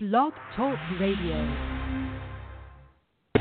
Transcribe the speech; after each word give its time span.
Blog 0.00 0.32
Talk 0.54 0.78
Radio. 1.00 1.34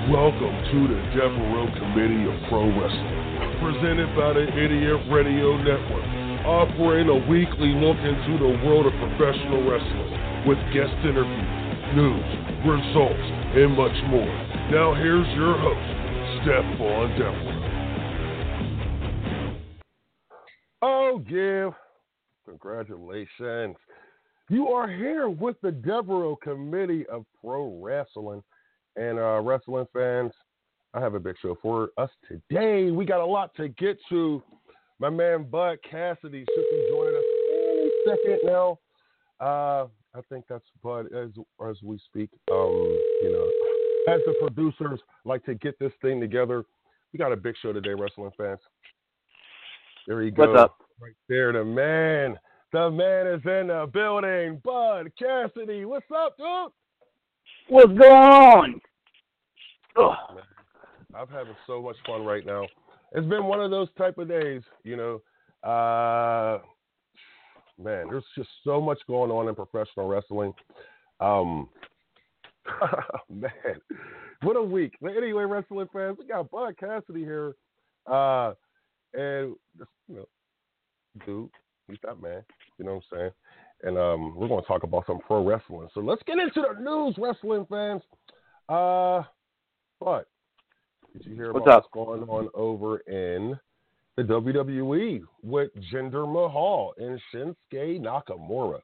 Welcome 0.09 0.57
to 0.73 0.87
the 0.90 0.98
Devereux 1.14 1.69
Committee 1.77 2.26
of 2.26 2.33
Pro 2.49 2.65
Wrestling, 2.65 3.61
presented 3.61 4.10
by 4.18 4.33
the 4.33 4.41
Idiot 4.41 5.05
Radio 5.13 5.55
Network, 5.62 6.01
offering 6.47 7.09
a 7.09 7.29
weekly 7.29 7.78
look 7.78 7.97
into 7.97 8.41
the 8.41 8.57
world 8.65 8.88
of 8.88 8.93
professional 8.97 9.70
wrestling 9.70 10.47
with 10.49 10.57
guest 10.73 10.97
interviews, 11.05 11.93
news, 11.93 12.25
results, 12.65 13.28
and 13.53 13.78
much 13.78 13.94
more. 14.10 14.33
Now 14.74 14.96
here's 14.96 15.29
your 15.37 15.60
host, 15.62 15.78
Stephon 16.42 17.20
Devereux. 17.20 17.68
Oh, 20.82 21.20
give 21.20 21.74
congratulations. 22.46 23.78
You 24.50 24.70
are 24.70 24.88
here 24.88 25.27
with 25.27 25.57
the 25.61 25.71
Devereux 25.71 26.38
Committee 26.41 27.05
of 27.07 27.25
Pro 27.41 27.82
Wrestling. 27.82 28.41
And 28.96 29.19
uh, 29.19 29.42
wrestling 29.42 29.86
fans, 29.93 30.32
I 30.93 31.01
have 31.01 31.15
a 31.15 31.19
big 31.19 31.36
show 31.42 31.57
for 31.61 31.89
us 31.97 32.09
today. 32.27 32.89
We 32.91 33.05
got 33.05 33.19
a 33.19 33.25
lot 33.25 33.53
to 33.55 33.67
get 33.67 33.97
to. 34.09 34.41
My 34.99 35.09
man 35.09 35.43
Bud 35.43 35.79
Cassidy 35.89 36.45
should 36.55 36.65
be 36.71 36.88
joining 36.89 37.15
us 37.15 37.23
any 37.52 37.91
second 38.07 38.39
now. 38.45 38.79
Uh, 39.39 39.88
I 40.15 40.21
think 40.29 40.45
that's 40.49 40.66
Bud 40.81 41.13
as 41.13 41.29
as 41.69 41.75
we 41.83 41.99
speak. 42.05 42.29
Um, 42.49 42.97
you 43.21 43.31
know, 43.31 44.13
as 44.13 44.21
the 44.25 44.33
producers 44.39 44.99
like 45.25 45.43
to 45.45 45.53
get 45.55 45.77
this 45.77 45.91
thing 46.02 46.19
together, 46.19 46.63
we 47.13 47.19
got 47.19 47.33
a 47.33 47.38
big 47.38 47.53
show 47.61 47.73
today, 47.73 47.93
wrestling 47.93 48.31
fans. 48.35 48.59
There 50.07 50.21
he 50.21 50.31
goes. 50.31 50.47
What's 50.47 50.59
up? 50.59 50.77
Right 50.99 51.13
there, 51.29 51.52
the 51.52 51.63
man. 51.63 52.39
The 52.73 52.91
man 52.91 53.27
is 53.27 53.41
in 53.45 53.67
the 53.67 53.89
building. 53.94 54.62
Bud 54.63 55.12
Cassidy, 55.17 55.85
what's 55.85 56.05
up, 56.13 56.35
dude? 56.38 56.71
What's 57.70 57.98
going 57.98 58.02
on? 58.02 58.81
Ugh. 59.95 60.41
I'm 61.16 61.28
having 61.30 61.56
so 61.66 61.81
much 61.81 61.95
fun 62.06 62.23
right 62.23 62.45
now. 62.45 62.64
It's 63.14 63.28
been 63.28 63.45
one 63.45 63.61
of 63.61 63.72
those 63.72 63.88
type 63.97 64.17
of 64.17 64.28
days, 64.28 64.61
you 64.83 64.97
know. 64.97 65.22
Uh, 65.67 66.59
man, 67.81 68.08
there's 68.09 68.25
just 68.36 68.50
so 68.66 68.81
much 68.81 69.00
going 69.08 69.31
on 69.31 69.47
in 69.47 69.56
professional 69.56 70.08
wrestling. 70.08 70.53
Um, 71.22 71.69
man, 73.30 73.52
what 74.44 74.58
a 74.58 74.61
week. 74.61 74.94
But 75.02 75.16
anyway, 75.16 75.45
wrestling 75.45 75.88
fans, 75.94 76.17
we 76.19 76.28
got 76.28 76.52
Bud 76.52 76.75
Cassidy 76.78 77.22
here, 77.22 77.56
uh, 78.06 78.53
and 79.13 79.56
you 79.80 79.88
know, 80.09 80.28
dude, 81.25 81.50
he's 81.88 81.97
that 82.03 82.21
man. 82.21 82.43
You 82.77 82.85
know 82.85 82.95
what 82.95 83.03
I'm 83.13 83.17
saying? 83.17 83.31
And 83.83 83.97
um, 83.97 84.35
we're 84.35 84.47
going 84.47 84.61
to 84.61 84.67
talk 84.67 84.83
about 84.83 85.05
some 85.07 85.19
pro 85.19 85.43
wrestling. 85.45 85.88
So 85.94 85.99
let's 86.02 86.23
get 86.25 86.39
into 86.39 86.61
the 86.61 86.79
news, 86.81 87.16
wrestling 87.17 87.66
fans. 87.69 88.02
Uh, 88.69 89.23
but 89.99 90.27
did 91.13 91.25
you 91.25 91.35
hear 91.35 91.53
What's 91.53 91.66
about 91.66 91.77
up? 91.77 91.89
what's 91.91 92.09
going 92.09 92.29
on 92.29 92.49
over 92.53 92.97
in 93.07 93.57
the 94.17 94.23
WWE 94.23 95.21
with 95.44 95.69
Jinder 95.94 96.31
Mahal 96.31 96.94
and 96.97 97.19
Shinsuke 97.33 98.01
Nakamura? 98.01 98.79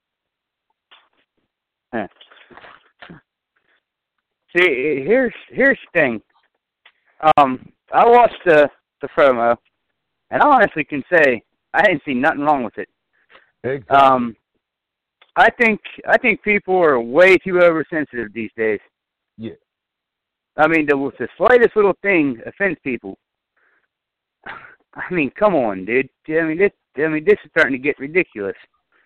Huh. 1.93 2.07
See, 4.55 5.03
here's 5.05 5.33
here's 5.49 5.79
the 5.93 5.99
thing. 5.99 6.21
Um, 7.37 7.71
I 7.91 8.05
watched 8.07 8.37
the 8.45 8.69
the 9.01 9.07
promo, 9.17 9.55
and 10.29 10.41
I 10.41 10.47
honestly 10.47 10.83
can 10.83 11.03
say 11.11 11.43
I 11.73 11.83
didn't 11.83 12.03
see 12.05 12.13
nothing 12.13 12.41
wrong 12.41 12.63
with 12.63 12.77
it. 12.77 12.89
Exactly. 13.63 13.95
Um, 13.97 14.35
I 15.35 15.49
think 15.49 15.79
I 16.07 16.17
think 16.17 16.43
people 16.43 16.75
are 16.75 16.99
way 16.99 17.37
too 17.37 17.59
oversensitive 17.61 18.33
these 18.33 18.51
days. 18.55 18.79
Yeah. 19.37 19.53
I 20.57 20.67
mean, 20.67 20.85
the 20.85 20.95
the 21.17 21.27
slightest 21.37 21.75
little 21.75 21.97
thing 22.01 22.39
offends 22.45 22.79
people. 22.83 23.17
I 24.45 25.11
mean, 25.11 25.31
come 25.31 25.55
on, 25.55 25.85
dude. 25.85 26.09
I 26.29 26.41
mean, 26.43 26.59
this 26.59 26.71
I 26.97 27.07
mean 27.07 27.25
this 27.25 27.37
is 27.43 27.51
starting 27.51 27.73
to 27.73 27.79
get 27.79 27.97
ridiculous. 27.97 28.55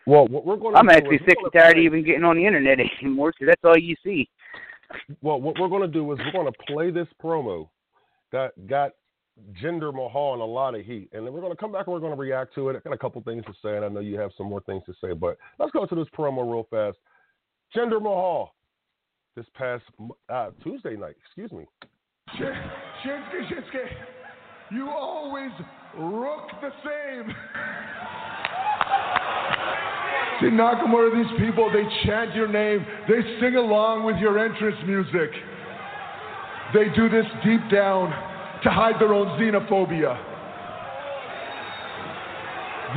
well, 0.05 0.27
what 0.27 0.45
we're 0.45 0.57
going 0.57 0.73
to 0.73 0.79
I'm 0.79 0.89
actually 0.89 1.19
sick 1.19 1.37
and 1.41 1.53
tired 1.53 1.77
of 1.77 1.83
even 1.83 2.03
getting 2.03 2.25
on 2.25 2.35
the 2.35 2.45
internet 2.45 2.79
anymore, 3.01 3.31
because 3.31 3.51
that's 3.51 3.63
all 3.63 3.77
you 3.77 3.95
see. 4.03 4.27
Well, 5.21 5.39
what 5.39 5.59
we're 5.59 5.69
going 5.69 5.81
to 5.81 5.87
do 5.87 6.11
is 6.11 6.19
we're 6.19 6.31
going 6.31 6.51
to 6.51 6.73
play 6.73 6.91
this 6.91 7.07
promo 7.23 7.69
that 8.31 8.67
got 8.67 8.91
Jinder 9.61 9.93
Mahal 9.93 10.33
in 10.35 10.41
a 10.41 10.45
lot 10.45 10.75
of 10.75 10.85
heat, 10.85 11.09
and 11.13 11.25
then 11.25 11.33
we're 11.33 11.41
going 11.41 11.53
to 11.53 11.57
come 11.57 11.71
back 11.71 11.87
and 11.87 11.93
we're 11.93 11.99
going 11.99 12.15
to 12.15 12.19
react 12.19 12.55
to 12.55 12.69
it. 12.69 12.75
I 12.75 12.79
got 12.79 12.93
a 12.93 12.97
couple 12.97 13.21
things 13.21 13.45
to 13.45 13.53
say, 13.61 13.75
and 13.75 13.85
I 13.85 13.87
know 13.87 13.99
you 13.99 14.19
have 14.19 14.31
some 14.37 14.47
more 14.47 14.61
things 14.61 14.83
to 14.87 14.93
say, 15.01 15.13
but 15.13 15.37
let's 15.59 15.71
go 15.71 15.85
to 15.85 15.95
this 15.95 16.07
promo 16.17 16.49
real 16.49 16.67
fast. 16.69 16.97
Jinder 17.75 18.01
Mahal, 18.01 18.55
this 19.35 19.45
past 19.53 19.83
uh, 20.29 20.49
Tuesday 20.63 20.95
night, 20.95 21.15
excuse 21.23 21.51
me. 21.51 21.65
Shin- 22.37 22.53
Shinsuke, 23.05 23.47
Shinsuke, 23.47 23.87
you 24.71 24.89
always 24.89 25.51
look 25.97 26.49
the 26.61 26.71
same. 26.83 27.33
See, 30.39 30.47
Nakamura, 30.47 31.13
these 31.13 31.39
people, 31.39 31.71
they 31.71 31.83
chant 32.05 32.35
your 32.35 32.47
name, 32.47 32.85
they 33.07 33.21
sing 33.39 33.55
along 33.55 34.03
with 34.03 34.17
your 34.17 34.37
entrance 34.37 34.77
music. 34.85 35.31
They 36.73 36.89
do 36.95 37.09
this 37.09 37.25
deep 37.43 37.61
down 37.71 38.11
to 38.67 38.73
hide 38.73 38.99
their 38.99 39.13
own 39.13 39.27
xenophobia. 39.39 40.11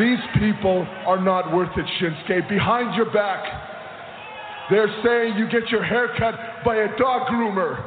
These 0.00 0.18
people 0.40 0.84
are 1.06 1.22
not 1.22 1.54
worth 1.54 1.70
it, 1.76 1.86
Shinsuke. 2.00 2.48
Behind 2.48 2.92
your 2.96 3.12
back, 3.12 3.44
they're 4.68 4.90
saying 5.04 5.36
you 5.36 5.48
get 5.48 5.68
your 5.70 5.84
hair 5.84 6.08
cut 6.18 6.34
by 6.64 6.74
a 6.74 6.98
dog 6.98 7.28
groomer. 7.28 7.78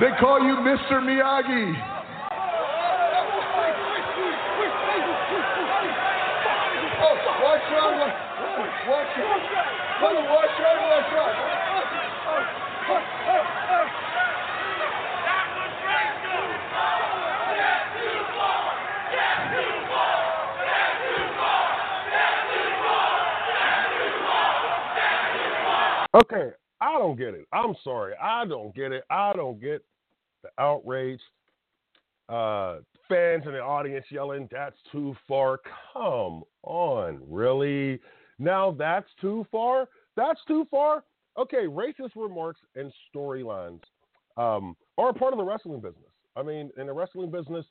They 0.00 0.10
call 0.18 0.40
you 0.40 0.56
Mr. 0.56 0.98
Miyagi. 1.06 1.72
Oh, 7.04 7.16
watch 7.44 7.60
out, 7.70 7.98
watch, 8.88 9.18
out. 9.18 9.81
Okay, 26.14 26.50
I 26.80 26.98
don't 26.98 27.16
get 27.16 27.34
it. 27.34 27.46
I'm 27.52 27.74
sorry. 27.84 28.14
I 28.20 28.44
don't 28.44 28.74
get 28.74 28.90
it. 28.90 29.04
I 29.08 29.32
don't 29.34 29.60
get 29.60 29.84
the 30.42 30.48
outrage. 30.58 31.20
Uh, 32.28 32.78
fans 33.08 33.44
in 33.46 33.52
the 33.52 33.60
audience 33.60 34.06
yelling, 34.10 34.48
that's 34.50 34.76
too 34.90 35.14
far. 35.28 35.60
Come 35.92 36.42
on, 36.64 37.20
really? 37.28 38.00
Now 38.42 38.74
that's 38.76 39.08
too 39.20 39.46
far? 39.52 39.88
That's 40.16 40.40
too 40.48 40.66
far? 40.70 41.04
Okay, 41.38 41.66
racist 41.66 42.10
remarks 42.16 42.60
and 42.74 42.92
storylines 43.14 43.80
um, 44.36 44.76
are 44.98 45.10
a 45.10 45.14
part 45.14 45.32
of 45.32 45.38
the 45.38 45.44
wrestling 45.44 45.80
business. 45.80 46.10
I 46.36 46.42
mean, 46.42 46.70
in 46.76 46.88
the 46.88 46.92
wrestling 46.92 47.30
business, 47.30 47.64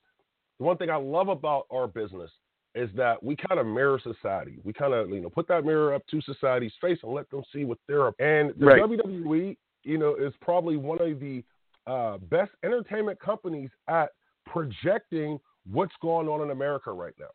the 0.60 0.66
one 0.66 0.78
thing 0.78 0.90
I 0.90 0.96
love 0.96 1.28
about 1.28 1.66
our 1.72 1.88
business 1.88 2.32
is 2.74 2.90
that 2.96 3.22
we 3.22 3.36
kind 3.36 3.60
of 3.60 3.66
mirror 3.66 4.00
society. 4.02 4.60
We 4.64 4.72
kind 4.72 4.94
of, 4.94 5.10
you 5.10 5.20
know, 5.20 5.30
put 5.30 5.48
that 5.50 5.66
mirror 5.66 5.94
up 5.94 6.04
to 6.08 6.22
society's 6.22 6.72
face 6.80 7.00
and 7.04 7.12
let 7.12 7.30
them 7.30 7.44
see 7.54 7.66
what 7.66 7.78
they're 7.88 8.08
up. 8.08 8.16
And 8.20 8.54
the 8.58 8.66
Right. 8.66 8.82
WWE, 8.82 9.58
you 9.84 9.98
know, 9.98 10.16
is 10.16 10.34
probably 10.42 10.78
one 10.78 11.02
of 11.02 11.20
the 11.20 11.44
uh, 11.86 12.18
best 12.30 12.52
entertainment 12.64 13.20
companies 13.20 13.70
at 13.90 14.12
projecting 14.46 15.38
what's 15.70 15.94
going 16.02 16.30
on 16.30 16.42
in 16.42 16.52
America 16.52 16.94
right 16.94 17.14
now. 17.20 17.32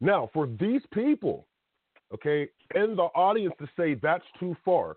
Now, 0.00 0.30
for 0.32 0.46
these 0.46 0.80
people, 0.94 1.46
okay, 2.14 2.48
in 2.74 2.96
the 2.96 3.08
audience 3.14 3.54
to 3.60 3.68
say 3.76 3.94
that's 3.94 4.24
too 4.38 4.56
far, 4.64 4.96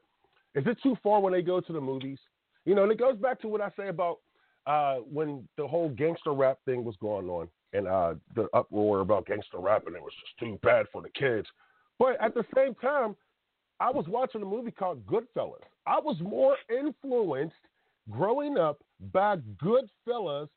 is 0.56 0.66
it 0.68 0.78
too 0.84 0.96
far 1.02 1.20
when 1.22 1.34
they 1.34 1.42
go 1.42 1.60
to 1.60 1.74
the 1.74 1.82
movies? 1.82 2.20
You 2.66 2.76
know, 2.76 2.84
and 2.84 2.92
it 2.92 3.00
goes 3.00 3.18
back 3.18 3.42
to 3.42 3.48
what 3.48 3.62
I 3.62 3.70
say 3.78 3.90
about 3.90 4.20
uh, 4.66 4.98
when 5.12 5.48
the 5.58 5.68
whole 5.68 5.90
gangster 5.90 6.32
rap 6.32 6.60
thing 6.66 6.84
was 6.84 6.96
going 7.02 7.28
on 7.28 7.50
and 7.74 7.88
uh, 7.88 8.14
the 8.36 8.48
uproar 8.54 9.02
about 9.02 9.26
gangster 9.26 9.60
rap 9.60 9.84
and 9.88 9.96
it 9.96 10.02
was 10.02 10.14
just 10.14 10.38
too 10.40 10.58
bad 10.64 10.86
for 10.92 11.02
the 11.02 11.10
kids. 11.10 11.48
But 12.00 12.22
at 12.22 12.34
the 12.34 12.46
same 12.56 12.76
time, 12.76 13.16
I 13.80 13.90
was 13.90 14.06
watching 14.08 14.42
a 14.42 14.46
movie 14.46 14.72
called 14.72 15.06
Goodfellas. 15.06 15.64
I 15.86 16.00
was 16.00 16.16
more 16.22 16.56
influenced 16.70 17.56
growing 18.10 18.58
up 18.58 18.82
by 19.12 19.38
Goodfellas 19.62 20.48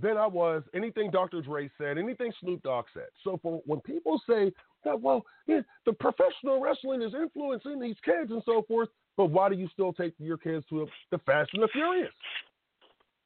than 0.00 0.16
I 0.16 0.26
was 0.26 0.62
anything 0.74 1.10
Dr. 1.10 1.42
Dre 1.42 1.68
said, 1.76 1.98
anything 1.98 2.32
Snoop 2.40 2.62
Dogg 2.62 2.86
said. 2.94 3.08
So 3.24 3.38
for 3.42 3.60
when 3.66 3.80
people 3.80 4.20
say 4.28 4.52
that, 4.84 5.00
well, 5.00 5.24
yeah, 5.46 5.60
the 5.86 5.92
professional 5.92 6.60
wrestling 6.60 7.02
is 7.02 7.14
influencing 7.14 7.80
these 7.80 7.96
kids 8.04 8.30
and 8.30 8.42
so 8.44 8.62
forth, 8.68 8.88
but 9.16 9.26
why 9.26 9.48
do 9.48 9.56
you 9.56 9.68
still 9.72 9.92
take 9.92 10.14
your 10.18 10.36
kids 10.36 10.64
to 10.70 10.86
the 11.10 11.18
Fast 11.18 11.50
and 11.54 11.62
the 11.62 11.68
Furious? 11.72 12.12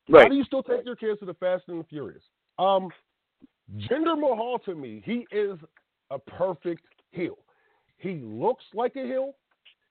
Why 0.08 0.28
do 0.28 0.34
you 0.34 0.44
still 0.44 0.62
take 0.62 0.84
your 0.84 0.96
kids 0.96 1.20
to 1.20 1.26
the 1.26 1.34
Fast 1.34 1.64
and 1.68 1.80
the 1.80 1.84
Furious? 1.84 2.22
Um, 2.58 2.88
Jinder 3.76 4.18
Mahal 4.18 4.58
to 4.64 4.74
me, 4.74 5.02
he 5.04 5.26
is 5.30 5.58
a 6.10 6.18
perfect 6.18 6.82
heel. 7.10 7.38
He 7.98 8.20
looks 8.22 8.64
like 8.74 8.96
a 8.96 9.04
heel, 9.04 9.34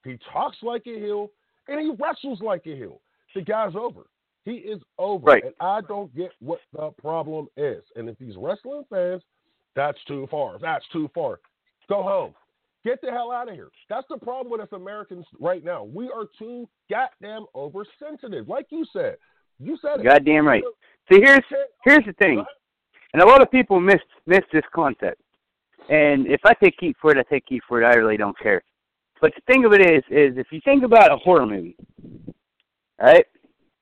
he 0.04 0.18
talks 0.32 0.58
like 0.62 0.84
a 0.88 1.00
heel, 1.00 1.32
and 1.68 1.80
he 1.80 1.92
wrestles 2.04 2.42
like 2.42 2.66
a 2.66 2.76
heel. 2.76 3.02
The 3.34 3.42
guy's 3.42 3.76
over. 3.76 4.02
He 4.44 4.54
is 4.54 4.82
over. 4.98 5.24
Right. 5.24 5.44
And 5.44 5.54
I 5.60 5.82
don't 5.82 6.14
get 6.16 6.32
what 6.40 6.60
the 6.74 6.90
problem 7.00 7.48
is. 7.56 7.84
And 7.96 8.10
if 8.10 8.18
these 8.18 8.36
wrestling 8.38 8.84
fans, 8.90 9.22
that's 9.76 10.00
too 10.08 10.28
far. 10.30 10.58
That's 10.60 10.86
too 10.92 11.10
far. 11.14 11.40
Go 11.90 12.04
home. 12.04 12.34
Get 12.84 13.00
the 13.02 13.12
hell 13.12 13.32
out 13.32 13.48
of 13.48 13.54
here. 13.54 13.70
That's 13.90 14.08
the 14.10 14.18
problem 14.18 14.52
with 14.52 14.62
us 14.62 14.70
Americans 14.72 15.26
right 15.40 15.64
now. 15.64 15.84
We 15.84 16.08
are 16.08 16.26
too 16.40 16.68
goddamn 16.90 17.46
oversensitive. 17.54 18.48
Like 18.48 18.68
you 18.70 18.86
said. 18.92 19.18
You 19.60 19.78
said 19.82 20.00
it. 20.00 20.04
Goddamn 20.04 20.48
right. 20.48 20.64
See, 21.12 21.20
here's 21.22 21.44
here's 21.84 22.06
the 22.06 22.14
thing, 22.14 22.44
and 23.14 23.22
a 23.22 23.26
lot 23.26 23.42
of 23.42 23.52
people 23.52 23.80
miss 23.80 24.00
miss 24.26 24.42
this 24.52 24.64
concept. 24.74 25.22
And 25.90 26.26
if 26.28 26.42
I 26.46 26.54
take 26.54 26.76
heat 26.80 26.96
for 27.02 27.12
it, 27.12 27.18
I 27.18 27.24
take 27.32 27.44
heat 27.48 27.62
for 27.68 27.82
it. 27.82 27.86
I 27.86 27.94
really 27.96 28.18
don't 28.18 28.38
care. 28.40 28.64
But 29.20 29.34
the 29.36 29.42
thing 29.54 29.66
of 29.66 29.74
it 29.74 29.82
is, 29.82 30.04
is 30.10 30.38
if 30.38 30.48
you 30.52 30.60
think 30.64 30.84
about 30.84 31.12
a 31.12 31.18
horror 31.18 31.46
movie, 31.46 31.76
right? 33.00 33.26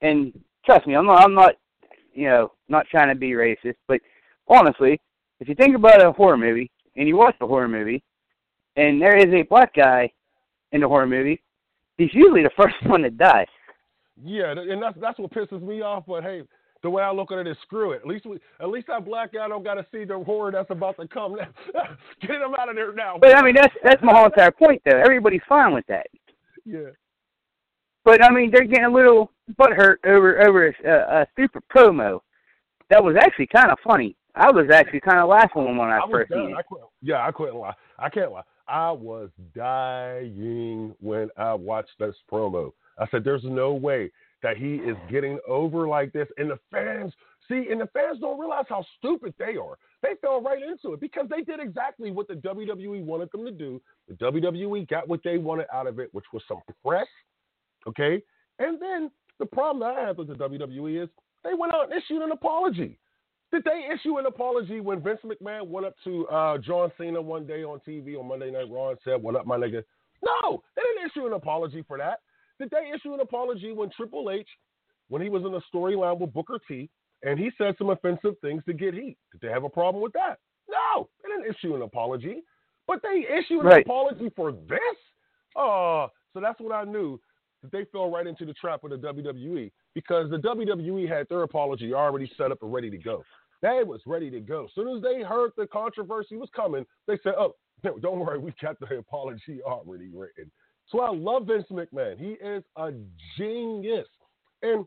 And 0.01 0.33
trust 0.65 0.85
me, 0.85 0.95
I'm 0.95 1.05
not, 1.05 1.23
I'm 1.23 1.33
not, 1.33 1.55
you 2.13 2.27
know, 2.27 2.51
not 2.67 2.87
trying 2.87 3.09
to 3.09 3.15
be 3.15 3.31
racist, 3.31 3.75
but 3.87 4.01
honestly, 4.47 4.99
if 5.39 5.47
you 5.47 5.55
think 5.55 5.75
about 5.75 6.05
a 6.05 6.11
horror 6.11 6.37
movie 6.37 6.69
and 6.95 7.07
you 7.07 7.17
watch 7.17 7.35
the 7.39 7.47
horror 7.47 7.67
movie, 7.67 8.03
and 8.75 9.01
there 9.01 9.17
is 9.17 9.33
a 9.33 9.43
black 9.43 9.73
guy 9.75 10.11
in 10.71 10.81
the 10.81 10.87
horror 10.87 11.07
movie, 11.07 11.41
he's 11.97 12.13
usually 12.13 12.43
the 12.43 12.51
first 12.57 12.75
one 12.85 13.01
to 13.01 13.09
die. 13.09 13.45
Yeah, 14.21 14.51
and 14.51 14.81
that's 14.81 14.97
that's 14.99 15.17
what 15.17 15.31
pisses 15.31 15.61
me 15.61 15.81
off. 15.81 16.03
But 16.05 16.23
hey, 16.23 16.41
the 16.83 16.89
way 16.89 17.03
I 17.03 17.11
look 17.11 17.31
at 17.31 17.39
it 17.39 17.47
is 17.47 17.57
screw 17.63 17.91
it. 17.91 18.01
At 18.01 18.07
least 18.07 18.25
we, 18.25 18.37
at 18.59 18.69
least 18.69 18.87
that 18.87 19.05
black 19.05 19.33
guy 19.33 19.47
don't 19.47 19.63
got 19.63 19.75
to 19.75 19.85
see 19.91 20.03
the 20.05 20.19
horror 20.19 20.51
that's 20.51 20.69
about 20.69 20.97
to 20.97 21.07
come. 21.07 21.35
Get 22.21 22.31
him 22.31 22.53
out 22.57 22.69
of 22.69 22.75
there 22.75 22.93
now. 22.93 23.17
But 23.19 23.37
I 23.37 23.41
mean, 23.41 23.55
that's 23.55 23.73
that's 23.83 24.01
my 24.03 24.13
whole 24.13 24.25
entire 24.25 24.51
point, 24.51 24.81
though. 24.85 24.97
Everybody's 24.97 25.41
fine 25.47 25.73
with 25.73 25.85
that. 25.87 26.07
Yeah. 26.65 26.89
But 28.03 28.23
I 28.23 28.31
mean, 28.31 28.51
they're 28.51 28.65
getting 28.65 28.85
a 28.85 28.91
little 28.91 29.31
butthurt 29.59 29.97
over 30.05 30.45
over 30.45 30.67
a, 30.67 31.21
a 31.21 31.27
stupid 31.33 31.63
promo 31.73 32.19
that 32.89 33.03
was 33.03 33.15
actually 33.19 33.47
kind 33.47 33.71
of 33.71 33.77
funny. 33.83 34.15
I 34.35 34.51
was 34.51 34.69
actually 34.73 35.01
kind 35.01 35.19
of 35.19 35.29
laughing 35.29 35.77
when 35.77 35.89
I, 35.89 35.99
I 35.99 36.11
first 36.11 36.31
seen 36.31 36.55
I 36.57 36.61
quit. 36.61 36.81
Yeah, 37.01 37.25
I 37.25 37.31
couldn't 37.31 37.55
lie. 37.55 37.73
I 37.97 38.09
can't 38.09 38.31
lie. 38.31 38.43
I 38.67 38.91
was 38.91 39.29
dying 39.55 40.95
when 40.99 41.29
I 41.37 41.53
watched 41.53 41.97
this 41.99 42.15
promo. 42.31 42.71
I 42.99 43.07
said, 43.09 43.23
"There's 43.23 43.43
no 43.43 43.73
way 43.73 44.11
that 44.43 44.57
he 44.57 44.75
is 44.75 44.95
getting 45.09 45.39
over 45.47 45.87
like 45.87 46.13
this." 46.13 46.27
And 46.37 46.51
the 46.51 46.59
fans 46.71 47.13
see, 47.47 47.67
and 47.71 47.81
the 47.81 47.87
fans 47.87 48.19
don't 48.19 48.39
realize 48.39 48.65
how 48.69 48.85
stupid 48.97 49.33
they 49.39 49.57
are. 49.57 49.77
They 50.01 50.15
fell 50.21 50.41
right 50.41 50.61
into 50.61 50.93
it 50.93 51.01
because 51.01 51.27
they 51.29 51.41
did 51.41 51.59
exactly 51.59 52.11
what 52.11 52.27
the 52.27 52.35
WWE 52.35 53.03
wanted 53.03 53.31
them 53.31 53.43
to 53.45 53.51
do. 53.51 53.81
The 54.07 54.13
WWE 54.13 54.87
got 54.87 55.07
what 55.07 55.21
they 55.23 55.37
wanted 55.37 55.65
out 55.73 55.87
of 55.87 55.99
it, 55.99 56.13
which 56.13 56.25
was 56.31 56.43
some 56.47 56.61
press. 56.85 57.07
Okay, 57.87 58.21
and 58.59 58.79
then 58.79 59.09
the 59.39 59.45
problem 59.45 59.79
that 59.79 59.97
I 59.97 60.05
have 60.05 60.17
with 60.17 60.27
the 60.27 60.35
WWE 60.35 61.03
is 61.03 61.09
they 61.43 61.53
went 61.53 61.73
out 61.73 61.91
and 61.91 62.01
issued 62.01 62.21
an 62.21 62.31
apology. 62.31 62.99
Did 63.51 63.63
they 63.63 63.87
issue 63.93 64.17
an 64.17 64.25
apology 64.27 64.79
when 64.79 65.01
Vince 65.01 65.21
McMahon 65.25 65.67
went 65.67 65.85
up 65.87 65.95
to 66.03 66.27
uh, 66.27 66.57
John 66.59 66.91
Cena 66.97 67.21
one 67.21 67.47
day 67.47 67.63
on 67.63 67.79
TV 67.87 68.19
on 68.19 68.27
Monday 68.27 68.51
Night 68.51 68.69
Raw 68.69 68.89
and 68.91 68.99
said, 69.03 69.21
"What 69.21 69.35
up, 69.35 69.47
my 69.47 69.57
nigga?" 69.57 69.83
No, 70.23 70.61
they 70.75 70.81
didn't 70.83 71.09
issue 71.09 71.25
an 71.25 71.33
apology 71.33 71.83
for 71.87 71.97
that. 71.97 72.19
Did 72.59 72.69
they 72.69 72.91
issue 72.93 73.13
an 73.13 73.21
apology 73.21 73.71
when 73.71 73.89
Triple 73.89 74.29
H, 74.29 74.47
when 75.07 75.21
he 75.21 75.29
was 75.29 75.43
in 75.43 75.53
a 75.55 75.61
storyline 75.75 76.19
with 76.19 76.33
Booker 76.33 76.59
T, 76.67 76.89
and 77.23 77.39
he 77.39 77.49
said 77.57 77.75
some 77.77 77.89
offensive 77.89 78.35
things 78.41 78.61
to 78.65 78.73
get 78.73 78.93
heat? 78.93 79.17
Did 79.31 79.41
they 79.41 79.47
have 79.47 79.63
a 79.63 79.69
problem 79.69 80.03
with 80.03 80.13
that? 80.13 80.39
No, 80.69 81.09
they 81.23 81.29
didn't 81.29 81.53
issue 81.55 81.75
an 81.75 81.81
apology. 81.81 82.43
But 82.85 83.01
they 83.03 83.25
issued 83.31 83.61
an 83.61 83.65
Right. 83.67 83.85
apology 83.85 84.29
for 84.35 84.51
this? 84.51 84.97
Oh, 85.55 86.07
so 86.33 86.39
that's 86.39 86.59
what 86.59 86.73
I 86.73 86.83
knew 86.83 87.19
that 87.61 87.71
they 87.71 87.85
fell 87.85 88.09
right 88.09 88.25
into 88.25 88.45
the 88.45 88.53
trap 88.53 88.83
of 88.83 88.91
the 88.91 88.97
WWE 88.97 89.71
because 89.93 90.29
the 90.29 90.37
WWE 90.37 91.07
had 91.07 91.27
their 91.29 91.43
apology 91.43 91.93
already 91.93 92.31
set 92.37 92.51
up 92.51 92.61
and 92.61 92.73
ready 92.73 92.89
to 92.89 92.97
go. 92.97 93.23
They 93.61 93.83
was 93.83 94.01
ready 94.05 94.29
to 94.31 94.39
go. 94.39 94.65
As 94.65 94.71
soon 94.73 94.95
as 94.95 95.03
they 95.03 95.21
heard 95.21 95.51
the 95.57 95.67
controversy 95.67 96.37
was 96.37 96.49
coming, 96.55 96.85
they 97.07 97.17
said, 97.23 97.33
"Oh, 97.37 97.55
don't 98.01 98.19
worry, 98.19 98.39
we 98.39 98.53
got 98.61 98.79
the 98.79 98.97
apology 98.97 99.61
already 99.63 100.09
written." 100.13 100.51
So 100.87 101.01
I 101.01 101.11
love 101.11 101.45
Vince 101.45 101.67
McMahon. 101.71 102.17
He 102.17 102.31
is 102.45 102.63
a 102.75 102.91
genius, 103.37 104.07
and 104.61 104.85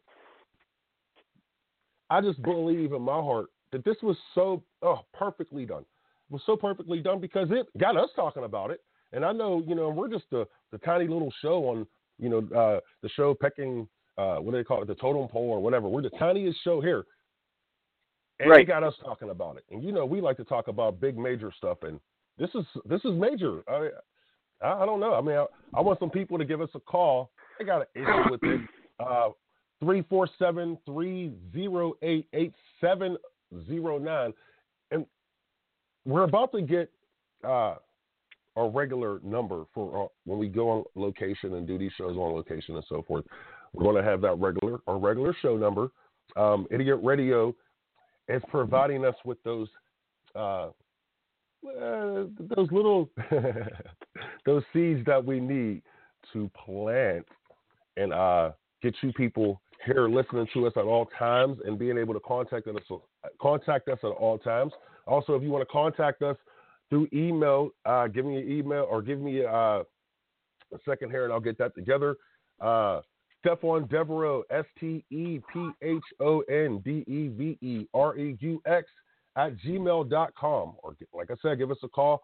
I 2.11 2.21
just 2.21 2.43
believe 2.43 2.93
in 2.93 3.03
my 3.03 3.21
heart 3.21 3.47
that 3.73 3.85
this 3.85 3.97
was 4.03 4.17
so 4.35 4.63
oh 4.83 5.01
perfectly 5.15 5.65
done. 5.65 5.83
It 5.83 6.33
was 6.33 6.43
so 6.47 6.57
perfectly 6.57 7.01
done 7.01 7.21
because 7.21 7.49
it 7.51 7.67
got 7.79 7.97
us 7.97 8.11
talking 8.17 8.45
about 8.45 8.71
it. 8.71 8.81
And 9.13 9.25
I 9.25 9.33
know, 9.33 9.63
you 9.67 9.75
know, 9.75 9.91
we're 9.91 10.09
just 10.09 10.25
the 10.31 10.47
the 10.73 10.79
tiny 10.79 11.07
little 11.07 11.33
show 11.43 11.69
on, 11.69 11.87
you 12.19 12.29
know, 12.29 12.39
uh, 12.57 12.81
the 13.03 13.09
show 13.11 13.35
pecking, 13.35 13.87
uh, 14.19 14.37
what 14.37 14.53
do 14.53 14.57
they 14.57 14.65
call 14.65 14.83
it, 14.83 14.89
the 14.89 14.95
totem 14.95 15.29
pole 15.29 15.51
or 15.51 15.61
whatever. 15.61 15.89
We're 15.89 16.03
the 16.03 16.11
tiniest 16.11 16.59
show 16.65 16.81
here, 16.81 17.05
and 18.43 18.51
it 18.51 18.55
Right. 18.55 18.67
got 18.67 18.83
us 18.83 18.95
talking 19.05 19.31
about 19.31 19.57
it. 19.57 19.65
And 19.71 19.83
you 19.83 19.93
know, 19.93 20.05
we 20.05 20.21
like 20.21 20.37
to 20.39 20.45
talk 20.45 20.69
about 20.69 21.01
big 21.01 21.17
major 21.17 21.53
stuff, 21.57 21.79
and 21.83 21.99
this 22.39 22.51
is 22.55 22.65
this 22.85 23.01
is 23.05 23.13
major. 23.15 23.63
I 23.69 23.89
I, 24.61 24.83
I 24.83 24.87
don't 24.87 25.01
know. 25.01 25.15
I 25.15 25.21
mean, 25.21 25.37
I, 25.37 25.47
I 25.75 25.81
want 25.81 25.99
some 25.99 26.11
people 26.11 26.39
to 26.39 26.45
give 26.45 26.61
us 26.61 26.71
a 26.75 26.81
call. 26.81 27.31
They 27.59 27.65
got 27.65 27.83
an 27.83 27.87
issue 27.95 28.31
with 28.31 28.43
it. 28.45 28.61
Uh, 29.01 29.31
347 29.81 30.79
308 30.87 32.27
8709. 32.33 34.33
And 34.93 35.07
we're 36.05 36.23
about 36.23 36.53
to 36.53 36.63
get 36.63 36.91
uh, 37.45 37.75
a 38.57 38.69
regular 38.69 39.19
number 39.25 39.65
for 39.75 40.05
uh, 40.05 40.09
when 40.25 40.39
we 40.39 40.49
go 40.49 40.69
on 40.71 40.85
location 40.95 41.55
and 41.55 41.67
do 41.67 41.79
these 41.79 41.91
shows 41.99 42.17
on 42.17 42.33
location 42.35 42.77
and 42.77 42.85
so 42.89 43.03
forth. 43.03 43.25
We're 43.73 43.83
going 43.85 43.97
to 43.97 44.09
have 44.09 44.21
that 44.21 44.39
regular, 44.39 44.79
our 44.87 44.99
regular 44.99 45.35
show 45.43 45.57
number. 45.57 45.89
Um, 46.37 46.67
Idiot 46.71 47.01
Radio 47.03 47.55
is 48.33 48.43
providing 48.49 49.05
us 49.05 49.15
with 49.25 49.43
those. 49.45 49.69
Uh, 50.35 50.69
uh, 51.65 52.25
those 52.57 52.69
little 52.73 53.09
those 54.47 54.65
seeds 54.73 55.01
that 55.07 55.25
we 55.25 55.39
need 55.39 55.81
to 56.33 56.51
plant 56.65 57.25
and 57.97 58.13
uh, 58.13 58.51
get 58.83 58.95
you 59.01 59.13
people 59.13 59.61
here 59.87 60.09
listening 60.09 60.47
to 60.53 60.67
us 60.67 60.73
at 60.77 60.85
all 60.85 61.07
times 61.19 61.59
and 61.65 61.79
being 61.79 61.99
able 61.99 62.15
to 62.15 62.21
contact 62.21 62.67
us 62.67 62.77
contact 63.41 63.89
us 63.89 63.99
at 64.03 64.09
all 64.09 64.39
times. 64.39 64.73
Also, 65.07 65.35
if 65.35 65.43
you 65.43 65.51
want 65.51 65.63
to 65.67 65.73
contact 65.73 66.23
us 66.23 66.37
through 66.91 67.09
email, 67.13 67.71
uh, 67.85 68.09
give 68.09 68.25
me 68.25 68.39
an 68.39 68.51
email 68.51 68.87
or 68.91 69.01
give 69.03 69.21
me 69.21 69.45
uh, 69.45 69.83
a 69.83 69.85
second 70.85 71.11
here 71.11 71.25
and 71.25 71.33
I'll 71.33 71.41
get 71.41 71.59
that 71.59 71.75
together. 71.75 72.17
Stephon 73.45 73.89
Devereux, 73.89 74.43
S 74.51 74.65
T 74.79 75.05
E 75.11 75.41
P 75.53 75.71
H 75.83 76.03
O 76.21 76.41
N 76.43 76.81
D 76.85 77.05
E 77.07 77.29
V 77.29 77.59
E 77.61 77.87
R 77.95 78.17
E 78.17 78.37
U 78.41 78.63
X 78.67 78.87
at 79.37 79.57
gmail.com. 79.59 80.75
Or, 80.83 80.97
like 81.13 81.31
I 81.31 81.35
said, 81.43 81.59
give 81.59 81.71
us 81.71 81.79
a 81.83 81.89
call 81.89 82.23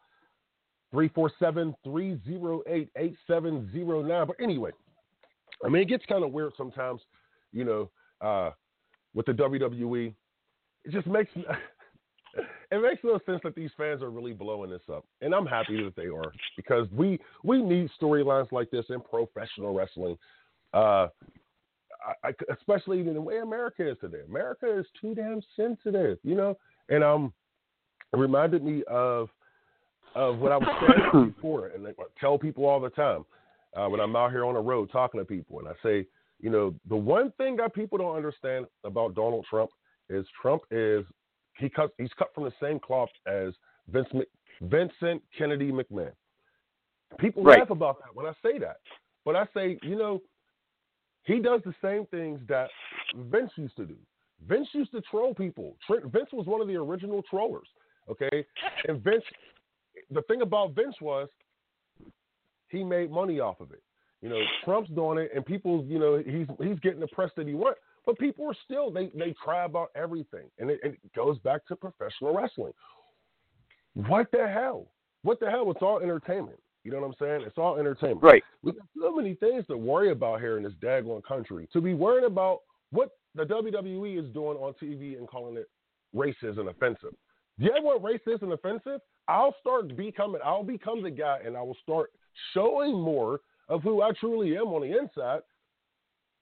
347 0.90 1.74
308 1.84 2.88
8709. 2.96 4.26
But 4.26 4.36
anyway, 4.42 4.70
I 5.64 5.68
mean, 5.68 5.82
it 5.82 5.88
gets 5.88 6.04
kind 6.06 6.24
of 6.24 6.32
weird 6.32 6.52
sometimes, 6.56 7.00
you 7.52 7.64
know, 7.64 7.90
uh, 8.20 8.50
with 9.14 9.26
the 9.26 9.32
WWE. 9.32 10.14
It 10.84 10.92
just 10.92 11.06
makes 11.06 11.30
it 12.70 12.82
makes 12.82 13.02
no 13.02 13.18
sense 13.26 13.40
that 13.44 13.54
these 13.54 13.70
fans 13.76 14.02
are 14.02 14.10
really 14.10 14.32
blowing 14.32 14.70
this 14.70 14.82
up, 14.92 15.04
and 15.20 15.34
I'm 15.34 15.46
happy 15.46 15.82
that 15.82 15.96
they 15.96 16.06
are 16.06 16.32
because 16.56 16.86
we 16.92 17.18
we 17.42 17.62
need 17.62 17.90
storylines 18.00 18.52
like 18.52 18.70
this 18.70 18.86
in 18.90 19.00
professional 19.00 19.74
wrestling, 19.74 20.16
uh, 20.74 21.08
I, 22.04 22.28
I, 22.28 22.34
especially 22.58 23.00
in 23.00 23.14
the 23.14 23.20
way 23.20 23.38
America 23.38 23.88
is 23.88 23.96
today. 24.00 24.20
America 24.28 24.78
is 24.78 24.86
too 25.00 25.14
damn 25.14 25.40
sensitive, 25.56 26.18
you 26.22 26.34
know, 26.34 26.56
and 26.88 27.02
um, 27.02 27.32
it 28.12 28.16
reminded 28.18 28.62
me 28.62 28.82
of 28.88 29.28
of 30.14 30.38
what 30.38 30.52
I 30.52 30.56
was 30.56 30.68
saying 31.12 31.32
before, 31.34 31.68
and 31.68 31.86
I 31.86 31.92
tell 32.18 32.38
people 32.38 32.66
all 32.66 32.80
the 32.80 32.90
time 32.90 33.24
uh, 33.76 33.88
when 33.88 34.00
I'm 34.00 34.16
out 34.16 34.30
here 34.30 34.44
on 34.44 34.54
the 34.54 34.60
road 34.60 34.90
talking 34.90 35.20
to 35.20 35.24
people, 35.24 35.58
and 35.58 35.68
I 35.68 35.72
say, 35.82 36.06
you 36.40 36.50
know, 36.50 36.74
the 36.88 36.96
one 36.96 37.32
thing 37.32 37.56
that 37.56 37.74
people 37.74 37.98
don't 37.98 38.16
understand 38.16 38.66
about 38.84 39.14
Donald 39.14 39.44
Trump 39.48 39.70
is 40.08 40.24
Trump 40.40 40.62
is 40.70 41.04
he 41.58 41.68
cut 41.68 41.90
he's 41.98 42.12
cut 42.18 42.28
from 42.34 42.44
the 42.44 42.52
same 42.60 42.78
cloth 42.78 43.10
as 43.26 43.52
Vince 43.88 44.08
Vincent 44.62 45.22
Kennedy 45.36 45.70
McMahon. 45.70 46.12
People 47.18 47.42
Right. 47.42 47.60
laugh 47.60 47.70
about 47.70 47.98
that 48.00 48.14
when 48.14 48.26
I 48.26 48.32
say 48.42 48.58
that, 48.58 48.78
but 49.24 49.34
I 49.36 49.46
say, 49.54 49.78
you 49.82 49.96
know, 49.96 50.20
he 51.28 51.40
does 51.40 51.60
the 51.64 51.74
same 51.82 52.06
things 52.06 52.40
that 52.48 52.68
Vince 53.14 53.50
used 53.56 53.76
to 53.76 53.84
do. 53.84 53.96
Vince 54.48 54.68
used 54.72 54.92
to 54.92 55.02
troll 55.02 55.34
people. 55.34 55.76
Vince 55.88 56.30
was 56.32 56.46
one 56.46 56.60
of 56.60 56.68
the 56.68 56.76
original 56.76 57.22
trollers. 57.28 57.68
Okay, 58.10 58.46
and 58.88 59.02
Vince, 59.04 59.22
the 60.10 60.22
thing 60.22 60.40
about 60.40 60.74
Vince 60.74 60.96
was 61.00 61.28
he 62.68 62.82
made 62.82 63.10
money 63.10 63.38
off 63.38 63.60
of 63.60 63.70
it. 63.72 63.82
You 64.22 64.30
know, 64.30 64.40
Trump's 64.64 64.90
doing 64.90 65.18
it, 65.18 65.30
and 65.34 65.44
people, 65.44 65.84
you 65.86 65.98
know, 65.98 66.22
he's 66.24 66.46
he's 66.66 66.78
getting 66.80 67.00
the 67.00 67.08
press 67.08 67.30
that 67.36 67.46
he 67.46 67.54
wants. 67.54 67.78
But 68.06 68.18
people 68.18 68.46
are 68.48 68.56
still 68.64 68.90
they 68.90 69.10
they 69.14 69.34
cry 69.34 69.64
about 69.64 69.90
everything, 69.94 70.46
and 70.58 70.70
it, 70.70 70.80
it 70.82 70.98
goes 71.14 71.38
back 71.40 71.66
to 71.66 71.76
professional 71.76 72.34
wrestling. 72.34 72.72
What 73.94 74.30
the 74.32 74.48
hell? 74.48 74.88
what 75.22 75.40
the 75.40 75.50
hell? 75.50 75.70
It's 75.70 75.82
all 75.82 76.00
entertainment. 76.00 76.58
You 76.88 76.94
know 76.94 77.00
what 77.00 77.08
I'm 77.08 77.14
saying? 77.20 77.42
It's 77.46 77.58
all 77.58 77.76
entertainment. 77.76 78.22
Right. 78.22 78.42
We 78.62 78.72
got 78.72 78.86
so 78.98 79.14
many 79.14 79.34
things 79.34 79.66
to 79.66 79.76
worry 79.76 80.10
about 80.10 80.40
here 80.40 80.56
in 80.56 80.62
this 80.62 80.72
daggone 80.82 81.22
country. 81.22 81.68
To 81.74 81.82
be 81.82 81.92
worried 81.92 82.24
about 82.24 82.60
what 82.92 83.10
the 83.34 83.44
WWE 83.44 84.18
is 84.18 84.32
doing 84.32 84.56
on 84.56 84.72
TV 84.82 85.18
and 85.18 85.28
calling 85.28 85.58
it 85.58 85.68
racist 86.16 86.58
and 86.58 86.70
offensive. 86.70 87.14
Yeah, 87.58 87.72
what 87.82 88.02
racist 88.02 88.40
and 88.40 88.54
offensive? 88.54 89.02
I'll 89.28 89.54
start 89.60 89.94
becoming. 89.98 90.40
I'll 90.42 90.64
become 90.64 91.02
the 91.02 91.10
guy, 91.10 91.40
and 91.44 91.58
I 91.58 91.60
will 91.60 91.76
start 91.82 92.10
showing 92.54 92.98
more 92.98 93.40
of 93.68 93.82
who 93.82 94.00
I 94.00 94.12
truly 94.18 94.56
am 94.56 94.68
on 94.68 94.80
the 94.80 94.98
inside. 94.98 95.40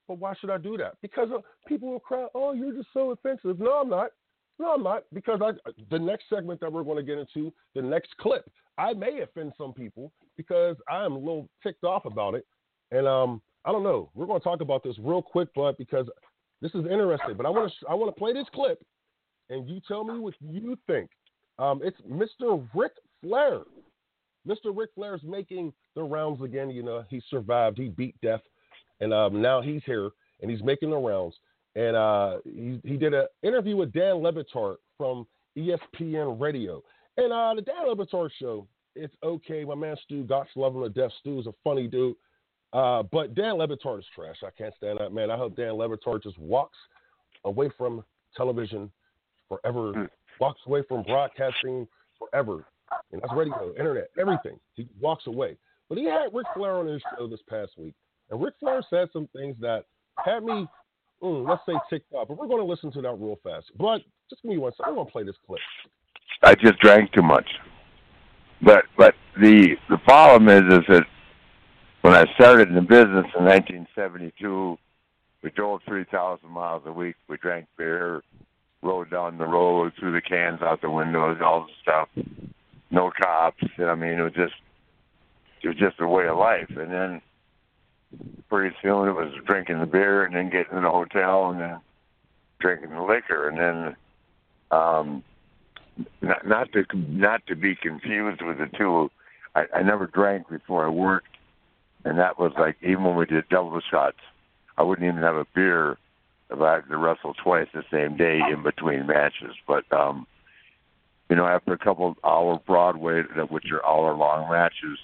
But 0.07 0.19
why 0.19 0.35
should 0.41 0.51
I 0.51 0.59
do 0.59 0.77
that? 0.77 0.95
Because 1.03 1.29
uh, 1.35 1.41
people 1.67 1.91
will 1.91 1.99
cry, 1.99 2.29
"Oh, 2.37 2.53
you're 2.53 2.73
just 2.73 2.91
so 2.95 3.11
offensive." 3.11 3.59
No, 3.59 3.73
I'm 3.73 3.89
not. 3.89 4.11
No, 4.59 4.75
I'm 4.75 4.83
not. 4.83 5.05
Because 5.13 5.41
I, 5.43 5.53
the 5.91 5.99
next 5.99 6.25
segment 6.31 6.61
that 6.61 6.73
we're 6.73 6.85
going 6.85 6.97
to 6.97 7.03
get 7.03 7.19
into, 7.19 7.53
the 7.75 7.83
next 7.83 8.17
clip, 8.19 8.51
I 8.79 8.93
may 8.93 9.21
offend 9.21 9.53
some 9.59 9.73
people 9.73 10.13
because 10.37 10.77
I 10.91 11.05
am 11.05 11.13
a 11.13 11.19
little 11.19 11.49
ticked 11.63 11.85
off 11.85 12.05
about 12.05 12.35
it. 12.35 12.47
And 12.91 13.07
um, 13.07 13.43
I 13.65 13.73
don't 13.73 13.83
know. 13.83 14.11
We're 14.15 14.27
going 14.27 14.41
to 14.41 14.45
talk 14.45 14.61
about 14.61 14.83
this 14.83 14.97
real 14.99 15.23
quick, 15.23 15.49
but 15.55 15.77
because 15.77 16.07
this 16.63 16.71
is 16.73 16.85
interesting. 16.85 17.37
But 17.37 17.47
I 17.47 17.51
want 17.51 17.71
to 17.81 17.89
I 17.89 17.95
want 17.95 18.15
to 18.15 18.19
play 18.19 18.33
this 18.33 18.47
clip, 18.55 18.83
and 19.51 19.69
you 19.69 19.81
tell 19.87 20.05
me 20.05 20.19
what 20.19 20.35
you 20.41 20.79
think. 20.87 21.11
Um, 21.59 21.81
it's 21.83 22.01
Mr. 22.03 22.67
Ric 22.75 22.93
Flair. 23.23 23.61
Mr. 24.47 24.73
Ric 24.73 24.91
Flair 24.95 25.17
is 25.17 25.23
making 25.25 25.73
the 25.97 26.03
rounds 26.03 26.43
again. 26.43 26.71
You 26.71 26.83
know, 26.83 27.05
he 27.09 27.21
survived. 27.29 27.77
He 27.77 27.89
beat 27.89 28.15
death, 28.23 28.43
and 29.01 29.13
um, 29.13 29.43
now 29.43 29.61
he's 29.61 29.83
here 29.85 30.11
and 30.41 30.51
he's 30.51 30.63
making 30.63 30.91
the 30.91 30.97
rounds. 30.97 31.35
And 31.77 31.95
uh, 31.95 32.39
he 32.45 32.81
he 32.85 32.97
did 32.97 33.15
an 33.15 33.27
interview 33.43 33.77
with 33.77 33.93
Dan 33.93 34.17
Le 34.17 34.33
Batard 34.33 34.77
from 34.97 35.27
ESPN 35.57 36.41
Radio. 36.41 36.83
And 37.17 37.33
uh, 37.33 37.55
the 37.55 37.63
Dan 37.63 37.87
Le 37.87 37.97
Batard 37.97 38.31
show, 38.39 38.67
it's 38.95 39.15
okay. 39.23 39.65
My 39.65 39.75
man 39.75 39.97
Stu, 40.03 40.25
God's 40.25 40.49
love 40.57 40.75
him 40.75 40.83
to 40.83 40.89
death. 40.89 41.13
Stu 41.21 41.39
is 41.39 41.47
a 41.47 41.55
funny 41.63 41.87
dude. 41.87 42.17
Uh, 42.73 43.03
but 43.13 43.35
Dan 43.35 43.59
Le 43.59 43.69
Batard 43.69 44.01
is 44.01 44.07
trash. 44.15 44.37
I 44.43 44.51
can't 44.57 44.75
stand 44.77 44.99
that 44.99 45.13
man. 45.13 45.31
I 45.31 45.37
hope 45.37 45.55
Dan 45.55 45.75
Le 45.75 45.89
Batard 45.89 46.23
just 46.23 46.39
walks 46.39 46.77
away 47.45 47.71
from 47.79 48.03
television 48.37 48.91
forever, 49.49 49.93
mm. 49.93 50.09
walks 50.41 50.61
away 50.67 50.83
from 50.89 51.03
broadcasting 51.05 51.87
forever. 52.19 52.65
And 53.13 53.23
that's 53.23 53.33
radio, 53.35 53.73
internet, 53.79 54.11
everything. 54.19 54.59
He 54.75 54.89
walks 55.01 55.27
away. 55.27 55.57
But 55.89 55.99
he 55.99 56.05
had 56.05 56.29
Ric 56.33 56.47
Flair 56.55 56.77
on 56.77 56.87
his 56.87 57.03
show 57.17 57.29
this 57.29 57.41
past 57.49 57.73
week. 57.77 57.95
And 58.31 58.43
Ric 58.43 58.55
Flair 58.61 58.83
said 58.91 59.09
some 59.13 59.29
things 59.35 59.57
that 59.61 59.85
had 60.25 60.43
me, 60.43 60.67
mm, 61.23 61.49
let's 61.49 61.63
say, 61.67 62.01
off. 62.13 62.29
But 62.29 62.37
we're 62.37 62.47
going 62.47 62.65
to 62.65 62.71
listen 62.71 62.93
to 62.93 63.01
that 63.03 63.15
real 63.15 63.39
fast. 63.43 63.67
But 63.79 64.03
just 64.31 64.43
give 64.43 64.51
me 64.51 64.59
one 64.59 64.73
second. 64.73 64.91
I'm 64.91 64.95
going 64.95 65.07
to 65.07 65.13
play 65.13 65.23
this 65.25 65.37
clip. 65.47 65.61
I 66.43 66.55
just 66.55 66.79
drank 66.81 67.13
too 67.13 67.23
much. 67.23 67.49
But 68.63 68.85
but 68.97 69.15
the 69.41 69.77
the 69.91 69.99
problem 69.99 70.49
is 70.49 70.73
is 70.73 70.85
that 70.89 71.05
when 72.03 72.15
I 72.15 72.25
started 72.35 72.69
in 72.69 72.75
the 72.75 72.81
business 72.81 73.27
in 73.37 73.45
1972, 73.45 74.79
we 75.43 75.51
drove 75.51 75.81
3,000 75.87 76.49
miles 76.49 76.83
a 76.87 76.93
week. 76.93 77.17
We 77.29 77.37
drank 77.37 77.67
beer, 77.77 78.23
rode 78.83 79.11
down 79.11 79.39
the 79.39 79.47
road, 79.47 79.93
threw 79.99 80.13
the 80.13 80.21
cans 80.21 80.63
out 80.63 80.81
the 80.81 80.91
windows, 80.91 81.39
all 81.45 81.67
the 81.67 81.73
stuff. 81.83 82.09
No 82.91 83.11
cops. 83.21 83.63
I 83.79 83.95
mean, 83.95 84.19
it 84.19 84.23
was 84.23 84.33
just 84.33 84.55
it 85.63 85.69
was 85.69 85.77
just 85.77 86.01
a 86.01 86.07
way 86.07 86.29
of 86.29 86.39
life. 86.39 86.71
And 86.71 86.93
then 86.93 87.21
pretty 88.49 88.75
soon 88.83 89.09
it 89.09 89.13
was 89.13 89.33
drinking 89.47 89.81
the 89.81 89.87
beer 89.87 90.25
and 90.25 90.35
then 90.35 90.51
getting 90.51 90.77
in 90.77 90.85
the 90.85 90.91
hotel 90.91 91.51
and 91.51 91.61
then 91.61 91.81
drinking 92.61 92.91
the 92.91 93.03
liquor 93.03 93.49
and 93.49 93.59
then 93.59 93.97
um 94.71 95.23
not, 96.21 96.47
not 96.47 96.73
to 96.73 96.85
not 96.95 97.47
to 97.47 97.57
be 97.57 97.75
confused 97.75 98.43
with 98.43 98.59
the 98.59 98.69
two. 98.77 99.11
I, 99.55 99.65
I 99.75 99.83
never 99.83 100.07
drank 100.07 100.49
before 100.49 100.85
I 100.85 100.91
worked, 100.91 101.37
and 102.05 102.19
that 102.19 102.39
was 102.39 102.53
like 102.59 102.77
even 102.83 103.05
when 103.05 103.17
we 103.17 103.27
did 103.27 103.49
double 103.49 103.81
shots, 103.91 104.19
I 104.77 104.83
wouldn't 104.83 105.07
even 105.07 105.23
have 105.23 105.37
a 105.37 105.47
beer 105.55 105.97
if 106.51 106.61
I 106.61 106.75
had 106.75 106.89
to 106.89 106.97
wrestle 106.97 107.35
twice 107.35 107.69
the 107.73 107.85
same 107.91 108.17
day 108.17 108.41
in 108.53 108.63
between 108.63 109.07
matches. 109.07 109.55
But 109.67 109.91
um, 109.93 110.27
you 111.29 111.37
know, 111.37 111.47
after 111.47 111.73
a 111.73 111.79
couple 111.79 112.09
of 112.09 112.17
hour 112.25 112.61
Broadway, 112.67 113.23
which 113.49 113.71
are 113.73 113.85
hour 113.87 114.15
long 114.15 114.51
matches, 114.51 114.99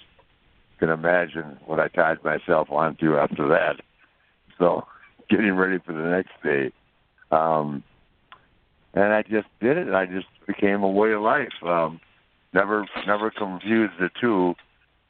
can 0.83 0.91
imagine 0.91 1.57
what 1.65 1.79
I 1.79 1.87
tied 1.87 2.21
myself 2.25 2.69
onto 2.69 3.15
after 3.15 3.47
that. 3.47 3.77
So, 4.59 4.85
getting 5.29 5.53
ready 5.55 5.79
for 5.85 5.93
the 5.93 6.09
next 6.09 6.31
day. 6.43 6.73
Um, 7.31 7.83
and 8.93 9.13
I 9.13 9.21
just 9.23 9.47
did 9.61 9.77
it. 9.77 9.93
I 9.93 10.05
just 10.05 10.27
became 10.45 10.83
a 10.83 10.89
way 10.89 11.13
of 11.13 11.21
life. 11.21 11.53
Um, 11.65 12.01
never, 12.53 12.85
never 13.07 13.31
confused 13.31 13.93
the 13.97 14.09
two. 14.19 14.55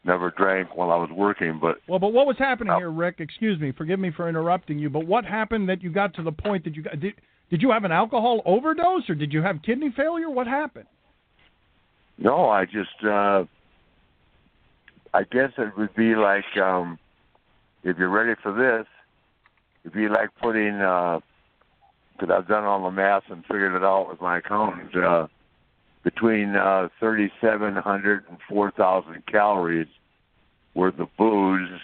Never 0.05 0.31
drank 0.31 0.75
while 0.75 0.91
I 0.91 0.97
was 0.97 1.09
working, 1.11 1.59
but 1.61 1.77
well, 1.87 1.97
but 1.97 2.11
what 2.11 2.27
was 2.27 2.35
happening 2.37 2.75
here, 2.75 2.91
Ric? 2.91 3.15
Excuse 3.19 3.57
me, 3.57 3.71
forgive 3.71 3.99
me 4.01 4.11
for 4.11 4.27
interrupting 4.27 4.77
you, 4.77 4.89
but 4.89 5.07
what 5.07 5.23
happened 5.23 5.69
that 5.69 5.81
you 5.81 5.89
got 5.89 6.13
to 6.15 6.23
the 6.23 6.31
point 6.31 6.65
that 6.65 6.75
you 6.75 6.83
got 6.83 6.99
did? 6.99 7.13
Did 7.49 7.61
you 7.61 7.71
have 7.71 7.85
an 7.85 7.93
alcohol 7.93 8.41
overdose, 8.45 9.09
or 9.09 9.15
did 9.15 9.31
you 9.31 9.41
have 9.41 9.61
kidney 9.65 9.93
failure? 9.95 10.29
What 10.29 10.45
happened? 10.45 10.87
No, 12.17 12.49
I 12.49 12.65
just, 12.65 13.01
uh, 13.09 13.45
I 15.13 15.23
guess 15.23 15.51
it 15.57 15.77
would 15.77 15.93
be 15.95 16.15
like, 16.15 16.57
um, 16.57 16.97
if 17.83 17.97
you're 17.97 18.09
ready 18.09 18.33
for 18.41 18.51
this, 18.51 18.87
it'd 19.83 19.95
be 19.95 20.07
like 20.07 20.29
putting 20.41 20.75
uh, 20.75 21.19
because 22.13 22.33
I've 22.35 22.47
done 22.47 22.63
all 22.63 22.83
the 22.83 22.91
math 22.91 23.23
and 23.29 23.43
figured 23.43 23.75
it 23.75 23.83
out 23.83 24.09
with 24.09 24.21
my 24.21 24.37
accountant. 24.37 24.95
Uh, 24.95 25.27
between 26.03 26.55
uh, 26.55 26.89
3,700 26.99 28.25
and 28.29 28.37
4,000 28.49 29.25
calories 29.25 29.87
worth 30.75 30.99
of 30.99 31.07
booze, 31.17 31.79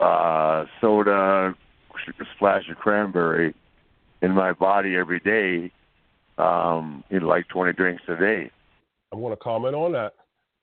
uh, 0.00 0.64
soda, 0.80 1.54
a 1.94 2.24
splash 2.34 2.68
of 2.68 2.76
cranberry 2.76 3.54
in 4.22 4.32
my 4.32 4.52
body 4.52 4.96
every 4.96 5.20
day, 5.20 5.72
um, 6.38 7.04
in 7.10 7.22
like 7.22 7.46
20 7.48 7.72
drinks 7.74 8.02
a 8.08 8.16
day. 8.16 8.50
I'm 9.12 9.20
going 9.20 9.32
to 9.32 9.42
comment 9.42 9.74
on 9.74 9.92
that. 9.92 10.14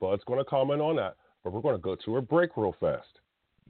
Bud's 0.01 0.24
going 0.25 0.39
to 0.39 0.46
comment 0.46 0.81
on 0.81 0.96
that. 0.98 1.15
But 1.48 1.54
we're 1.54 1.62
going 1.62 1.75
to 1.75 1.82
go 1.82 1.96
to 1.96 2.18
a 2.18 2.22
break 2.22 2.58
real 2.58 2.75
fast. 2.80 3.08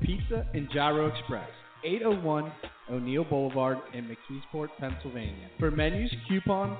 Pizza 0.00 0.46
and 0.54 0.68
Gyro 0.72 1.08
Express, 1.08 1.48
801 1.82 2.52
O'Neill 2.92 3.24
Boulevard 3.24 3.78
in 3.94 4.04
McKeesport, 4.04 4.68
Pennsylvania. 4.78 5.48
For 5.58 5.72
menus, 5.72 6.14
coupons, 6.28 6.78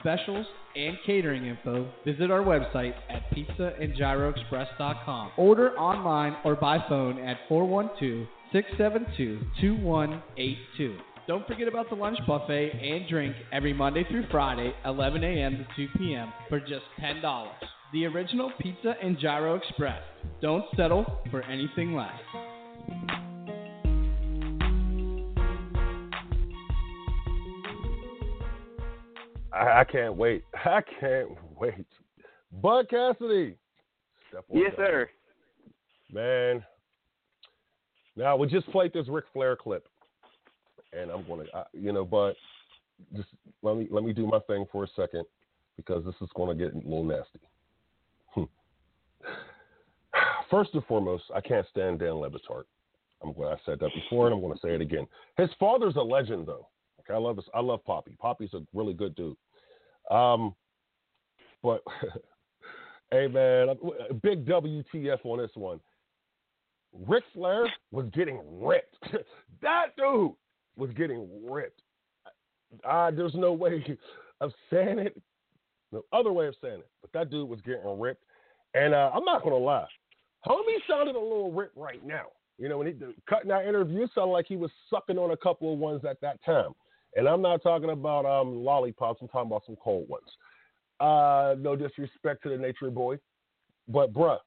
specials, 0.00 0.46
and 0.76 0.96
catering 1.04 1.44
info, 1.44 1.90
visit 2.06 2.30
our 2.30 2.40
website 2.40 2.94
at 3.10 3.30
pizzaandgyroexpress.com. 3.34 5.32
Order 5.36 5.72
online 5.72 6.36
or 6.42 6.56
by 6.56 6.78
phone 6.88 7.18
at 7.18 7.36
412 7.50 8.26
672 8.50 9.40
2182. 9.60 10.96
Don't 11.28 11.46
forget 11.46 11.68
about 11.68 11.88
the 11.88 11.94
lunch 11.94 12.18
buffet 12.26 12.72
and 12.72 13.08
drink 13.08 13.36
every 13.52 13.72
Monday 13.72 14.04
through 14.10 14.26
Friday, 14.28 14.72
11 14.84 15.22
a.m. 15.22 15.56
to 15.76 15.86
2 15.86 15.98
p.m. 15.98 16.32
for 16.48 16.58
just 16.58 16.82
$10. 17.00 17.46
The 17.92 18.06
original 18.06 18.50
Pizza 18.60 18.94
and 19.00 19.16
Gyro 19.20 19.54
Express. 19.54 20.02
Don't 20.40 20.64
settle 20.76 21.20
for 21.30 21.42
anything 21.42 21.94
less. 21.94 22.10
I, 29.52 29.80
I 29.80 29.84
can't 29.84 30.16
wait. 30.16 30.42
I 30.54 30.80
can't 30.98 31.28
wait. 31.56 31.86
Bud 32.60 32.88
Cassidy. 32.90 33.56
yes, 34.52 34.72
sir. 34.76 35.08
Man. 36.10 36.64
Now 38.16 38.36
we 38.36 38.48
just 38.48 38.68
played 38.72 38.92
this 38.92 39.08
Ric 39.08 39.24
Flair 39.32 39.56
clip, 39.56 39.86
and 40.92 41.10
I'm 41.10 41.24
gonna, 41.26 41.44
I, 41.54 41.64
you 41.72 41.92
know, 41.92 42.04
but 42.04 42.34
just 43.14 43.28
let 43.62 43.76
me 43.76 43.88
let 43.90 44.04
me 44.04 44.12
do 44.12 44.26
my 44.26 44.38
thing 44.40 44.66
for 44.70 44.84
a 44.84 44.88
second. 44.96 45.24
because 45.76 46.04
this 46.04 46.14
is 46.20 46.28
going 46.34 46.56
to 46.56 46.64
get 46.64 46.74
a 46.74 46.78
little 46.78 47.04
nasty. 47.04 47.40
Hmm. 48.28 48.44
First 50.50 50.70
and 50.74 50.84
foremost, 50.84 51.24
I 51.34 51.40
can't 51.40 51.66
stand 51.70 51.98
Dan 51.98 52.14
Le 52.14 52.30
Batard. 52.30 52.64
I'm 53.22 53.32
glad 53.32 53.52
I 53.52 53.56
said 53.64 53.78
that 53.80 53.90
before, 53.94 54.26
and 54.26 54.34
I'm 54.34 54.40
going 54.40 54.54
to 54.54 54.60
say 54.60 54.74
it 54.74 54.80
again. 54.80 55.06
His 55.36 55.48
father's 55.58 55.96
a 55.96 56.00
legend, 56.02 56.46
though. 56.46 56.68
Okay, 57.00 57.14
I 57.14 57.18
love 57.18 57.36
this. 57.36 57.44
I 57.54 57.60
love 57.60 57.84
Poppy. 57.84 58.16
Poppy's 58.20 58.52
a 58.54 58.60
really 58.74 58.94
good 58.94 59.14
dude. 59.14 59.36
Um, 60.10 60.54
but 61.62 61.82
hey, 63.10 63.28
man, 63.28 63.68
big 64.22 64.44
WTF 64.44 65.24
on 65.24 65.38
this 65.38 65.50
one. 65.54 65.80
Ric 67.06 67.24
Flair 67.32 67.66
was 67.90 68.06
getting 68.12 68.40
ripped. 68.60 68.96
that 69.62 69.96
dude 69.96 70.32
was 70.76 70.90
getting 70.90 71.28
ripped. 71.48 71.82
Uh, 72.88 73.10
there's 73.10 73.34
no 73.34 73.52
way 73.52 73.84
of 74.40 74.52
saying 74.70 74.98
it, 74.98 75.20
no 75.92 76.02
other 76.12 76.32
way 76.32 76.46
of 76.46 76.54
saying 76.62 76.78
it. 76.80 76.88
But 77.00 77.12
that 77.12 77.30
dude 77.30 77.48
was 77.48 77.60
getting 77.60 77.98
ripped. 77.98 78.24
And 78.74 78.94
uh, 78.94 79.10
I'm 79.14 79.24
not 79.24 79.42
going 79.42 79.54
to 79.54 79.58
lie. 79.58 79.86
Homie 80.46 80.78
sounded 80.88 81.14
a 81.14 81.20
little 81.20 81.52
ripped 81.52 81.76
right 81.76 82.04
now. 82.04 82.26
You 82.58 82.68
know, 82.68 82.78
when 82.78 82.86
he 82.86 82.94
cutting 83.28 83.48
that 83.48 83.66
interview, 83.66 84.06
sounded 84.14 84.32
like 84.32 84.46
he 84.48 84.56
was 84.56 84.70
sucking 84.88 85.18
on 85.18 85.32
a 85.32 85.36
couple 85.36 85.72
of 85.72 85.78
ones 85.78 86.04
at 86.08 86.20
that 86.20 86.42
time. 86.44 86.72
And 87.14 87.28
I'm 87.28 87.42
not 87.42 87.62
talking 87.62 87.90
about 87.90 88.24
um, 88.24 88.64
lollipops. 88.64 89.20
I'm 89.20 89.28
talking 89.28 89.50
about 89.50 89.64
some 89.66 89.76
cold 89.82 90.08
ones. 90.08 90.28
Uh, 91.00 91.54
no 91.58 91.76
disrespect 91.76 92.42
to 92.44 92.48
the 92.48 92.56
Nature 92.56 92.90
Boy, 92.90 93.18
but 93.88 94.12
bruh, 94.12 94.38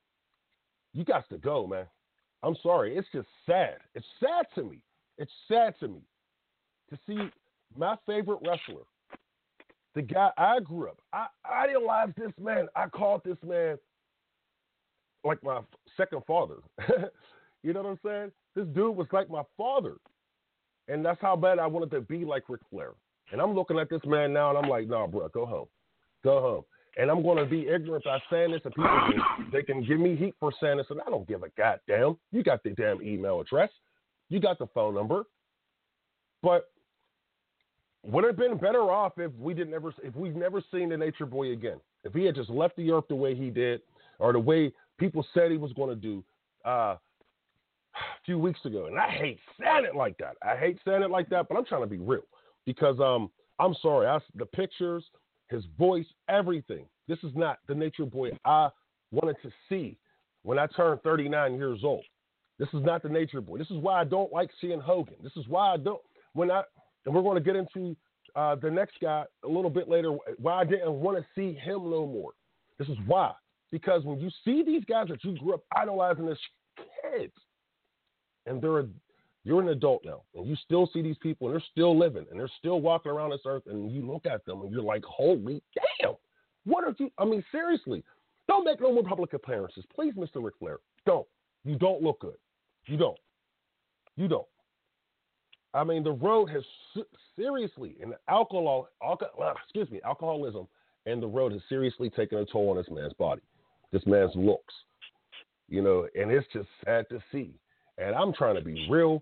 you 0.93 1.03
got 1.03 1.27
to 1.29 1.37
go, 1.37 1.67
man. 1.67 1.85
I'm 2.43 2.55
sorry. 2.63 2.95
It's 2.95 3.07
just 3.13 3.27
sad. 3.45 3.75
It's 3.93 4.05
sad 4.19 4.45
to 4.55 4.63
me. 4.63 4.81
It's 5.17 5.31
sad 5.49 5.73
to 5.81 5.89
me 5.89 6.01
to 6.89 6.99
see 7.07 7.29
my 7.77 7.95
favorite 8.05 8.39
wrestler, 8.45 8.83
the 9.95 10.01
guy 10.01 10.29
I 10.37 10.59
grew 10.59 10.89
up. 10.89 10.97
I 11.13 11.27
idolized 11.49 12.15
this 12.17 12.33
man. 12.39 12.67
I 12.75 12.87
called 12.87 13.21
this 13.23 13.37
man 13.45 13.77
like 15.23 15.41
my 15.43 15.61
second 15.97 16.21
father. 16.27 16.57
you 17.63 17.73
know 17.73 17.81
what 17.81 17.89
I'm 17.89 17.99
saying? 18.05 18.31
This 18.55 18.65
dude 18.75 18.95
was 18.95 19.07
like 19.11 19.29
my 19.29 19.43
father. 19.57 19.95
And 20.87 21.03
that's 21.03 21.21
how 21.21 21.35
bad 21.35 21.59
I 21.59 21.65
wanted 21.65 21.91
to 21.91 22.01
be 22.01 22.25
like 22.25 22.43
Ric 22.47 22.61
Flair. 22.69 22.91
And 23.31 23.41
I'm 23.41 23.55
looking 23.55 23.79
at 23.79 23.89
this 23.89 24.01
man 24.05 24.33
now 24.33 24.49
and 24.49 24.57
I'm 24.57 24.69
like, 24.69 24.87
nah, 24.87 25.07
bro, 25.07 25.27
go 25.29 25.45
home. 25.45 25.65
Go 26.23 26.41
home. 26.41 26.63
And 26.97 27.09
I'm 27.09 27.23
going 27.23 27.37
to 27.37 27.45
be 27.45 27.67
ignorant 27.67 28.05
by 28.05 28.19
saying 28.31 28.51
this, 28.51 28.61
and 28.63 28.73
people 28.73 28.89
can, 28.89 29.49
they 29.51 29.63
can 29.63 29.83
give 29.83 29.99
me 29.99 30.15
heat 30.15 30.33
for 30.39 30.53
saying 30.61 30.77
this, 30.77 30.85
and 30.89 31.01
I 31.05 31.09
don't 31.09 31.27
give 31.27 31.43
a 31.43 31.49
goddamn. 31.57 32.17
You 32.31 32.41
got 32.41 32.63
the 32.63 32.69
damn 32.69 33.01
email 33.01 33.41
address, 33.41 33.69
you 34.29 34.39
got 34.39 34.59
the 34.59 34.67
phone 34.67 34.95
number, 34.95 35.23
but 36.41 36.69
would 38.05 38.23
have 38.23 38.37
been 38.37 38.57
better 38.57 38.91
off 38.91 39.13
if 39.17 39.31
we 39.39 39.53
didn't 39.53 39.73
ever, 39.73 39.93
if 40.03 40.15
we've 40.15 40.35
never 40.35 40.61
seen 40.71 40.89
the 40.89 40.97
Nature 40.97 41.25
Boy 41.25 41.51
again? 41.51 41.79
If 42.03 42.13
he 42.13 42.25
had 42.25 42.35
just 42.35 42.49
left 42.49 42.75
the 42.77 42.91
earth 42.91 43.05
the 43.09 43.15
way 43.15 43.35
he 43.35 43.49
did, 43.49 43.81
or 44.19 44.31
the 44.31 44.39
way 44.39 44.71
people 44.97 45.25
said 45.33 45.51
he 45.51 45.57
was 45.57 45.73
going 45.73 45.89
to 45.89 45.95
do 45.95 46.23
uh, 46.65 46.95
a 46.95 46.97
few 48.25 48.37
weeks 48.37 48.59
ago, 48.65 48.85
and 48.85 48.97
I 48.97 49.09
hate 49.09 49.39
saying 49.59 49.85
it 49.85 49.95
like 49.95 50.17
that. 50.19 50.35
I 50.43 50.55
hate 50.55 50.79
saying 50.85 51.03
it 51.03 51.09
like 51.09 51.29
that, 51.29 51.47
but 51.49 51.57
I'm 51.57 51.65
trying 51.65 51.81
to 51.81 51.87
be 51.87 51.97
real 51.97 52.23
because 52.65 52.99
um, 52.99 53.29
I'm 53.59 53.75
sorry. 53.81 54.07
I, 54.07 54.19
the 54.35 54.45
pictures, 54.45 55.03
his 55.49 55.63
voice, 55.77 56.05
everything. 56.29 56.85
This 57.07 57.19
is 57.23 57.31
not 57.35 57.59
the 57.67 57.75
Nature 57.75 58.05
Boy 58.05 58.31
I 58.45 58.69
wanted 59.11 59.37
to 59.43 59.51
see 59.69 59.97
when 60.43 60.59
I 60.59 60.67
turned 60.67 61.01
39 61.01 61.55
years 61.55 61.79
old. 61.83 62.03
This 62.57 62.69
is 62.73 62.83
not 62.83 63.03
the 63.03 63.09
Nature 63.09 63.41
Boy. 63.41 63.57
This 63.57 63.71
is 63.71 63.77
why 63.77 63.99
I 63.99 64.03
don't 64.03 64.31
like 64.31 64.49
seeing 64.61 64.79
Hogan. 64.79 65.15
This 65.21 65.35
is 65.35 65.47
why 65.47 65.73
I 65.73 65.77
don't 65.77 66.01
when 66.33 66.51
I 66.51 66.63
and 67.05 67.13
we're 67.13 67.21
going 67.21 67.41
to 67.41 67.43
get 67.43 67.55
into 67.55 67.95
uh, 68.35 68.55
the 68.55 68.69
next 68.69 68.95
guy 69.01 69.23
a 69.43 69.47
little 69.47 69.69
bit 69.69 69.87
later. 69.87 70.15
Why 70.37 70.61
I 70.61 70.65
didn't 70.65 70.93
want 70.93 71.17
to 71.17 71.25
see 71.35 71.57
him 71.57 71.89
no 71.89 72.05
more. 72.05 72.31
This 72.77 72.89
is 72.89 72.97
why 73.05 73.31
because 73.71 74.03
when 74.05 74.19
you 74.19 74.29
see 74.43 74.63
these 74.63 74.83
guys 74.85 75.07
that 75.09 75.23
you 75.23 75.37
grew 75.37 75.53
up 75.53 75.63
idolizing 75.75 76.29
as 76.29 76.37
kids, 76.77 77.33
and 78.45 78.61
they're 78.61 78.79
a, 78.79 78.87
you're 79.43 79.61
an 79.61 79.67
adult 79.67 80.01
now, 80.05 80.21
and 80.33 80.47
you 80.47 80.55
still 80.63 80.89
see 80.93 81.01
these 81.01 81.17
people, 81.17 81.47
and 81.47 81.55
they're 81.55 81.65
still 81.71 81.97
living, 81.97 82.25
and 82.31 82.39
they're 82.39 82.49
still 82.57 82.79
walking 82.79 83.11
around 83.11 83.31
this 83.31 83.41
earth, 83.45 83.63
and 83.67 83.91
you 83.91 84.05
look 84.05 84.25
at 84.25 84.45
them, 84.45 84.61
and 84.61 84.71
you're 84.71 84.81
like, 84.81 85.03
holy 85.03 85.61
damn, 86.01 86.13
what 86.65 86.85
are 86.85 86.95
you? 86.97 87.11
I 87.17 87.25
mean, 87.25 87.43
seriously, 87.51 88.01
don't 88.47 88.63
make 88.63 88.79
no 88.79 88.93
more 88.93 89.03
public 89.03 89.33
appearances, 89.33 89.83
please, 89.93 90.13
Mr. 90.13 90.43
Ric 90.43 90.53
Flair. 90.57 90.77
Don't. 91.05 91.27
You 91.65 91.75
don't 91.77 92.01
look 92.01 92.21
good. 92.21 92.37
You 92.85 92.95
don't. 92.95 93.17
You 94.15 94.29
don't. 94.29 94.47
I 95.75 95.83
mean, 95.83 96.03
the 96.03 96.13
road 96.13 96.49
has 96.51 96.63
seriously, 97.35 97.97
and 98.01 98.13
alcohol, 98.29 98.87
alcohol, 99.03 99.43
uh, 99.43 99.53
excuse 99.61 99.91
me, 99.91 99.99
alcoholism, 100.05 100.67
and 101.05 101.21
the 101.21 101.27
road 101.27 101.51
has 101.51 101.61
seriously 101.67 102.09
taken 102.09 102.37
a 102.37 102.45
toll 102.45 102.69
on 102.69 102.77
this 102.77 102.87
man's 102.89 103.13
body, 103.13 103.41
this 103.91 104.05
man's 104.05 104.31
looks, 104.35 104.73
you 105.67 105.81
know, 105.81 106.07
and 106.15 106.31
it's 106.31 106.47
just 106.53 106.69
sad 106.85 107.05
to 107.09 107.19
see. 107.31 107.51
And 107.97 108.15
I'm 108.15 108.33
trying 108.33 108.55
to 108.55 108.61
be 108.61 108.87
real. 108.89 109.21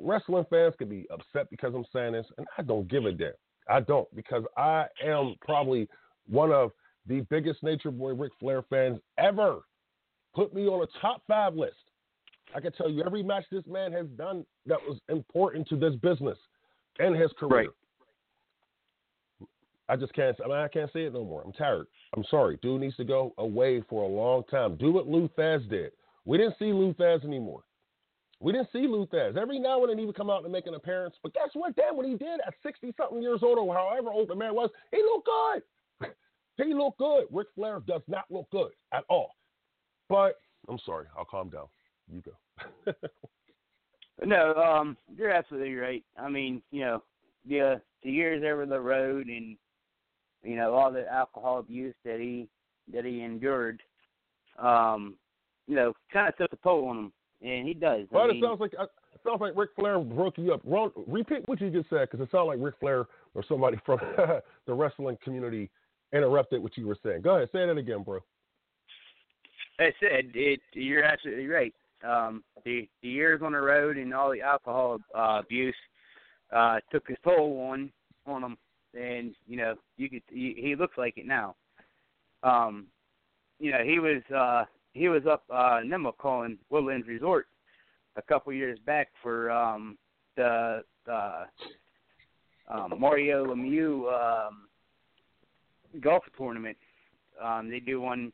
Wrestling 0.00 0.46
fans 0.50 0.74
could 0.78 0.88
be 0.88 1.06
upset 1.10 1.50
because 1.50 1.74
I'm 1.74 1.84
saying 1.92 2.12
this, 2.12 2.26
and 2.38 2.46
I 2.56 2.62
don't 2.62 2.88
give 2.88 3.04
a 3.04 3.12
damn. 3.12 3.32
I 3.68 3.80
don't 3.80 4.08
because 4.14 4.44
I 4.56 4.86
am 5.04 5.34
probably 5.40 5.88
one 6.28 6.52
of 6.52 6.70
the 7.06 7.20
biggest 7.28 7.62
Nature 7.62 7.90
Boy 7.90 8.12
Ric 8.12 8.32
Flair 8.40 8.62
fans 8.70 8.98
ever. 9.18 9.60
Put 10.34 10.54
me 10.54 10.66
on 10.66 10.82
a 10.82 11.00
top 11.00 11.22
five 11.26 11.54
list. 11.54 11.74
I 12.54 12.60
can 12.60 12.72
tell 12.72 12.90
you 12.90 13.02
every 13.04 13.22
match 13.22 13.44
this 13.50 13.66
man 13.66 13.92
has 13.92 14.06
done 14.16 14.44
that 14.66 14.78
was 14.86 14.98
important 15.08 15.68
to 15.68 15.76
this 15.76 15.94
business 15.96 16.38
and 16.98 17.14
his 17.14 17.30
career. 17.38 17.68
Right. 17.68 17.68
I 19.88 19.96
just 19.96 20.12
can't. 20.12 20.36
I 20.44 20.48
mean, 20.48 20.56
I 20.56 20.68
can't 20.68 20.92
say 20.92 21.04
it 21.04 21.14
no 21.14 21.24
more. 21.24 21.42
I'm 21.44 21.52
tired. 21.52 21.86
I'm 22.14 22.24
sorry. 22.30 22.58
Dude 22.62 22.80
needs 22.80 22.96
to 22.96 23.04
go 23.04 23.32
away 23.38 23.82
for 23.88 24.02
a 24.02 24.06
long 24.06 24.44
time. 24.50 24.76
Do 24.76 24.92
what 24.92 25.06
Lou 25.06 25.28
Thesz 25.36 25.68
did. 25.68 25.92
We 26.26 26.36
didn't 26.36 26.56
see 26.58 26.72
Lou 26.72 26.92
Thesz 26.94 27.24
anymore. 27.24 27.62
We 28.40 28.52
didn't 28.52 28.68
see 28.72 28.86
Lou 28.86 29.06
Thesz. 29.06 29.36
Every 29.36 29.58
now 29.58 29.80
and 29.80 29.90
then 29.90 29.98
he 29.98 30.04
would 30.04 30.14
come 30.14 30.30
out 30.30 30.44
and 30.44 30.52
make 30.52 30.66
an 30.66 30.74
appearance. 30.74 31.16
But 31.22 31.34
guess 31.34 31.48
what? 31.54 31.74
Damn, 31.74 31.96
what 31.96 32.06
he 32.06 32.14
did 32.14 32.40
at 32.46 32.54
60 32.62 32.92
something 32.96 33.22
years 33.22 33.40
old 33.42 33.58
or 33.58 33.74
however 33.74 34.10
old 34.10 34.28
the 34.28 34.36
man 34.36 34.54
was, 34.54 34.70
he 34.92 34.98
looked 34.98 35.28
good. 36.00 36.12
he 36.66 36.74
looked 36.74 36.98
good. 36.98 37.24
Ric 37.32 37.48
Flair 37.54 37.80
does 37.86 38.02
not 38.08 38.24
look 38.30 38.48
good 38.50 38.72
at 38.92 39.04
all. 39.08 39.30
But 40.08 40.36
I'm 40.68 40.78
sorry. 40.84 41.06
I'll 41.16 41.24
calm 41.24 41.48
down. 41.48 41.66
You 42.12 42.22
go. 42.22 42.92
no, 44.24 44.54
um, 44.54 44.96
you're 45.16 45.30
absolutely 45.30 45.74
right. 45.74 46.04
I 46.18 46.28
mean, 46.28 46.62
you 46.70 46.80
know, 46.80 47.02
the 47.48 47.80
the 48.02 48.10
years 48.10 48.42
over 48.46 48.66
the 48.66 48.80
road 48.80 49.26
and 49.26 49.56
you 50.42 50.56
know 50.56 50.74
all 50.74 50.92
the 50.92 51.06
alcohol 51.12 51.58
abuse 51.58 51.94
that 52.04 52.20
he 52.20 52.48
that 52.92 53.04
he 53.04 53.22
endured, 53.22 53.82
um, 54.58 55.16
you 55.66 55.74
know, 55.74 55.92
kind 56.12 56.28
of 56.28 56.36
took 56.36 56.52
a 56.52 56.56
toll 56.62 56.88
on 56.88 56.98
him 56.98 57.12
and 57.42 57.68
he 57.68 57.74
does. 57.74 58.06
But 58.10 58.18
I 58.18 58.28
it 58.30 58.42
sounds 58.42 58.60
like 58.60 58.72
it 58.72 59.20
sounds 59.24 59.40
like 59.40 59.52
Ric 59.56 59.70
Flair 59.76 59.98
broke 59.98 60.38
you 60.38 60.52
up. 60.52 60.60
Ron, 60.64 60.90
repeat 61.06 61.46
what 61.46 61.60
you 61.60 61.70
just 61.70 61.90
said 61.90 62.08
because 62.10 62.20
it 62.20 62.30
sounded 62.30 62.46
like 62.46 62.58
Ric 62.60 62.74
Flair 62.80 63.06
or 63.34 63.44
somebody 63.48 63.78
from 63.86 63.98
the 64.66 64.74
wrestling 64.74 65.18
community 65.22 65.70
interrupted 66.12 66.62
what 66.62 66.76
you 66.76 66.86
were 66.86 66.96
saying. 67.02 67.22
Go 67.22 67.36
ahead, 67.36 67.48
say 67.52 67.66
that 67.66 67.76
again, 67.76 68.02
bro. 68.02 68.20
I 69.78 69.92
said 70.00 70.32
it. 70.34 70.60
You're 70.72 71.04
absolutely 71.04 71.46
right. 71.46 71.72
Um, 72.06 72.44
the 72.64 72.88
the 73.02 73.08
years 73.08 73.40
on 73.44 73.52
the 73.52 73.60
road 73.60 73.96
and 73.96 74.14
all 74.14 74.30
the 74.30 74.40
alcohol 74.40 74.98
uh, 75.14 75.40
abuse 75.42 75.74
uh, 76.54 76.78
took 76.92 77.08
its 77.08 77.20
toll 77.24 77.68
on 77.70 77.90
on 78.26 78.42
him, 78.42 78.56
and 78.94 79.34
you 79.46 79.56
know 79.56 79.74
you 79.96 80.08
could 80.08 80.22
he, 80.28 80.54
he 80.56 80.76
looks 80.76 80.96
like 80.96 81.18
it 81.18 81.26
now. 81.26 81.56
Um, 82.42 82.86
you 83.58 83.72
know 83.72 83.82
he 83.84 83.98
was 83.98 84.22
uh, 84.34 84.64
he 84.98 85.08
was 85.08 85.22
up 85.30 85.44
uh 85.50 85.80
Nemacolin 85.84 86.58
Woodlands 86.70 87.06
Resort 87.06 87.46
a 88.16 88.22
couple 88.22 88.52
years 88.52 88.78
back 88.84 89.08
for 89.22 89.50
um 89.50 89.96
the 90.36 90.82
uh 91.10 91.44
um 92.68 92.94
Mario 92.98 93.46
Lemieux 93.46 94.48
um 94.48 94.68
golf 96.00 96.24
tournament. 96.36 96.76
Um 97.42 97.70
they 97.70 97.80
do 97.80 98.00
one 98.00 98.32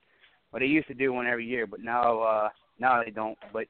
well 0.51 0.61
they 0.61 0.67
used 0.67 0.89
to 0.89 0.95
do 0.95 1.13
one 1.13 1.27
every 1.27 1.47
year, 1.47 1.67
but 1.67 1.81
now 1.81 2.21
uh 2.21 2.49
now 2.79 3.03
they 3.03 3.11
don't. 3.11 3.39
But 3.53 3.67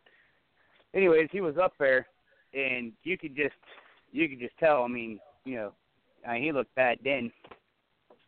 anyways, 0.94 1.28
he 1.32 1.40
was 1.40 1.56
up 1.56 1.72
there 1.78 2.06
and 2.52 2.92
you 3.02 3.18
could 3.18 3.36
just 3.36 3.54
you 4.12 4.28
could 4.28 4.38
just 4.38 4.56
tell, 4.58 4.84
I 4.84 4.88
mean, 4.88 5.18
you 5.44 5.56
know, 5.56 5.72
I 6.26 6.34
mean, 6.34 6.44
he 6.44 6.52
looked 6.52 6.74
bad 6.74 6.98
then. 7.02 7.32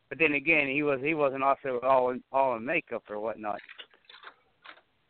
But 0.08 0.18
then 0.18 0.32
again, 0.32 0.68
he 0.68 0.82
was 0.82 1.00
he 1.02 1.14
wasn't 1.14 1.42
also 1.42 1.80
all 1.82 2.10
in, 2.10 2.22
all 2.32 2.56
in 2.56 2.64
makeup 2.64 3.04
or 3.08 3.20
whatnot. 3.20 3.60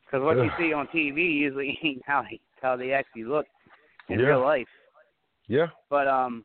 Because 0.05 0.24
what 0.24 0.37
you 0.37 0.50
see 0.59 0.72
on 0.72 0.87
TV 0.88 1.35
usually 1.35 1.79
ain't 1.83 2.02
how 2.07 2.22
they, 2.22 2.40
how 2.62 2.76
they 2.76 2.92
actually 2.92 3.24
look 3.24 3.46
in 4.09 4.20
yeah. 4.20 4.26
real 4.26 4.42
life. 4.42 4.68
Yeah. 5.48 5.66
But 5.90 6.07
um, 6.07 6.44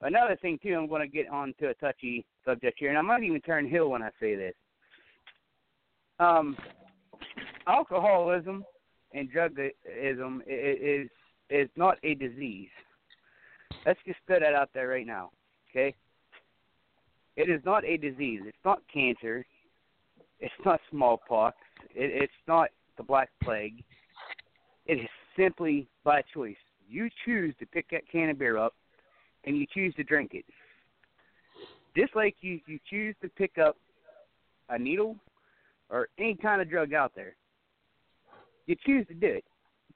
another 0.00 0.36
thing 0.40 0.58
too, 0.62 0.74
I'm 0.74 0.88
going 0.88 1.02
to 1.02 1.08
get 1.08 1.28
on 1.28 1.54
to 1.60 1.68
a 1.68 1.74
touchy 1.74 2.24
subject 2.44 2.78
here, 2.78 2.88
and 2.88 2.98
I 2.98 3.02
might 3.02 3.22
even 3.22 3.40
turn 3.40 3.68
heel 3.68 3.90
when 3.90 4.02
I 4.02 4.10
say 4.20 4.34
this. 4.34 4.54
Um, 6.18 6.56
alcoholism 7.66 8.64
and 9.14 9.28
drugism 9.30 10.40
is 10.46 11.08
is 11.50 11.68
not 11.76 11.98
a 12.02 12.14
disease. 12.14 12.70
Let's 13.84 14.00
just 14.06 14.18
put 14.26 14.40
that 14.40 14.54
out 14.54 14.70
there 14.72 14.88
right 14.88 15.06
now, 15.06 15.30
okay? 15.70 15.94
It 17.36 17.50
is 17.50 17.60
not 17.64 17.84
a 17.84 17.96
disease. 17.96 18.40
It's 18.46 18.56
not 18.64 18.80
cancer. 18.92 19.44
It's 20.40 20.52
not 20.64 20.80
smallpox. 20.90 21.56
It, 21.94 22.22
it's 22.22 22.32
not 22.46 22.70
the 22.96 23.02
Black 23.02 23.30
Plague. 23.42 23.82
It 24.86 24.94
is 24.94 25.08
simply 25.36 25.88
by 26.04 26.22
choice. 26.34 26.56
You 26.88 27.08
choose 27.24 27.54
to 27.58 27.66
pick 27.66 27.90
that 27.90 28.02
can 28.10 28.30
of 28.30 28.38
beer 28.38 28.58
up, 28.58 28.74
and 29.44 29.56
you 29.56 29.66
choose 29.72 29.94
to 29.94 30.04
drink 30.04 30.32
it. 30.34 30.44
Just 31.96 32.14
like 32.16 32.36
you, 32.40 32.60
you 32.66 32.78
choose 32.88 33.14
to 33.22 33.28
pick 33.28 33.58
up 33.58 33.76
a 34.68 34.78
needle 34.78 35.16
or 35.90 36.08
any 36.18 36.34
kind 36.34 36.60
of 36.60 36.70
drug 36.70 36.94
out 36.94 37.12
there. 37.14 37.34
You 38.66 38.76
choose 38.86 39.06
to 39.08 39.14
do 39.14 39.26
it. 39.26 39.44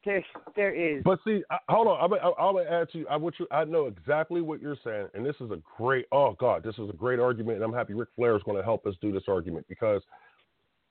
There, 0.04 0.24
there 0.54 0.74
is. 0.74 1.02
But 1.04 1.18
see, 1.26 1.42
I, 1.50 1.58
hold 1.68 1.88
on. 1.88 1.98
I'm, 2.00 2.10
gonna 2.10 2.70
add 2.70 2.90
to 2.92 2.98
you. 2.98 3.08
I 3.08 3.16
want 3.16 3.34
you. 3.40 3.46
I 3.50 3.64
know 3.64 3.86
exactly 3.86 4.40
what 4.40 4.62
you're 4.62 4.76
saying, 4.84 5.08
and 5.14 5.26
this 5.26 5.34
is 5.40 5.50
a 5.50 5.58
great. 5.76 6.06
Oh 6.12 6.36
God, 6.38 6.62
this 6.62 6.76
is 6.78 6.88
a 6.88 6.92
great 6.92 7.18
argument, 7.18 7.56
and 7.56 7.64
I'm 7.64 7.72
happy 7.72 7.92
Ric 7.92 8.08
Flair 8.14 8.36
is 8.36 8.42
going 8.44 8.56
to 8.56 8.62
help 8.62 8.86
us 8.86 8.94
do 9.00 9.10
this 9.10 9.24
argument 9.26 9.66
because 9.68 10.02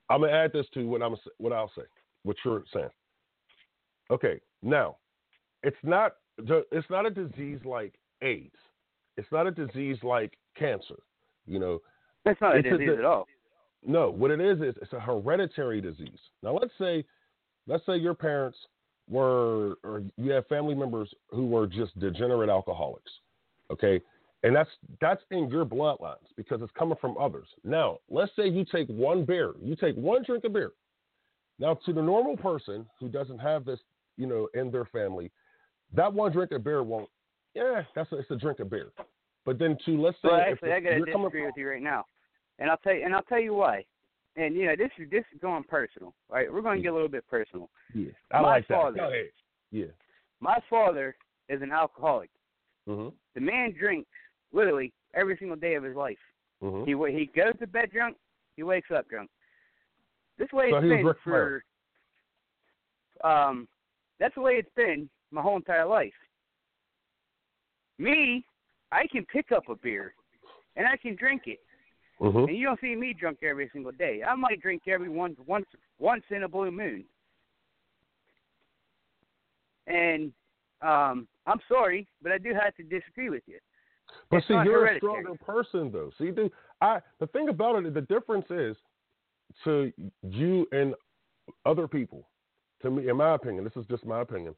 I'm 0.09 0.19
gonna 0.21 0.33
add 0.33 0.51
this 0.51 0.65
to 0.73 0.85
what 0.85 1.01
I'm 1.01 1.15
what 1.38 1.53
I'll 1.53 1.71
say. 1.77 1.83
What 2.23 2.35
you're 2.43 2.63
saying. 2.73 2.89
Okay, 4.11 4.41
now 4.61 4.97
it's 5.63 5.77
not 5.83 6.15
it's 6.39 6.89
not 6.89 7.05
a 7.05 7.09
disease 7.09 7.59
like 7.63 7.93
AIDS. 8.21 8.55
It's 9.17 9.31
not 9.31 9.47
a 9.47 9.51
disease 9.51 9.97
like 10.03 10.33
cancer. 10.57 10.99
You 11.47 11.59
know, 11.59 11.79
That's 12.25 12.41
not 12.41 12.55
a 12.55 12.59
It's 12.59 12.67
a 12.67 12.71
disease 12.71 12.89
di- 12.89 12.99
at 12.99 13.05
all. 13.05 13.27
no, 13.85 14.09
what 14.09 14.31
it 14.31 14.41
is 14.41 14.59
is 14.59 14.75
it's 14.81 14.93
a 14.93 14.99
hereditary 14.99 15.79
disease. 15.79 16.19
Now 16.43 16.57
let's 16.57 16.73
say 16.77 17.05
let's 17.67 17.86
say 17.86 17.97
your 17.97 18.13
parents 18.13 18.58
were 19.10 19.75
or 19.84 20.04
you 20.17 20.32
have 20.32 20.47
family 20.47 20.75
members 20.75 21.13
who 21.30 21.45
were 21.47 21.67
just 21.67 21.97
degenerate 21.99 22.49
alcoholics. 22.49 23.12
Okay? 23.71 24.01
And 24.43 24.56
that's 24.56 24.69
that's 25.01 25.23
in 25.32 25.49
your 25.49 25.65
bloodlines 25.65 26.28
because 26.38 26.62
it's 26.62 26.71
coming 26.78 26.97
from 27.01 27.17
others. 27.17 27.47
Now, 27.63 27.99
let's 28.10 28.32
say 28.36 28.47
you 28.47 28.65
take 28.65 28.88
one 28.88 29.25
beer, 29.25 29.54
you 29.62 29.75
take 29.75 29.95
one 29.95 30.23
drink 30.23 30.43
of 30.43 30.54
beer. 30.54 30.71
Now 31.58 31.75
to 31.86 31.93
the 31.93 32.01
normal 32.01 32.38
person 32.38 32.86
who 32.99 33.10
doesn't 33.10 33.39
have 33.39 33.65
this, 33.65 33.80
you 34.17 34.28
know, 34.28 34.47
in 34.54 34.71
their 34.71 34.86
family, 34.86 35.32
that 35.93 36.13
one 36.13 36.32
drink 36.32 36.51
of 36.51 36.63
beer 36.63 36.84
won't 36.84 37.10
yeah, 37.56 37.84
that's 37.95 38.12
a, 38.12 38.17
it's 38.17 38.32
a 38.32 38.36
drink 38.36 38.60
of 38.60 38.69
beer. 38.69 38.91
But 39.45 39.58
then 39.58 39.78
to 39.86 40.01
let's 40.01 40.17
say 40.17 40.30
Well, 40.30 40.39
if 40.39 40.54
actually, 40.54 40.73
I 40.73 40.80
gotta 40.82 40.97
you're 40.97 41.06
coming 41.08 41.21
disagree 41.28 41.45
with 41.45 41.56
you 41.58 41.69
right 41.69 41.82
now, 41.82 42.06
and 42.60 42.69
I'll 42.69 42.78
tell 42.78 42.93
you, 42.93 43.06
and 43.06 43.15
I'll 43.15 43.23
tell 43.23 43.39
you 43.39 43.54
why. 43.54 43.86
And 44.37 44.55
you 44.55 44.65
know, 44.65 44.75
this 44.77 44.91
is 44.99 45.09
this 45.09 45.23
is 45.33 45.39
going 45.41 45.63
personal, 45.63 46.13
right? 46.29 46.51
We're 46.51 46.61
going 46.61 46.77
to 46.77 46.83
get 46.83 46.91
a 46.91 46.93
little 46.93 47.07
bit 47.09 47.25
personal. 47.29 47.69
Yeah. 47.93 48.09
I 48.31 48.41
My 48.41 48.47
like 48.49 48.67
that. 48.67 48.73
father- 48.75 48.97
Go 48.97 49.07
ahead. 49.09 49.25
Yeah. 49.71 49.85
My 50.41 50.57
father 50.69 51.15
is 51.49 51.61
an 51.61 51.71
alcoholic. 51.71 52.29
Mhm. 52.87 53.13
The 53.33 53.41
man 53.41 53.73
drinks 53.77 54.09
literally 54.51 54.91
every 55.13 55.37
single 55.37 55.55
day 55.55 55.75
of 55.75 55.83
his 55.83 55.95
life. 55.95 56.19
Mhm. 56.61 56.85
He 56.85 57.17
he 57.19 57.25
goes 57.27 57.53
to 57.59 57.67
bed 57.67 57.91
drunk. 57.91 58.17
He 58.57 58.63
wakes 58.63 58.91
up 58.91 59.07
drunk. 59.09 59.29
This 60.37 60.51
way 60.51 60.69
So 60.71 60.77
it's 60.77 60.87
been 60.87 61.03
for. 61.03 61.13
Flair. 61.23 61.65
Um, 63.23 63.67
that's 64.19 64.35
the 64.35 64.41
way 64.41 64.57
it's 64.57 64.73
been 64.75 65.09
my 65.31 65.41
whole 65.41 65.55
entire 65.55 65.85
life. 65.85 66.13
Me, 67.97 68.45
I 68.91 69.07
can 69.07 69.25
pick 69.25 69.51
up 69.51 69.69
a 69.69 69.75
beer, 69.75 70.13
and 70.75 70.85
I 70.85 70.97
can 70.97 71.15
drink 71.15 71.43
it. 71.47 71.64
Mhm. 72.19 72.47
And 72.47 72.58
you 72.58 72.65
don't 72.67 72.80
see 72.80 72.95
me 72.95 73.13
drunk 73.13 73.39
every 73.43 73.69
single 73.69 73.91
day. 73.91 74.23
I 74.23 74.36
might 74.36 74.62
drink 74.62 74.84
every 74.88 75.10
once 75.10 75.38
once 75.45 75.67
once 75.99 76.23
in 76.30 76.43
a 76.43 76.47
blue 76.47 76.71
moon. 76.71 77.06
And 79.88 80.34
um 80.82 81.28
I'm 81.45 81.60
sorry, 81.67 82.08
but 82.21 82.32
I 82.32 82.38
do 82.38 82.54
have 82.54 82.75
to 82.75 82.84
disagree 82.84 83.30
with 83.30 83.43
you. 83.47 83.60
But 84.30 84.38
It's 84.38 84.47
see, 84.47 84.54
you're 84.54 84.88
a 84.88 84.97
stronger 84.97 85.36
person, 85.36 85.91
though. 85.91 86.12
See, 86.17 86.32
dude, 86.32 86.51
I 86.82 87.01
the 87.19 87.28
thing 87.28 87.49
about 87.49 87.84
it, 87.84 87.93
the 87.93 88.01
difference 88.01 88.49
is 88.49 88.78
to 89.63 89.91
you 90.23 90.67
and 90.71 90.95
other 91.65 91.88
people. 91.88 92.30
To 92.82 92.91
me, 92.91 93.10
in 93.10 93.17
my 93.17 93.36
opinion, 93.36 93.63
this 93.63 93.75
is 93.75 93.86
just 93.88 94.06
my 94.06 94.21
opinion, 94.21 94.56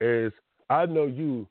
is 0.00 0.32
I 0.70 0.86
know 0.86 1.06
you, 1.06 1.48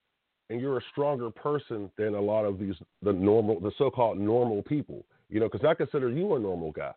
and 0.49 0.59
you're 0.59 0.77
a 0.77 0.83
stronger 0.91 1.29
person 1.29 1.91
than 1.97 2.15
a 2.15 2.21
lot 2.21 2.45
of 2.45 2.59
these 2.59 2.75
the 3.01 3.13
normal, 3.13 3.59
the 3.59 3.71
so-called 3.77 4.17
normal 4.17 4.63
people. 4.63 5.05
You 5.31 5.39
know, 5.39 5.49
because 5.49 5.65
I 5.65 5.73
consider 5.73 6.09
you 6.09 6.35
a 6.35 6.39
normal 6.39 6.71
guy, 6.71 6.91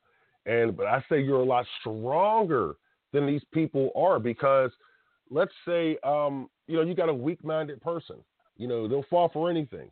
and 0.45 0.77
but 0.77 0.87
I 0.87 1.03
say 1.09 1.23
you're 1.23 1.41
a 1.41 1.45
lot 1.45 1.65
stronger 1.81 2.75
than 3.13 3.27
these 3.27 3.43
people 3.53 3.91
are 3.97 4.19
because 4.19 4.71
let's 5.31 5.53
say 5.67 5.97
um, 6.05 6.51
you 6.67 6.77
know 6.77 6.83
you 6.83 6.95
got 6.95 7.09
a 7.09 7.15
weak-minded 7.15 7.81
person. 7.81 8.17
You 8.57 8.69
know, 8.69 8.87
they'll 8.87 9.07
fall 9.11 9.31
for 9.33 9.51
anything. 9.51 9.91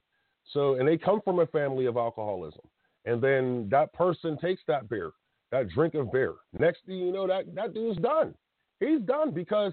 So, 0.52 0.74
and 0.74 0.86
they 0.86 0.96
come 0.96 1.20
from 1.24 1.38
a 1.38 1.46
family 1.46 1.86
of 1.86 1.96
alcoholism. 1.96 2.62
And 3.04 3.22
then 3.22 3.68
that 3.70 3.92
person 3.92 4.38
takes 4.38 4.62
that 4.68 4.88
beer, 4.88 5.12
that 5.50 5.68
drink 5.68 5.94
of 5.94 6.12
beer. 6.12 6.34
Next 6.58 6.80
thing 6.86 6.98
you 6.98 7.12
know, 7.12 7.26
that, 7.26 7.54
that 7.54 7.74
dude's 7.74 8.00
done. 8.00 8.34
He's 8.80 9.00
done 9.00 9.32
because 9.32 9.72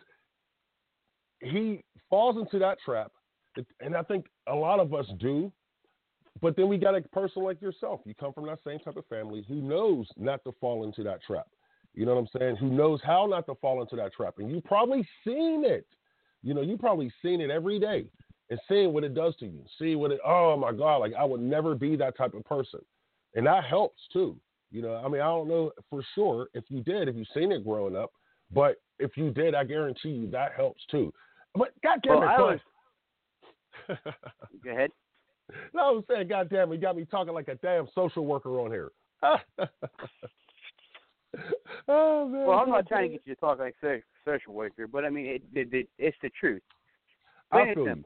he 1.41 1.83
falls 2.09 2.37
into 2.37 2.59
that 2.59 2.77
trap. 2.83 3.11
And 3.79 3.95
I 3.95 4.03
think 4.03 4.25
a 4.47 4.55
lot 4.55 4.79
of 4.79 4.93
us 4.93 5.05
do. 5.19 5.51
But 6.41 6.55
then 6.55 6.67
we 6.69 6.77
got 6.77 6.95
a 6.95 7.01
person 7.01 7.43
like 7.43 7.61
yourself. 7.61 8.01
You 8.05 8.13
come 8.15 8.33
from 8.33 8.45
that 8.47 8.59
same 8.65 8.79
type 8.79 8.97
of 8.97 9.05
family 9.07 9.43
who 9.47 9.55
knows 9.55 10.07
not 10.17 10.43
to 10.45 10.53
fall 10.59 10.83
into 10.83 11.03
that 11.03 11.21
trap. 11.23 11.47
You 11.93 12.05
know 12.05 12.15
what 12.15 12.21
I'm 12.21 12.39
saying? 12.39 12.55
Who 12.57 12.69
knows 12.69 13.01
how 13.03 13.25
not 13.25 13.45
to 13.47 13.55
fall 13.55 13.81
into 13.81 13.95
that 13.97 14.13
trap. 14.13 14.35
And 14.37 14.49
you 14.49 14.61
probably 14.61 15.07
seen 15.25 15.65
it. 15.65 15.85
You 16.43 16.53
know, 16.53 16.61
you 16.61 16.77
probably 16.77 17.11
seen 17.21 17.41
it 17.41 17.49
every 17.49 17.79
day 17.79 18.05
and 18.49 18.59
seeing 18.69 18.93
what 18.93 19.03
it 19.03 19.13
does 19.13 19.35
to 19.37 19.45
you. 19.45 19.63
See 19.77 19.95
what 19.95 20.11
it 20.11 20.19
oh 20.25 20.55
my 20.55 20.71
God, 20.71 20.97
like 20.97 21.13
I 21.13 21.25
would 21.25 21.41
never 21.41 21.75
be 21.75 21.95
that 21.97 22.17
type 22.17 22.33
of 22.33 22.45
person. 22.45 22.79
And 23.35 23.45
that 23.45 23.65
helps 23.65 23.99
too. 24.13 24.37
You 24.71 24.81
know, 24.81 24.95
I 24.95 25.09
mean, 25.09 25.21
I 25.21 25.25
don't 25.25 25.47
know 25.47 25.71
for 25.89 26.03
sure 26.15 26.47
if 26.53 26.63
you 26.69 26.81
did, 26.81 27.07
if 27.07 27.15
you've 27.15 27.27
seen 27.33 27.51
it 27.51 27.65
growing 27.65 27.95
up, 27.95 28.11
but 28.53 28.77
if 28.99 29.17
you 29.17 29.31
did, 29.31 29.55
I 29.55 29.63
guarantee 29.63 30.09
you 30.09 30.29
that 30.31 30.53
helps 30.53 30.81
too. 30.89 31.13
But 31.55 31.73
God 31.83 31.99
damn 32.03 32.19
Well, 32.19 32.23
it, 32.23 32.31
I 32.31 32.41
was- 32.41 32.59
Go 34.63 34.71
ahead. 34.71 34.91
no, 35.73 35.97
I'm 35.97 36.03
saying, 36.09 36.27
God 36.27 36.49
damn 36.49 36.71
you 36.71 36.77
got 36.77 36.95
me 36.95 37.05
talking 37.05 37.33
like 37.33 37.47
a 37.47 37.55
damn 37.55 37.87
social 37.95 38.25
worker 38.25 38.59
on 38.59 38.71
here. 38.71 38.91
oh 41.87 42.27
man. 42.27 42.45
Well, 42.45 42.59
I'm 42.59 42.69
not 42.69 42.87
trying 42.87 43.09
to 43.09 43.17
get 43.17 43.21
you 43.25 43.35
to 43.35 43.41
talk 43.41 43.59
like 43.59 43.75
a 43.83 44.01
social 44.25 44.53
worker, 44.53 44.87
but 44.87 45.05
I 45.05 45.09
mean, 45.09 45.25
it, 45.25 45.41
it, 45.53 45.73
it 45.73 45.89
it's 45.97 46.17
the 46.21 46.29
truth. 46.39 46.61
I 47.51 47.73
feel 47.73 47.85
you. 47.85 48.03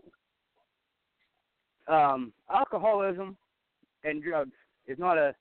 Um, 1.93 2.31
alcoholism 2.53 3.35
and 4.03 4.23
drugs 4.23 4.53
is 4.87 4.97
not 4.97 5.17
a 5.17 5.35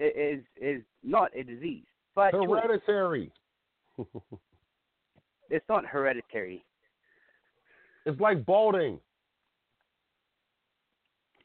is 0.00 0.40
is 0.60 0.82
not 1.02 1.30
a 1.36 1.42
disease. 1.42 1.84
But 2.14 2.34
Hereditary. 2.34 3.30
it's 5.50 5.64
not 5.68 5.86
hereditary. 5.86 6.64
It's 8.06 8.20
like 8.20 8.44
balding. 8.44 9.00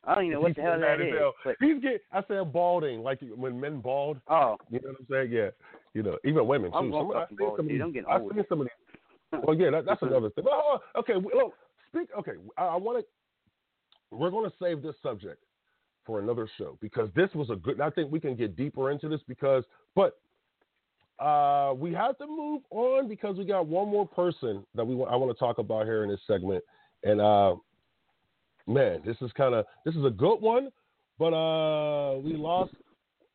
I 0.06 0.16
don't 0.16 0.26
even 0.26 0.34
know 0.36 0.42
what 0.42 0.56
the 0.56 0.62
hell 0.62 0.80
that 0.80 1.00
is. 1.02 1.14
hell. 1.18 1.34
But 1.46 1.56
He's 1.62 1.82
get. 1.82 2.02
I 2.12 2.22
said 2.28 2.52
balding, 2.52 3.02
like 3.02 3.20
when 3.36 3.60
men 3.60 3.80
bald. 3.80 4.20
oh, 4.28 4.58
You 4.70 4.80
know 4.82 4.90
what 4.90 4.98
I'm 5.00 5.08
saying? 5.10 5.32
Yeah. 5.32 5.50
You 5.94 6.04
know, 6.04 6.18
even 6.26 6.46
women 6.48 6.72
too. 6.72 6.78
I'm 6.78 6.92
Some- 6.92 7.12
I 7.12 7.26
seen 7.30 7.38
bald, 7.38 7.58
some 7.58 7.66
of 7.66 7.70
dude. 7.70 7.70
these- 7.70 7.82
I'm 7.82 7.92
getting 7.94 8.10
I've 8.10 8.22
seen 8.34 8.44
some 8.50 8.62
of 8.62 8.68
these. 8.68 9.42
Well, 9.44 9.56
yeah, 9.58 9.72
that, 9.72 9.86
that's 9.86 10.02
another 10.02 10.30
thing. 10.32 10.44
But, 10.44 10.52
on. 10.52 10.80
okay, 10.98 11.14
look, 11.16 11.54
speak. 11.90 12.10
Okay, 12.20 12.34
I, 12.58 12.66
I 12.66 12.76
want 12.76 13.00
to. 13.00 14.16
We're 14.16 14.30
going 14.30 14.50
to 14.50 14.56
save 14.62 14.82
this 14.84 14.96
subject 15.02 15.42
for 16.06 16.20
another 16.20 16.48
show 16.58 16.78
because 16.82 17.10
this 17.16 17.30
was 17.34 17.50
a 17.50 17.56
good. 17.56 17.80
I 17.80 17.90
think 17.90 18.12
we 18.12 18.20
can 18.20 18.36
get 18.36 18.56
deeper 18.58 18.92
into 18.92 19.08
this 19.10 19.22
because, 19.28 19.64
but 19.96 20.18
uh, 21.20 21.74
we 21.78 21.94
have 21.94 22.18
to 22.18 22.28
move 22.28 22.62
on 22.72 23.08
because 23.08 23.38
we 23.38 23.46
got 23.46 23.66
one 23.68 23.88
more 23.88 24.08
person 24.08 24.66
that 24.76 24.86
we 24.86 24.96
want. 24.96 25.12
I 25.12 25.16
want 25.16 25.32
to 25.36 25.40
talk 25.40 25.58
about 25.60 25.86
here 25.86 26.04
in 26.04 26.10
this 26.10 26.20
segment, 26.28 26.64
and 27.04 27.22
uh, 27.22 27.56
man, 28.68 29.02
this 29.06 29.18
is 29.22 29.32
kind 29.34 29.54
of 29.56 29.66
this 29.86 29.96
is 29.96 30.06
a 30.06 30.10
good 30.10 30.38
one, 30.38 30.70
but 31.20 31.34
uh, 31.34 32.18
we 32.20 32.36
lost 32.36 32.74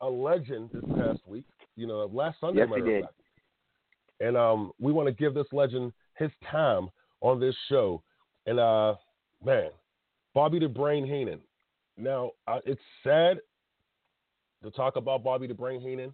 a 0.01 0.09
legend 0.09 0.71
this 0.73 0.85
past 0.97 1.21
week. 1.27 1.45
You 1.77 1.87
know, 1.87 2.11
last 2.13 2.41
Sunday. 2.41 2.61
Yes, 2.61 2.69
we 2.75 2.83
did. 2.83 3.05
fact. 3.05 3.15
And 4.21 4.37
um, 4.37 4.73
we 4.81 4.93
want 4.93 5.07
to 5.07 5.13
give 5.13 5.35
this 5.35 5.47
legend 5.53 5.93
his 6.17 6.31
time 6.51 6.89
on 7.21 7.39
this 7.39 7.55
show. 7.69 8.03
And 8.47 8.59
uh, 8.59 8.95
man, 9.45 9.71
Bobby 10.35 10.59
the 10.59 10.69
Brain 10.69 11.05
Heenan. 11.05 11.41
Now, 11.97 12.33
uh, 12.47 12.59
it's 12.65 12.81
sad 13.05 13.39
to 14.63 14.71
talk 14.71 14.97
about 14.97 15.23
Bobby 15.23 15.47
the 15.47 15.55
Brain 15.55 15.81
Heenan 15.81 16.13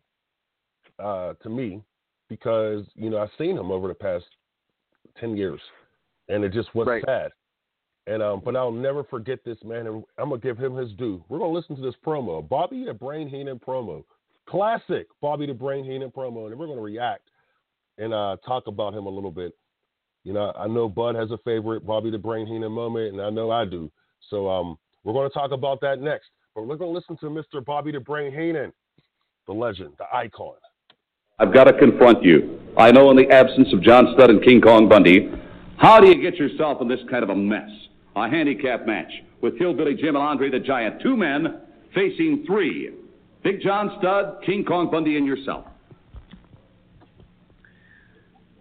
uh, 1.03 1.35
to 1.43 1.49
me 1.49 1.83
because 2.29 2.85
you 2.95 3.11
know 3.11 3.19
I've 3.19 3.31
seen 3.39 3.57
him 3.57 3.71
over 3.71 3.89
the 3.89 3.95
past 3.95 4.25
ten 5.19 5.37
years, 5.37 5.61
and 6.29 6.45
it 6.45 6.53
just 6.53 6.75
was 6.75 6.87
Right. 6.87 7.05
sad. 7.05 7.33
And 8.07 8.23
um, 8.23 8.43
but 8.45 8.55
I'll 8.55 8.71
never 8.71 9.03
forget 9.05 9.45
this 9.45 9.57
man, 9.65 9.87
and 9.87 10.05
I'm 10.19 10.29
gonna 10.29 10.41
give 10.41 10.59
him 10.59 10.77
his 10.77 10.93
due. 10.93 11.25
We're 11.29 11.39
gonna 11.39 11.53
listen 11.53 11.75
to 11.77 11.83
this 11.83 11.95
promo, 12.05 12.47
Bobby 12.47 12.85
the 12.85 12.93
Brain 12.93 13.29
Heenan 13.29 13.59
promo, 13.59 14.05
classic 14.47 15.07
Bobby 15.23 15.47
the 15.47 15.55
Brain 15.55 15.85
Heenan 15.85 16.11
promo, 16.11 16.47
and 16.47 16.59
we're 16.59 16.67
gonna 16.67 16.83
react 16.83 17.31
and 17.99 18.13
uh, 18.13 18.37
talk 18.45 18.67
about 18.67 18.95
him 18.95 19.07
a 19.07 19.11
little 19.11 19.31
bit. 19.31 19.55
You 20.25 20.33
know, 20.33 20.53
I 20.57 20.67
know 20.67 20.89
Bud 20.89 21.15
has 21.15 21.31
a 21.31 21.39
favorite 21.39 21.87
Bobby 21.87 22.11
the 22.11 22.19
Brain 22.19 22.47
Heenan 22.47 22.73
moment, 22.73 23.13
and 23.13 23.23
I 23.23 23.31
know 23.31 23.51
I 23.51 23.65
do. 23.65 23.91
So 24.31 24.49
um, 24.49 24.79
we're 25.05 25.13
going 25.13 25.29
to 25.29 25.35
talk 25.35 25.53
about 25.53 25.81
that 25.83 26.01
next. 26.01 26.29
But 26.55 26.67
we're 26.67 26.77
going 26.77 26.93
to 26.93 26.99
listen 26.99 27.17
to 27.19 27.27
Mr. 27.27 27.65
Bobby 27.65 27.93
the 27.93 28.01
Brain 28.01 28.33
Heenan, 28.33 28.73
the 29.47 29.53
legend, 29.53 29.93
the 29.99 30.05
icon. 30.15 30.55
I've 31.39 31.53
got 31.53 31.65
to 31.65 31.73
confront 31.73 32.23
you. 32.23 32.61
I 32.79 32.91
know 32.91 33.11
in 33.11 33.17
the 33.17 33.29
absence 33.31 33.69
of 33.73 33.83
John 33.83 34.15
Studd 34.15 34.31
and 34.31 34.43
King 34.43 34.61
Kong 34.61 34.89
Bundy, 34.89 35.31
how 35.77 36.01
do 36.01 36.09
you 36.09 36.23
get 36.23 36.37
yourself 36.37 36.81
in 36.81 36.89
this 36.89 37.01
kind 37.11 37.23
of 37.23 37.31
a 37.31 37.37
mess? 37.37 37.69
A 38.17 38.29
handicap 38.29 38.87
match 38.87 39.11
with 39.41 39.59
Hillbilly 39.59 39.95
Jim 39.95 40.17
and 40.17 40.19
Andre 40.19 40.51
the 40.51 40.61
Giant, 40.61 41.03
two 41.03 41.17
men 41.17 41.61
facing 41.95 42.45
three. 42.47 42.91
Big 43.43 43.61
John 43.61 43.97
Studd, 43.99 44.39
King 44.47 44.65
Kong 44.65 44.91
Bundy, 44.91 45.17
and 45.17 45.27
yourself. 45.27 45.67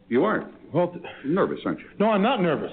You 0.10 0.26
aren't. 0.26 0.54
Well, 0.74 0.96
nervous, 1.24 1.60
aren't 1.66 1.80
you? 1.80 1.86
No, 2.00 2.10
I'm 2.10 2.22
not 2.22 2.42
nervous. 2.42 2.72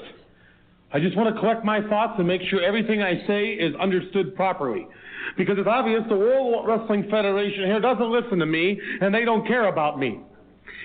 I 0.92 0.98
just 0.98 1.16
want 1.16 1.32
to 1.34 1.40
collect 1.40 1.64
my 1.64 1.80
thoughts 1.88 2.14
and 2.18 2.26
make 2.26 2.42
sure 2.42 2.62
everything 2.62 3.02
I 3.02 3.24
say 3.26 3.50
is 3.50 3.74
understood 3.76 4.34
properly. 4.34 4.88
Because 5.36 5.56
it's 5.58 5.68
obvious 5.68 6.02
the 6.08 6.16
World 6.16 6.66
Wrestling 6.66 7.06
Federation 7.10 7.66
here 7.66 7.80
doesn't 7.80 8.10
listen 8.10 8.38
to 8.38 8.46
me 8.46 8.80
and 9.00 9.14
they 9.14 9.24
don't 9.24 9.46
care 9.46 9.68
about 9.68 9.98
me. 9.98 10.18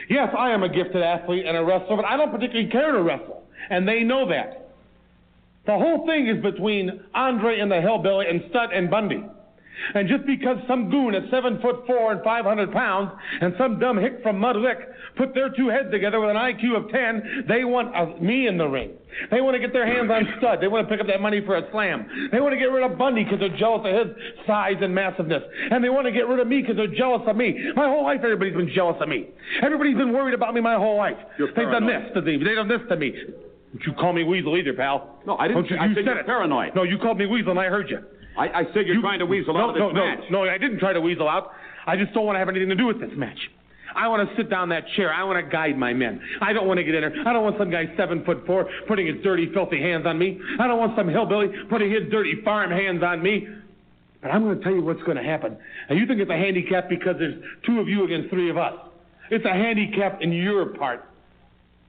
Yes, 0.10 0.34
I 0.38 0.52
am 0.52 0.62
a 0.62 0.70
gifted 0.70 1.02
athlete 1.02 1.46
and 1.46 1.58
a 1.58 1.64
wrestler, 1.64 1.96
but 1.96 2.06
I 2.06 2.18
don't 2.18 2.32
particularly 2.32 2.70
care 2.70 2.92
to 2.92 3.02
wrestle. 3.02 3.44
And 3.72 3.88
they 3.88 4.04
know 4.04 4.30
that. 4.30 4.65
The 5.66 5.74
whole 5.74 6.06
thing 6.06 6.28
is 6.28 6.42
between 6.42 7.02
Andre 7.14 7.60
and 7.60 7.72
the 7.72 7.82
Hillbilly 7.82 8.28
and 8.28 8.44
Studd 8.50 8.72
and 8.72 8.90
Bundy. 8.90 9.24
And 9.94 10.08
just 10.08 10.26
because 10.26 10.58
some 10.68 10.90
goon 10.90 11.16
at 11.16 11.30
seven 11.30 11.60
foot 11.62 11.86
four 11.86 12.12
and 12.12 12.24
500 12.24 12.72
pounds 12.72 13.12
and 13.42 13.54
some 13.58 13.80
dumb 13.80 13.98
hick 13.98 14.20
from 14.24 14.40
Mud 14.40 14.56
Lick 14.56 14.78
put 15.18 15.34
their 15.34 15.50
two 15.50 15.68
heads 15.68 15.92
together 15.92 16.20
with 16.20 16.30
an 16.30 16.38
IQ 16.38 16.78
of 16.78 16.90
10, 16.90 17.46
they 17.48 17.66
want 17.66 17.96
uh, 17.96 18.18
me 18.22 18.48
in 18.48 18.58
the 18.58 18.68
ring. 18.68 18.92
They 19.32 19.42
want 19.42 19.56
to 19.56 19.60
get 19.60 19.74
their 19.74 19.86
hands 19.86 20.10
on 20.12 20.28
Studd. 20.38 20.60
They 20.62 20.68
want 20.68 20.88
to 20.88 20.92
pick 20.92 21.02
up 21.02 21.08
that 21.08 21.22
money 21.22 21.42
for 21.46 21.58
a 21.58 21.70
slam. 21.72 22.30
They 22.32 22.40
want 22.40 22.54
to 22.54 22.60
get 22.60 22.66
rid 22.66 22.90
of 22.90 22.98
Bundy 22.98 23.24
because 23.24 23.40
they're 23.40 23.58
jealous 23.58 23.82
of 23.86 24.08
his 24.08 24.16
size 24.46 24.76
and 24.82 24.94
massiveness. 24.94 25.44
And 25.72 25.84
they 25.84 25.90
want 25.90 26.06
to 26.06 26.12
get 26.12 26.28
rid 26.28 26.40
of 26.40 26.48
me 26.48 26.62
because 26.62 26.78
they're 26.78 26.88
jealous 26.96 27.22
of 27.28 27.36
me. 27.36 27.72
My 27.76 27.88
whole 27.88 28.04
life, 28.04 28.22
everybody's 28.24 28.56
been 28.56 28.72
jealous 28.74 28.98
of 29.02 29.10
me. 29.10 29.28
Everybody's 29.62 29.98
been 29.98 30.14
worried 30.14 30.34
about 30.34 30.54
me 30.54 30.62
my 30.62 30.76
whole 30.76 30.98
life. 30.98 31.18
You're 31.38 31.54
They've 31.54 31.72
done 31.72 31.88
this 31.88 32.12
to 32.14 32.22
me. 32.22 32.38
They've 32.44 32.56
done 32.56 32.68
this 32.68 32.82
to 32.90 32.96
me. 32.96 33.14
Don't 33.76 33.88
you 33.88 33.94
call 34.00 34.14
me 34.14 34.24
Weasel 34.24 34.56
either, 34.58 34.74
pal. 34.74 35.20
No, 35.28 35.36
I 35.38 35.50
didn't. 35.50 35.70
You, 35.70 35.76
I 35.76 35.86
you 35.88 35.96
said 35.96 36.06
said 36.06 36.06
you're 36.06 36.20
it. 36.20 36.26
paranoid. 36.26 36.76
No, 36.76 36.84
you 36.84 36.98
called 36.98 37.18
me 37.18 37.26
Weasel 37.26 37.52
and 37.52 37.60
I 37.60 37.66
heard 37.66 37.90
you. 37.90 38.00
I, 38.38 38.48
I 38.48 38.64
said 38.74 38.86
you're 38.86 39.02
trying 39.02 39.20
to 39.20 39.26
weasel 39.26 39.54
no, 39.54 39.60
out 39.62 39.70
of 39.70 39.76
this 39.76 39.82
no, 39.82 39.94
match. 39.94 40.20
No, 40.30 40.44
no, 40.44 40.50
I 40.50 40.58
didn't 40.58 40.80
try 40.80 40.94
to 40.94 41.02
weasel 41.02 41.28
out. 41.28 41.52
I 41.86 41.96
just 41.96 42.14
don't 42.14 42.26
want 42.26 42.36
to 42.36 42.40
have 42.40 42.50
anything 42.50 42.70
to 42.70 42.76
do 42.76 42.86
with 42.86 43.00
this 43.00 43.12
match. 43.16 43.38
I 43.96 44.08
want 44.08 44.28
to 44.30 44.36
sit 44.36 44.50
down 44.50 44.70
that 44.70 44.84
chair. 44.96 45.14
I 45.14 45.24
want 45.24 45.44
to 45.44 45.50
guide 45.50 45.78
my 45.78 45.94
men. 45.94 46.22
I 46.42 46.52
don't 46.52 46.68
want 46.68 46.78
to 46.80 46.84
get 46.84 46.96
in 46.96 47.02
there. 47.02 47.14
I 47.26 47.32
don't 47.32 47.44
want 47.44 47.58
some 47.58 47.70
guy 47.70 47.86
seven 47.96 48.26
foot 48.26 48.46
four 48.46 48.70
putting 48.88 49.08
his 49.08 49.24
dirty, 49.24 49.52
filthy 49.54 49.80
hands 49.82 50.06
on 50.06 50.18
me. 50.20 50.40
I 50.60 50.68
don't 50.68 50.80
want 50.80 50.98
some 50.98 51.08
hillbilly 51.08 51.48
putting 51.70 51.92
his 51.92 52.12
dirty 52.12 52.42
farm 52.44 52.72
hands 52.72 53.04
on 53.04 53.22
me. 53.22 53.48
But 54.22 54.32
I'm 54.32 54.44
going 54.44 54.58
to 54.58 54.64
tell 54.64 54.74
you 54.74 54.84
what's 54.84 55.04
going 55.04 55.18
to 55.18 55.24
happen. 55.24 55.58
And 55.88 56.00
you 56.00 56.06
think 56.08 56.20
it's 56.20 56.32
a 56.32 56.36
handicap 56.38 56.90
because 56.90 57.16
there's 57.20 57.42
two 57.66 57.80
of 57.80 57.88
you 57.88 58.06
against 58.06 58.30
three 58.32 58.50
of 58.50 58.58
us. 58.58 58.74
It's 59.30 59.46
a 59.46 59.54
handicap 59.54 60.22
in 60.22 60.32
your 60.32 60.66
part. 60.78 61.10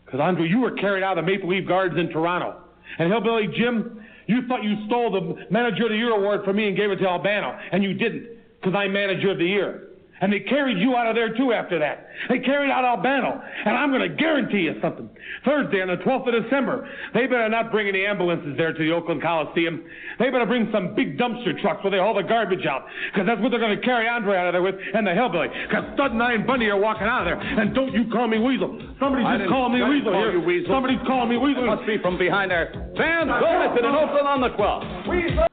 Because, 0.06 0.20
Andre, 0.20 0.48
you 0.48 0.60
were 0.60 0.70
carried 0.70 1.02
out 1.02 1.18
of 1.18 1.24
Maple 1.24 1.48
Leaf 1.48 1.66
Gardens 1.68 2.00
in 2.00 2.08
Toronto. 2.08 2.56
And 2.98 3.10
Hillbilly 3.12 3.48
Jim, 3.58 4.00
you 4.26 4.46
thought 4.46 4.62
you 4.62 4.86
stole 4.86 5.10
the 5.10 5.46
Manager 5.50 5.84
of 5.84 5.90
the 5.90 5.96
Year 5.96 6.16
award 6.16 6.44
from 6.44 6.56
me 6.56 6.68
and 6.68 6.76
gave 6.76 6.90
it 6.90 6.96
to 6.96 7.06
Albano. 7.06 7.58
And 7.72 7.82
you 7.82 7.92
didn't, 7.94 8.28
because 8.60 8.74
I'm 8.76 8.92
Manager 8.92 9.32
of 9.32 9.38
the 9.38 9.46
Year. 9.46 9.85
And 10.20 10.32
they 10.32 10.40
carried 10.40 10.78
you 10.78 10.96
out 10.96 11.06
of 11.06 11.14
there, 11.14 11.36
too, 11.36 11.52
after 11.52 11.78
that. 11.78 12.08
They 12.30 12.38
carried 12.38 12.70
out 12.70 12.84
Albano. 12.84 13.40
And 13.66 13.76
I'm 13.76 13.90
going 13.90 14.00
to 14.08 14.14
guarantee 14.16 14.60
you 14.64 14.74
something. 14.80 15.10
Thursday, 15.44 15.82
on 15.82 15.88
the 15.88 15.96
12th 16.02 16.34
of 16.34 16.42
December, 16.44 16.88
they 17.12 17.26
better 17.26 17.48
not 17.50 17.70
bring 17.70 17.86
any 17.88 18.06
ambulances 18.06 18.56
there 18.56 18.72
to 18.72 18.78
the 18.78 18.90
Oakland 18.92 19.20
Coliseum. 19.20 19.84
They 20.18 20.30
better 20.30 20.46
bring 20.46 20.70
some 20.72 20.94
big 20.94 21.18
dumpster 21.18 21.60
trucks 21.60 21.84
where 21.84 21.90
they 21.90 21.98
haul 21.98 22.14
the 22.14 22.22
garbage 22.22 22.64
out. 22.64 22.86
Because 23.12 23.26
that's 23.26 23.40
what 23.42 23.50
they're 23.50 23.60
going 23.60 23.76
to 23.78 23.84
carry 23.84 24.08
Andre 24.08 24.36
out 24.38 24.46
of 24.48 24.52
there 24.54 24.62
with 24.62 24.76
and 24.94 25.06
the 25.06 25.12
Hillbilly. 25.12 25.48
Because 25.68 25.84
Studd 25.94 26.12
and 26.12 26.22
I 26.22 26.32
and 26.32 26.46
Bundy 26.46 26.66
are 26.70 26.80
walking 26.80 27.06
out 27.06 27.20
of 27.20 27.26
there. 27.26 27.40
And 27.60 27.74
don't 27.74 27.92
you 27.92 28.08
call 28.10 28.26
me 28.26 28.38
Weasel. 28.38 28.72
Somebody 28.98 29.22
just 29.24 29.32
didn't- 29.38 29.50
call 29.52 29.68
me 29.68 29.82
Weasel 29.82 30.12
call 30.12 30.22
here. 30.22 30.32
you 30.32 30.40
Weasel. 30.40 30.72
Somebody's 30.72 31.00
calling 31.06 31.28
me 31.28 31.36
Weasel. 31.36 31.64
It 31.64 31.66
must 31.66 31.86
be 31.86 31.98
from 32.00 32.16
behind 32.16 32.50
there. 32.50 32.72
Fans, 32.96 33.28
go 33.28 33.68
listen 33.68 33.84
in 33.84 33.94
Oakland 33.94 34.26
on 34.26 34.40
the 34.40 34.48
12th. 34.56 35.08
Weasel. 35.12 35.46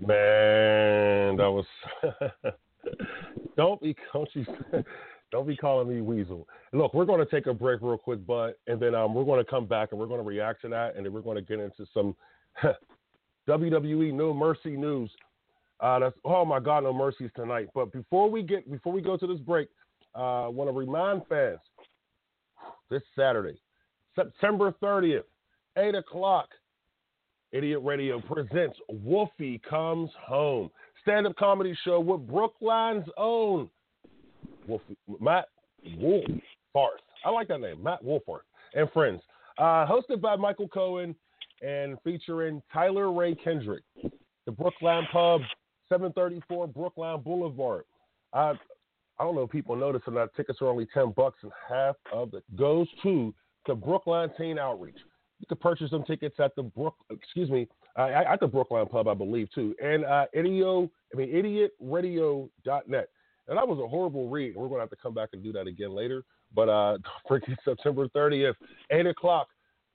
Man, 0.00 1.36
that 1.36 1.50
was. 1.52 1.66
don't 3.56 3.80
be 3.80 3.94
don't 4.12 4.28
you 4.34 4.46
don't 5.32 5.46
be 5.46 5.56
calling 5.56 5.88
me 5.88 6.00
Weasel. 6.00 6.46
Look, 6.72 6.94
we're 6.94 7.04
going 7.04 7.24
to 7.24 7.30
take 7.30 7.46
a 7.46 7.54
break 7.54 7.80
real 7.82 7.98
quick, 7.98 8.26
but 8.26 8.58
and 8.66 8.80
then 8.80 8.94
um, 8.94 9.14
we're 9.14 9.24
going 9.24 9.44
to 9.44 9.50
come 9.50 9.66
back 9.66 9.88
and 9.90 10.00
we're 10.00 10.06
going 10.06 10.20
to 10.20 10.26
react 10.26 10.62
to 10.62 10.68
that, 10.68 10.96
and 10.96 11.04
then 11.04 11.12
we're 11.12 11.20
going 11.20 11.36
to 11.36 11.42
get 11.42 11.60
into 11.60 11.86
some 11.92 12.16
WWE 13.48 14.12
No 14.12 14.34
Mercy 14.34 14.76
news. 14.76 15.10
Uh, 15.80 15.98
that's 15.98 16.16
oh 16.24 16.44
my 16.44 16.60
God, 16.60 16.84
No 16.84 16.92
Mercies 16.92 17.30
tonight. 17.34 17.68
But 17.74 17.92
before 17.92 18.30
we 18.30 18.42
get 18.42 18.70
before 18.70 18.92
we 18.92 19.00
go 19.00 19.16
to 19.16 19.26
this 19.26 19.40
break, 19.40 19.68
uh, 20.14 20.44
I 20.44 20.48
want 20.48 20.68
to 20.68 20.76
remind 20.76 21.22
fans 21.28 21.60
this 22.90 23.02
Saturday, 23.16 23.58
September 24.14 24.74
30th, 24.82 25.24
eight 25.76 25.94
o'clock. 25.94 26.48
Idiot 27.52 27.80
Radio 27.82 28.20
presents 28.20 28.78
Wolfie 28.88 29.60
Comes 29.68 30.10
Home, 30.24 30.70
stand 31.02 31.26
up 31.26 31.36
comedy 31.36 31.76
show 31.84 32.00
with 32.00 32.26
Brookline's 32.26 33.08
own 33.16 33.68
Wolfie, 34.66 34.96
Matt 35.20 35.46
Wolfarth. 35.98 37.00
I 37.24 37.30
like 37.30 37.48
that 37.48 37.60
name, 37.60 37.82
Matt 37.82 38.02
Wolfarth, 38.04 38.40
and 38.74 38.90
friends. 38.92 39.20
Uh, 39.58 39.86
hosted 39.86 40.20
by 40.20 40.36
Michael 40.36 40.68
Cohen 40.68 41.14
and 41.62 41.98
featuring 42.02 42.62
Tyler 42.72 43.12
Ray 43.12 43.34
Kendrick. 43.34 43.82
The 44.46 44.52
Brookline 44.52 45.06
Pub, 45.12 45.42
734 45.88 46.68
Brookline 46.68 47.20
Boulevard. 47.20 47.84
I, 48.32 48.52
I 49.18 49.24
don't 49.24 49.34
know 49.34 49.42
if 49.42 49.50
people 49.50 49.76
notice 49.76 50.02
or 50.06 50.14
not, 50.14 50.34
tickets 50.34 50.60
are 50.62 50.68
only 50.68 50.86
10 50.94 51.12
bucks, 51.16 51.38
and 51.42 51.52
half 51.68 51.96
of 52.12 52.32
it 52.34 52.44
goes 52.56 52.86
to 53.02 53.34
the 53.66 53.74
Brookline 53.74 54.30
Teen 54.38 54.58
Outreach. 54.58 54.96
You 55.40 55.46
can 55.46 55.58
purchase 55.58 55.90
them 55.90 56.04
tickets 56.04 56.36
at 56.38 56.54
the 56.56 56.62
Brook, 56.62 56.94
excuse 57.10 57.50
me, 57.50 57.68
uh, 58.00 58.32
at 58.32 58.40
the 58.40 58.46
Brookline 58.46 58.86
Pub, 58.86 59.08
I 59.08 59.14
believe 59.14 59.48
too, 59.54 59.74
and 59.82 60.04
uh, 60.04 60.26
idio, 60.36 60.88
I 61.12 61.16
mean 61.16 61.28
idiotradio.net. 61.80 63.08
And 63.48 63.58
that 63.58 63.66
was 63.66 63.80
a 63.82 63.88
horrible 63.88 64.28
read. 64.28 64.54
We're 64.54 64.68
going 64.68 64.78
to 64.78 64.82
have 64.82 64.90
to 64.90 64.96
come 64.96 65.12
back 65.12 65.30
and 65.32 65.42
do 65.42 65.52
that 65.52 65.66
again 65.66 65.90
later. 65.90 66.22
But 66.54 66.68
uh, 66.68 66.98
don't 67.28 67.42
September 67.64 68.08
30th, 68.08 68.54
eight 68.90 69.06
o'clock. 69.06 69.48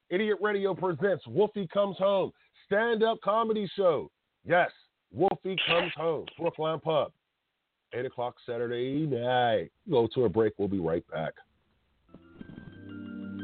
Idiot 0.09 0.37
Radio 0.41 0.75
presents 0.75 1.25
Wolfie 1.25 1.67
Comes 1.73 1.97
Home, 1.97 2.31
stand-up 2.67 3.19
comedy 3.23 3.69
show. 3.75 4.11
Yes, 4.45 4.69
Wolfie 5.11 5.55
Comes 5.67 5.91
Home, 5.95 6.25
Brookline 6.37 6.79
Pub, 6.79 7.11
eight 7.93 8.05
o'clock 8.05 8.35
Saturday 8.45 9.07
night. 9.07 9.71
Go 9.89 10.07
to 10.13 10.25
a 10.25 10.29
break. 10.29 10.53
We'll 10.57 10.67
be 10.67 10.79
right 10.79 11.05
back. 11.09 11.33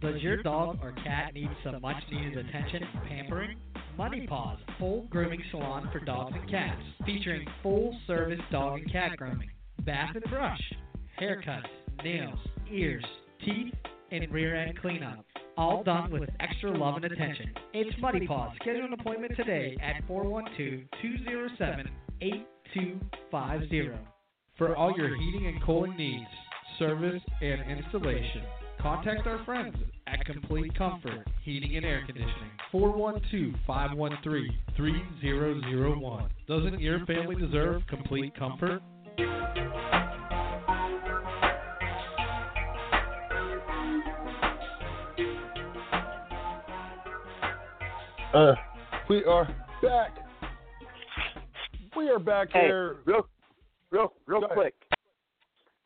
Does 0.00 0.20
your 0.20 0.42
dog 0.42 0.78
or 0.82 0.92
cat 1.04 1.32
need 1.34 1.50
some 1.62 1.80
much 1.80 2.02
needed 2.10 2.36
attention 2.36 2.82
and 2.82 3.08
pampering? 3.08 3.56
Muddy 3.96 4.26
Paws, 4.26 4.58
full 4.78 5.02
grooming 5.10 5.42
salon 5.50 5.88
for 5.92 6.00
dogs 6.00 6.34
and 6.34 6.50
cats, 6.50 6.82
featuring 7.06 7.46
full 7.62 7.96
service 8.06 8.40
dog 8.50 8.80
and 8.80 8.92
cat 8.92 9.16
grooming, 9.16 9.50
bath 9.84 10.14
and 10.14 10.24
brush, 10.24 10.60
haircuts, 11.20 11.68
nails, 12.02 12.38
ears, 12.70 13.04
teeth, 13.44 13.72
and 14.10 14.28
rear 14.32 14.56
end 14.56 14.80
cleanup. 14.80 15.24
All 15.56 15.84
done 15.84 16.10
with 16.10 16.30
extra 16.40 16.76
love 16.76 16.96
and 16.96 17.04
attention. 17.04 17.52
It's 17.72 17.96
Muddy 18.00 18.26
Paws. 18.26 18.52
Schedule 18.60 18.86
an 18.86 18.94
appointment 18.94 19.36
today 19.36 19.76
at 19.80 20.02
6250 22.74 23.90
for 24.56 24.76
all 24.76 24.96
your 24.96 25.16
heating 25.16 25.46
and 25.46 25.62
cooling 25.62 25.96
needs, 25.96 26.28
service, 26.78 27.22
and 27.40 27.60
installation. 27.70 28.42
Contact 28.80 29.26
our 29.26 29.44
friends 29.44 29.76
at 30.06 30.24
Complete 30.24 30.76
Comfort 30.76 31.26
Heating 31.44 31.76
and 31.76 31.84
Air 31.86 32.02
Conditioning, 32.06 32.50
412 32.70 33.54
513 33.66 34.58
3001. 34.76 36.30
Doesn't 36.48 36.80
your 36.80 37.04
family 37.06 37.36
deserve 37.36 37.82
complete 37.88 38.36
comfort? 38.36 38.82
Uh, 48.34 48.54
we 49.10 49.22
are 49.24 49.46
back 49.82 50.16
are 52.12 52.18
back 52.18 52.48
Hey, 52.52 52.66
here. 52.66 52.96
real, 53.04 53.26
real, 53.90 54.12
real 54.26 54.42
quick. 54.48 54.74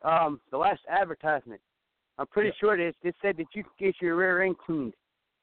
Um, 0.02 0.40
the 0.50 0.58
last 0.58 0.80
advertisement. 0.88 1.60
I'm 2.18 2.26
pretty 2.26 2.52
sure 2.58 2.78
it, 2.78 2.96
it 3.02 3.14
said 3.20 3.36
that 3.36 3.46
you 3.52 3.62
could 3.62 3.78
get 3.78 3.94
your 4.00 4.16
rear 4.16 4.42
end 4.42 4.56
cleaned. 4.58 4.94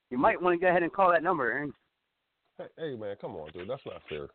You 0.09 0.17
might 0.17 0.41
want 0.41 0.59
to 0.59 0.61
go 0.63 0.69
ahead 0.69 0.83
and 0.83 0.91
call 0.91 1.11
that 1.11 1.23
number, 1.23 1.51
Aaron. 1.51 1.73
Hey, 2.57 2.65
hey, 2.77 2.95
man, 2.95 3.15
come 3.19 3.35
on, 3.35 3.49
dude. 3.51 3.69
That's 3.69 3.81
not 3.85 4.01
fair. 4.09 4.27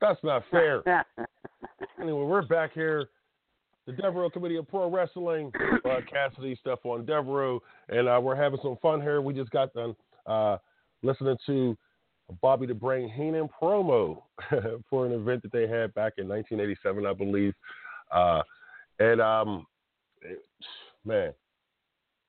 That's 0.00 0.22
not 0.22 0.42
fair. 0.50 0.82
anyway, 2.00 2.24
we're 2.24 2.42
back 2.42 2.72
here. 2.72 3.06
The 3.86 3.92
Devereux 3.92 4.30
Committee 4.30 4.56
of 4.56 4.68
Pro 4.68 4.90
Wrestling, 4.90 5.50
uh, 5.84 6.00
Cassidy, 6.12 6.58
Stephon 6.64 7.04
Devereux, 7.04 7.60
and 7.88 8.08
uh, 8.08 8.20
we're 8.22 8.36
having 8.36 8.60
some 8.62 8.76
fun 8.80 9.00
here. 9.00 9.20
We 9.20 9.34
just 9.34 9.50
got 9.50 9.72
done 9.74 9.96
uh, 10.26 10.58
listening 11.02 11.36
to 11.46 11.76
Bobby 12.40 12.66
the 12.66 12.74
Brain 12.74 13.08
Heenan 13.08 13.48
promo 13.60 14.22
for 14.90 15.06
an 15.06 15.12
event 15.12 15.42
that 15.42 15.52
they 15.52 15.66
had 15.66 15.92
back 15.94 16.14
in 16.18 16.28
1987, 16.28 17.06
I 17.06 17.12
believe. 17.12 17.54
Uh, 18.10 18.42
and 18.98 19.20
um, 19.20 19.66
it, 20.22 20.42
man, 21.04 21.32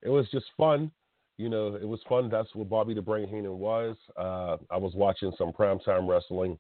it 0.02 0.10
was 0.10 0.28
just 0.32 0.46
fun. 0.58 0.92
You 1.38 1.50
know, 1.50 1.76
it 1.76 1.88
was 1.88 2.00
fun. 2.08 2.30
That's 2.30 2.54
what 2.54 2.70
Bobby 2.70 2.94
the 2.94 3.02
Brain 3.02 3.28
Heenan 3.28 3.58
was. 3.58 3.96
Uh, 4.18 4.58
I 4.70 4.78
was 4.78 4.94
watching 4.96 5.32
some 5.38 5.52
primetime 5.52 6.08
wrestling 6.08 6.60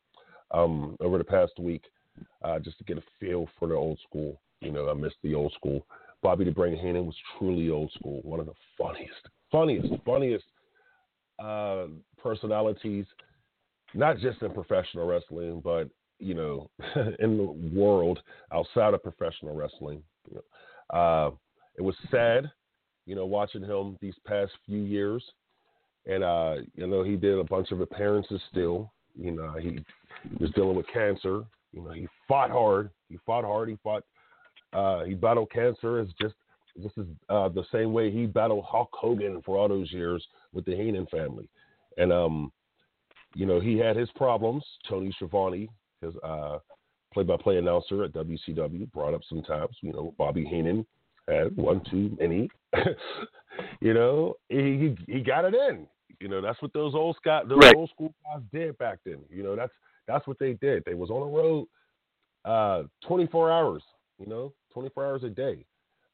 um, 0.52 0.98
over 1.00 1.18
the 1.18 1.24
past 1.24 1.54
week 1.60 1.84
uh, 2.44 2.60
just 2.60 2.78
to 2.80 2.84
get 2.84 2.98
a 2.98 3.04
feel 3.20 3.48
for 3.60 3.68
the 3.68 3.76
old 3.76 4.00
school. 4.08 4.40
You 4.62 4.72
know, 4.72 4.90
I 4.90 4.94
missed 4.94 5.18
the 5.24 5.36
old 5.36 5.54
school. 5.54 5.86
Bobby 6.22 6.46
the 6.46 6.52
Brain 6.52 6.78
Heenan 6.78 7.06
was 7.06 7.16
truly 7.38 7.70
old 7.70 7.92
school. 7.92 8.22
One 8.24 8.40
of 8.40 8.46
the 8.46 8.54
funniest, 8.78 9.28
funniest, 9.52 9.94
funniest 10.06 10.46
uh, 11.38 11.88
personalities, 12.24 13.06
not 13.94 14.18
just 14.18 14.42
in 14.42 14.52
professional 14.52 15.06
wrestling, 15.06 15.62
but 15.64 15.90
you 16.20 16.34
know, 16.34 16.70
in 17.20 17.38
the 17.38 17.78
world 17.78 18.20
outside 18.52 18.94
of 18.94 19.04
professional 19.04 19.56
wrestling. 19.56 20.02
Uh, 20.90 21.32
it 21.78 21.82
was 21.82 21.96
sad, 22.10 22.50
you 23.06 23.16
know, 23.16 23.26
watching 23.26 23.64
him 23.64 23.98
these 24.02 24.16
past 24.26 24.52
few 24.66 24.80
years, 24.80 25.24
and 26.06 26.24
uh, 26.24 26.56
you 26.76 26.88
know, 26.88 27.04
he 27.04 27.16
did 27.16 27.38
a 27.38 27.44
bunch 27.44 27.72
of 27.72 27.82
appearances 27.82 28.42
still. 28.50 28.92
You 29.16 29.32
know, 29.32 29.54
he 29.60 29.80
was 30.40 30.52
dealing 30.52 30.76
with 30.76 30.88
cancer. 30.92 31.44
You 31.72 31.84
know, 31.84 31.92
he 31.92 32.08
fought 32.28 32.52
hard. 32.52 32.90
He 33.10 33.18
fought 33.26 33.44
hard. 33.44 33.70
He 33.70 33.78
fought. 33.84 34.04
Uh, 34.72 35.04
he 35.04 35.14
battled 35.14 35.52
cancer 35.52 36.00
as 36.00 36.08
just 36.20 36.34
this 36.76 36.92
is 36.98 37.06
uh, 37.30 37.50
the 37.50 37.66
same 37.72 37.94
way 37.94 38.10
he 38.10 38.26
battled 38.26 38.66
Hulk 38.66 38.90
Hogan 38.94 39.42
for 39.46 39.58
all 39.58 39.68
those 39.68 39.92
years 39.92 40.26
with 40.54 40.66
the 40.66 40.76
Heenan 40.76 41.06
family, 41.08 41.48
and 41.98 42.12
um, 42.12 42.52
you 43.36 43.46
know, 43.46 43.60
he 43.60 43.78
had 43.78 43.96
his 43.96 44.10
problems. 44.16 44.64
Tony 44.88 45.12
Schiavone, 45.16 45.70
his 46.02 46.14
uh, 46.24 46.60
play-by-play 47.14 47.58
announcer 47.58 48.04
at 48.04 48.14
WCW, 48.14 48.92
brought 48.92 49.14
up 49.14 49.22
sometimes. 49.28 49.76
You 49.82 49.94
know, 49.94 50.14
Bobby 50.18 50.46
Heenan 50.46 50.86
had 51.28 51.56
one 51.56 51.82
too 51.90 52.16
many. 52.20 52.50
you 53.82 53.94
know, 53.94 54.36
he, 54.50 54.96
he 55.08 55.14
he 55.14 55.20
got 55.22 55.46
it 55.46 55.54
in. 55.54 55.88
You 56.20 56.28
know, 56.30 56.42
that's 56.42 56.62
what 56.62 56.74
those 56.74 56.96
old 56.96 57.16
Scott, 57.18 57.50
those 57.50 57.60
Right. 57.60 57.76
old 57.76 57.90
school 57.90 58.14
guys 58.24 58.44
did 58.52 58.78
back 58.78 59.00
then. 59.06 59.20
You 59.30 59.44
know, 59.44 59.56
that's 59.56 59.74
that's 60.08 60.28
what 60.28 60.40
they 60.40 60.54
did. 60.54 60.84
They 60.86 60.94
was 60.94 61.10
on 61.10 61.22
the 61.22 61.38
road 61.38 61.68
uh 62.46 62.84
24 63.08 63.52
hours. 63.52 63.84
You 64.20 64.28
know, 64.28 64.54
24 64.74 65.06
hours 65.06 65.24
a 65.24 65.30
day. 65.30 65.66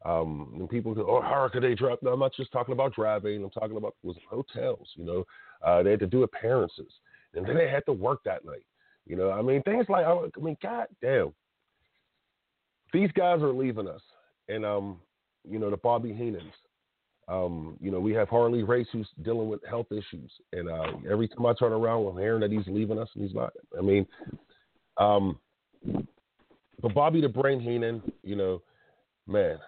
Um, 0.05 0.53
and 0.57 0.69
people 0.69 0.95
go, 0.95 1.05
oh, 1.09 1.21
how 1.21 1.49
could 1.51 1.63
they 1.63 1.75
drive? 1.75 1.97
No, 2.01 2.13
I'm 2.13 2.19
not 2.19 2.33
just 2.33 2.53
talking 2.53 2.71
about 2.71 2.95
driving. 2.95 3.43
I'm 3.43 3.49
talking 3.49 3.75
about 3.75 3.95
was 4.01 4.15
hotels. 4.29 4.87
You 4.95 5.03
know, 5.03 5.25
uh, 5.65 5.83
they 5.83 5.91
had 5.91 5.99
to 5.99 6.07
do 6.07 6.23
appearances, 6.23 6.91
and 7.33 7.45
then 7.45 7.55
they 7.55 7.69
had 7.69 7.85
to 7.85 7.93
work 7.93 8.21
that 8.25 8.45
night. 8.45 8.65
You 9.05 9.15
know, 9.15 9.31
I 9.31 9.41
mean, 9.41 9.61
things 9.63 9.85
like 9.89 10.05
I 10.05 10.15
mean, 10.39 10.57
god 10.61 10.87
damn, 11.01 11.33
these 12.93 13.11
guys 13.11 13.41
are 13.41 13.53
leaving 13.53 13.87
us, 13.87 14.01
and 14.47 14.65
um, 14.65 14.99
you 15.49 15.59
know, 15.59 15.69
the 15.69 15.77
Bobby 15.77 16.09
Heenans. 16.09 16.53
Um, 17.27 17.77
you 17.79 17.91
know, 17.91 17.99
we 17.99 18.13
have 18.13 18.27
Harley 18.27 18.63
Race 18.63 18.87
who's 18.91 19.07
dealing 19.21 19.49
with 19.49 19.63
health 19.69 19.91
issues, 19.91 20.31
and 20.51 20.67
uh, 20.67 20.93
every 21.09 21.27
time 21.27 21.45
I 21.45 21.53
turn 21.53 21.71
around, 21.71 22.07
I'm 22.07 22.17
hearing 22.17 22.41
that 22.41 22.51
he's 22.51 22.65
leaving 22.65 22.97
us, 22.97 23.09
and 23.13 23.23
he's 23.23 23.35
not. 23.35 23.53
I 23.77 23.81
mean, 23.81 24.07
um, 24.97 25.37
but 26.81 26.93
Bobby 26.93 27.21
the 27.21 27.29
Brain 27.29 27.59
Heenan, 27.59 28.01
you 28.23 28.35
know, 28.35 28.61
man, 29.27 29.59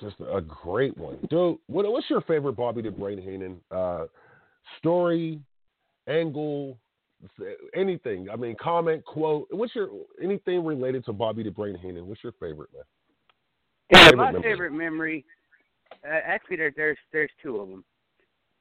just 0.00 0.16
a 0.32 0.40
great 0.40 0.96
one, 0.96 1.18
dude. 1.30 1.58
What, 1.66 1.90
what's 1.90 2.08
your 2.08 2.22
favorite 2.22 2.54
Bobby 2.54 2.82
the 2.82 2.90
Brain 2.90 3.20
Heenan 3.20 3.60
uh, 3.70 4.06
story, 4.78 5.40
angle, 6.08 6.78
anything? 7.74 8.28
I 8.32 8.36
mean, 8.36 8.56
comment, 8.60 9.04
quote. 9.04 9.48
What's 9.50 9.74
your 9.74 9.88
anything 10.22 10.64
related 10.64 11.04
to 11.06 11.12
Bobby 11.12 11.42
the 11.42 11.50
Brain 11.50 11.76
Heenan? 11.80 12.06
What's 12.06 12.22
your 12.22 12.32
favorite, 12.32 12.70
man? 12.72 12.82
Yeah, 13.90 14.04
Favorite 14.04 14.16
my 14.16 14.32
memory. 14.32 14.42
favorite 14.42 14.72
memory. 14.72 15.24
Uh, 16.06 16.20
actually, 16.24 16.56
there, 16.56 16.72
there's 16.76 16.98
there's 17.12 17.30
two 17.42 17.58
of 17.58 17.68
them. 17.68 17.84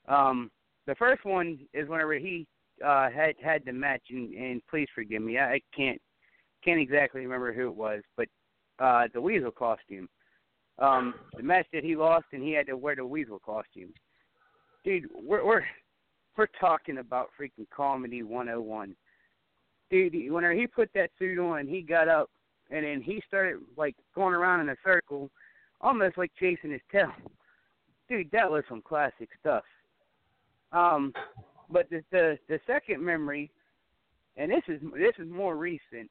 Um, 0.07 0.51
the 0.85 0.95
first 0.95 1.23
one 1.25 1.59
is 1.73 1.87
whenever 1.87 2.13
he 2.15 2.45
uh, 2.85 3.09
had 3.09 3.35
had 3.43 3.63
the 3.65 3.71
match, 3.73 4.01
and, 4.09 4.33
and 4.33 4.61
please 4.69 4.87
forgive 4.93 5.21
me, 5.21 5.37
I, 5.37 5.53
I 5.53 5.61
can't 5.75 6.01
can't 6.63 6.79
exactly 6.79 7.21
remember 7.21 7.53
who 7.53 7.67
it 7.67 7.75
was, 7.75 8.01
but 8.17 8.27
uh, 8.79 9.07
the 9.13 9.21
Weasel 9.21 9.51
costume. 9.51 10.07
Um, 10.79 11.13
the 11.37 11.43
match 11.43 11.67
that 11.71 11.83
he 11.83 11.95
lost, 11.95 12.25
and 12.33 12.41
he 12.41 12.51
had 12.51 12.65
to 12.67 12.75
wear 12.75 12.95
the 12.95 13.05
Weasel 13.05 13.39
costume. 13.39 13.93
Dude, 14.83 15.05
we're 15.13 15.45
we're 15.45 15.63
we're 16.37 16.47
talking 16.59 16.97
about 16.99 17.29
freaking 17.39 17.67
comedy 17.75 18.23
101. 18.23 18.95
Dude, 19.89 20.13
he- 20.13 20.29
whenever 20.31 20.53
he 20.53 20.67
put 20.67 20.89
that 20.93 21.11
suit 21.19 21.37
on, 21.39 21.67
he 21.67 21.81
got 21.81 22.07
up 22.07 22.29
and 22.71 22.85
then 22.85 23.01
he 23.01 23.21
started 23.27 23.59
like 23.77 23.95
going 24.15 24.33
around 24.33 24.61
in 24.61 24.69
a 24.69 24.75
circle, 24.83 25.29
almost 25.81 26.17
like 26.17 26.31
chasing 26.39 26.71
his 26.71 26.81
tail. 26.91 27.11
Dude, 28.09 28.31
that 28.31 28.49
was 28.49 28.63
some 28.67 28.81
classic 28.81 29.29
stuff. 29.39 29.63
Um, 30.71 31.13
but 31.69 31.89
the 31.89 32.03
the, 32.11 32.37
the 32.49 32.59
second 32.65 33.03
memory, 33.03 33.51
and 34.37 34.49
this 34.51 34.63
is 34.67 34.81
this 34.95 35.13
is 35.19 35.29
more 35.29 35.55
recent. 35.55 36.09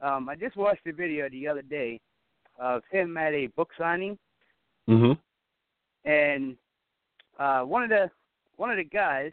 Um, 0.00 0.28
I 0.28 0.34
just 0.36 0.56
watched 0.56 0.86
a 0.86 0.92
video 0.92 1.28
the 1.28 1.46
other 1.46 1.62
day 1.62 2.00
of 2.58 2.82
him 2.90 3.16
at 3.16 3.34
a 3.34 3.48
book 3.48 3.70
signing, 3.78 4.18
Mm-hmm. 4.88 5.12
and 6.10 6.56
uh, 7.38 7.60
one 7.62 7.82
of 7.82 7.90
the 7.90 8.10
one 8.56 8.70
of 8.70 8.76
the 8.78 8.84
guys 8.84 9.32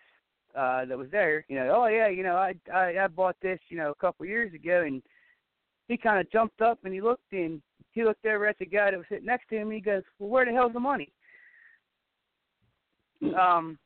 uh, 0.58 0.86
that 0.86 0.98
was 0.98 1.10
there, 1.12 1.46
you 1.48 1.56
know, 1.56 1.72
oh 1.76 1.88
yeah, 1.88 2.08
you 2.08 2.24
know, 2.24 2.36
I 2.36 2.56
I, 2.74 3.04
I 3.04 3.08
bought 3.08 3.36
this, 3.42 3.60
you 3.70 3.78
know, 3.78 3.92
a 3.92 3.96
couple 3.96 4.26
years 4.26 4.54
ago, 4.54 4.84
and 4.86 5.04
he 5.88 5.98
kind 5.98 6.20
of 6.20 6.32
jumped 6.32 6.62
up 6.62 6.80
and 6.84 6.94
he 6.94 7.02
looked 7.02 7.32
and 7.32 7.62
he 7.92 8.04
looked 8.04 8.26
over 8.26 8.46
at 8.48 8.58
the 8.60 8.66
guy 8.66 8.92
that 8.92 8.98
was 8.98 9.06
sitting 9.10 9.26
next 9.26 9.50
to 9.50 9.56
him. 9.56 9.68
and 9.68 9.74
He 9.74 9.82
goes, 9.82 10.04
"Well, 10.20 10.30
where 10.30 10.46
the 10.46 10.52
hell's 10.52 10.74
the 10.74 10.80
money?" 10.80 11.12
Um, 13.40 13.78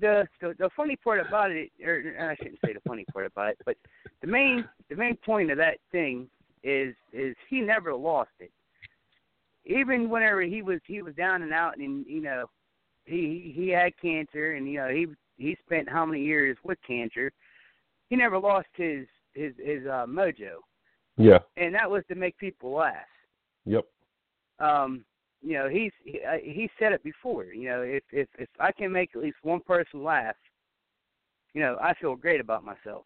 the 0.00 0.26
the, 0.40 0.54
the 0.58 0.70
funny 0.76 0.96
part 0.96 1.26
about 1.26 1.50
it, 1.50 1.70
or 1.84 2.02
I 2.18 2.36
shouldn't 2.36 2.60
say 2.64 2.72
the 2.72 2.80
funny 2.86 3.04
part 3.12 3.26
about 3.26 3.50
it, 3.50 3.58
but 3.64 3.76
the 4.20 4.26
main 4.26 4.64
the 4.88 4.96
main 4.96 5.16
point 5.16 5.50
of 5.50 5.58
that 5.58 5.78
thing 5.92 6.28
is 6.62 6.94
is 7.12 7.34
he 7.48 7.60
never 7.60 7.94
lost 7.94 8.30
it. 8.40 8.50
Even 9.64 10.08
whenever 10.08 10.42
he 10.42 10.62
was 10.62 10.80
he 10.86 11.02
was 11.02 11.14
down 11.14 11.42
and 11.42 11.52
out, 11.52 11.78
and 11.78 12.06
you 12.06 12.20
know, 12.20 12.46
he 13.04 13.52
he 13.54 13.68
had 13.68 13.92
cancer, 14.00 14.52
and 14.52 14.68
you 14.68 14.78
know 14.78 14.88
he 14.88 15.06
he 15.36 15.56
spent 15.64 15.88
how 15.88 16.04
many 16.04 16.22
years 16.22 16.56
with 16.64 16.78
cancer. 16.86 17.32
He 18.08 18.16
never 18.16 18.38
lost 18.38 18.68
his 18.74 19.06
his 19.34 19.52
his 19.58 19.86
uh, 19.86 20.06
mojo, 20.08 20.56
Yeah. 21.16 21.40
and 21.56 21.74
that 21.74 21.90
was 21.90 22.02
to 22.08 22.14
make 22.14 22.38
people 22.38 22.72
laugh. 22.72 22.94
Yep. 23.64 23.84
Um, 24.58 25.04
you 25.42 25.54
know, 25.54 25.68
he's 25.68 25.92
he, 26.04 26.20
uh, 26.26 26.38
he 26.42 26.70
said 26.78 26.92
it 26.92 27.02
before. 27.02 27.46
You 27.46 27.68
know, 27.68 27.82
if 27.82 28.02
if 28.12 28.28
if 28.38 28.48
I 28.58 28.72
can 28.72 28.92
make 28.92 29.10
at 29.14 29.22
least 29.22 29.36
one 29.42 29.60
person 29.60 30.02
laugh, 30.02 30.36
you 31.54 31.60
know, 31.60 31.76
I 31.82 31.94
feel 31.94 32.16
great 32.16 32.40
about 32.40 32.64
myself. 32.64 33.04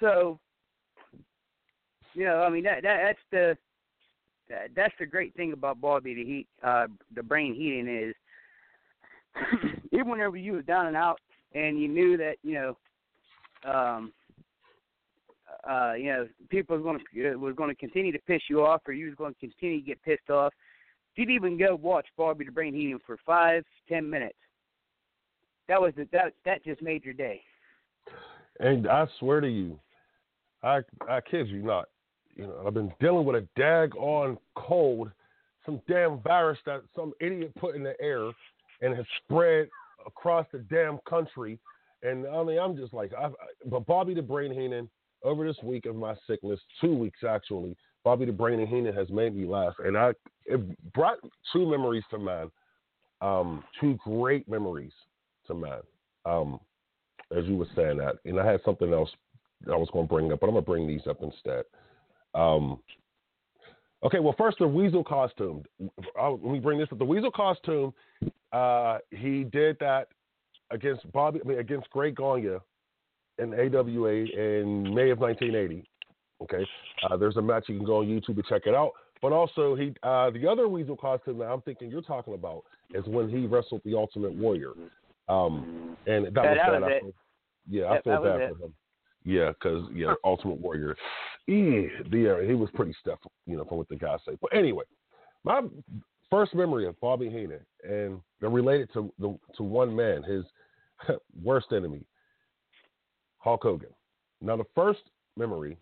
So, 0.00 0.38
you 2.14 2.24
know, 2.24 2.42
I 2.42 2.50
mean 2.50 2.64
that 2.64 2.82
that 2.82 3.00
that's 3.02 3.18
the 3.30 3.58
that, 4.48 4.68
that's 4.74 4.94
the 4.98 5.06
great 5.06 5.34
thing 5.34 5.52
about 5.52 5.80
Bobby 5.80 6.14
the 6.14 6.24
Heat, 6.24 6.48
uh, 6.62 6.86
the 7.14 7.22
brain 7.22 7.54
Heenan 7.54 8.08
is 8.08 8.14
even 9.92 10.08
whenever 10.08 10.36
you 10.36 10.52
were 10.52 10.62
down 10.62 10.86
and 10.86 10.96
out 10.96 11.20
and 11.54 11.80
you 11.80 11.88
knew 11.88 12.16
that 12.16 12.36
you 12.42 12.54
know, 12.54 12.76
um, 13.64 14.12
uh, 15.68 15.94
you 15.94 16.06
know, 16.06 16.28
people 16.50 16.76
was 16.76 16.82
going 16.82 16.98
to 16.98 17.36
was 17.36 17.54
going 17.56 17.70
to 17.70 17.76
continue 17.76 18.12
to 18.12 18.18
piss 18.20 18.42
you 18.48 18.64
off, 18.64 18.82
or 18.86 18.92
you 18.92 19.06
was 19.06 19.14
going 19.14 19.34
to 19.34 19.40
continue 19.40 19.80
to 19.80 19.86
get 19.86 20.02
pissed 20.02 20.30
off. 20.30 20.52
You'd 21.16 21.30
even 21.30 21.58
go 21.58 21.74
watch 21.74 22.06
Barbie 22.16 22.44
the 22.44 22.52
Brain 22.52 22.74
Heenan 22.74 23.00
for 23.04 23.16
five, 23.26 23.64
ten 23.88 24.08
minutes. 24.08 24.38
That 25.66 25.80
was 25.80 25.92
the, 25.96 26.06
that 26.12 26.32
that 26.44 26.64
just 26.64 26.80
made 26.80 27.04
your 27.04 27.14
day. 27.14 27.42
And 28.60 28.88
I 28.88 29.06
swear 29.18 29.40
to 29.40 29.48
you, 29.48 29.78
I 30.62 30.80
I 31.08 31.20
kid 31.20 31.48
you 31.48 31.62
not. 31.62 31.88
You 32.36 32.46
know, 32.46 32.62
I've 32.66 32.74
been 32.74 32.92
dealing 33.00 33.26
with 33.26 33.36
a 33.36 33.48
dag 33.56 33.96
on 33.96 34.38
cold, 34.54 35.10
some 35.66 35.80
damn 35.88 36.20
virus 36.20 36.58
that 36.66 36.82
some 36.94 37.12
idiot 37.20 37.52
put 37.58 37.74
in 37.74 37.82
the 37.82 38.00
air 38.00 38.30
and 38.80 38.96
has 38.96 39.06
spread 39.24 39.68
across 40.06 40.46
the 40.52 40.58
damn 40.58 40.98
country. 41.08 41.58
And 42.02 42.26
I 42.26 42.42
mean, 42.44 42.58
I'm 42.58 42.76
just 42.76 42.94
like, 42.94 43.12
I, 43.14 43.30
but 43.66 43.86
Bobby 43.86 44.14
the 44.14 44.22
Brain 44.22 44.52
Heenan 44.52 44.88
over 45.24 45.46
this 45.46 45.56
week 45.62 45.86
of 45.86 45.96
my 45.96 46.14
sickness, 46.26 46.60
two 46.80 46.94
weeks 46.94 47.20
actually, 47.28 47.76
Bobby 48.04 48.24
the 48.24 48.32
Brain 48.32 48.64
Heenan 48.66 48.94
has 48.94 49.10
made 49.10 49.34
me 49.34 49.46
laugh, 49.46 49.74
and 49.80 49.96
I 49.96 50.12
it 50.46 50.92
brought 50.92 51.18
two 51.52 51.68
memories 51.68 52.04
to 52.10 52.18
mind, 52.18 52.50
um, 53.20 53.64
two 53.80 53.98
great 54.04 54.48
memories 54.48 54.92
to 55.46 55.54
mind. 55.54 55.82
Um, 56.24 56.60
as 57.36 57.44
you 57.44 57.56
were 57.56 57.66
saying 57.76 57.98
that, 57.98 58.16
and 58.24 58.40
I 58.40 58.50
had 58.50 58.60
something 58.64 58.92
else 58.92 59.10
I 59.70 59.76
was 59.76 59.88
going 59.92 60.06
to 60.06 60.14
bring 60.14 60.32
up, 60.32 60.40
but 60.40 60.46
I'm 60.46 60.52
going 60.52 60.64
to 60.64 60.70
bring 60.70 60.86
these 60.86 61.06
up 61.08 61.18
instead. 61.22 61.64
Um, 62.34 62.78
okay, 64.04 64.18
well, 64.20 64.34
first 64.38 64.58
the 64.58 64.66
Weasel 64.68 65.04
costume. 65.04 65.62
I'll, 66.18 66.38
let 66.42 66.52
me 66.52 66.58
bring 66.60 66.78
this 66.78 66.88
up. 66.92 66.98
The 66.98 67.04
Weasel 67.04 67.30
costume. 67.30 67.92
Uh, 68.52 68.98
he 69.10 69.44
did 69.44 69.76
that 69.80 70.08
against 70.70 71.10
Bobby, 71.12 71.40
I 71.44 71.48
mean, 71.48 71.58
against 71.58 71.88
Greg 71.90 72.16
Gagne 72.16 72.58
in 73.38 73.54
AWA 73.54 74.12
in 74.12 74.94
May 74.94 75.10
of 75.10 75.18
1980. 75.18 75.88
Okay, 76.42 76.64
uh, 77.10 77.16
there's 77.16 77.36
a 77.36 77.42
match 77.42 77.64
you 77.68 77.76
can 77.76 77.86
go 77.86 77.98
on 77.98 78.06
YouTube 78.06 78.36
to 78.36 78.42
check 78.48 78.62
it 78.66 78.74
out. 78.74 78.92
But 79.20 79.32
also, 79.32 79.74
he 79.74 79.92
uh, 80.04 80.30
the 80.30 80.46
other 80.46 80.68
Weasel 80.68 80.96
costume 80.96 81.38
that 81.38 81.46
I'm 81.46 81.60
thinking 81.62 81.90
you're 81.90 82.02
talking 82.02 82.34
about 82.34 82.62
is 82.94 83.04
when 83.06 83.28
he 83.28 83.46
wrestled 83.46 83.82
the 83.84 83.94
Ultimate 83.96 84.32
Warrior, 84.34 84.72
um, 85.28 85.96
and 86.06 86.26
that 86.26 86.44
Yeah, 86.44 86.50
was 86.50 86.58
that 86.58 86.80
was 86.80 86.82
I 86.84 86.90
it. 86.92 87.02
feel- 87.02 87.12
yeah, 87.70 87.84
I 87.90 88.00
feel 88.02 88.22
bad 88.22 88.50
for 88.50 88.64
him. 88.64 88.74
Yeah, 89.24 89.50
because 89.52 89.84
yeah, 89.92 90.14
Ultimate 90.24 90.58
Warrior, 90.60 90.96
eh, 91.48 91.88
the 92.10 92.44
he 92.46 92.54
was 92.54 92.70
pretty 92.74 92.94
stiff, 93.00 93.18
you 93.46 93.56
know, 93.56 93.64
from 93.64 93.78
what 93.78 93.88
the 93.88 93.96
guys 93.96 94.18
say. 94.26 94.36
But 94.40 94.54
anyway, 94.54 94.84
my 95.44 95.62
first 96.30 96.54
memory 96.54 96.86
of 96.86 96.98
Bobby 97.00 97.30
Heenan, 97.30 97.60
and 97.82 98.20
they're 98.40 98.50
related 98.50 98.92
to 98.94 99.12
the 99.18 99.38
to 99.56 99.62
one 99.62 99.94
man, 99.94 100.22
his 100.22 100.44
worst 101.42 101.68
enemy, 101.72 102.04
Hulk 103.38 103.62
Hogan. 103.62 103.90
Now, 104.40 104.56
the 104.56 104.66
first 104.74 105.00
memory 105.36 105.76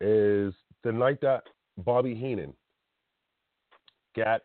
is 0.00 0.52
the 0.84 0.92
night 0.92 1.20
that 1.22 1.44
Bobby 1.78 2.14
Heenan 2.14 2.52
got 4.16 4.42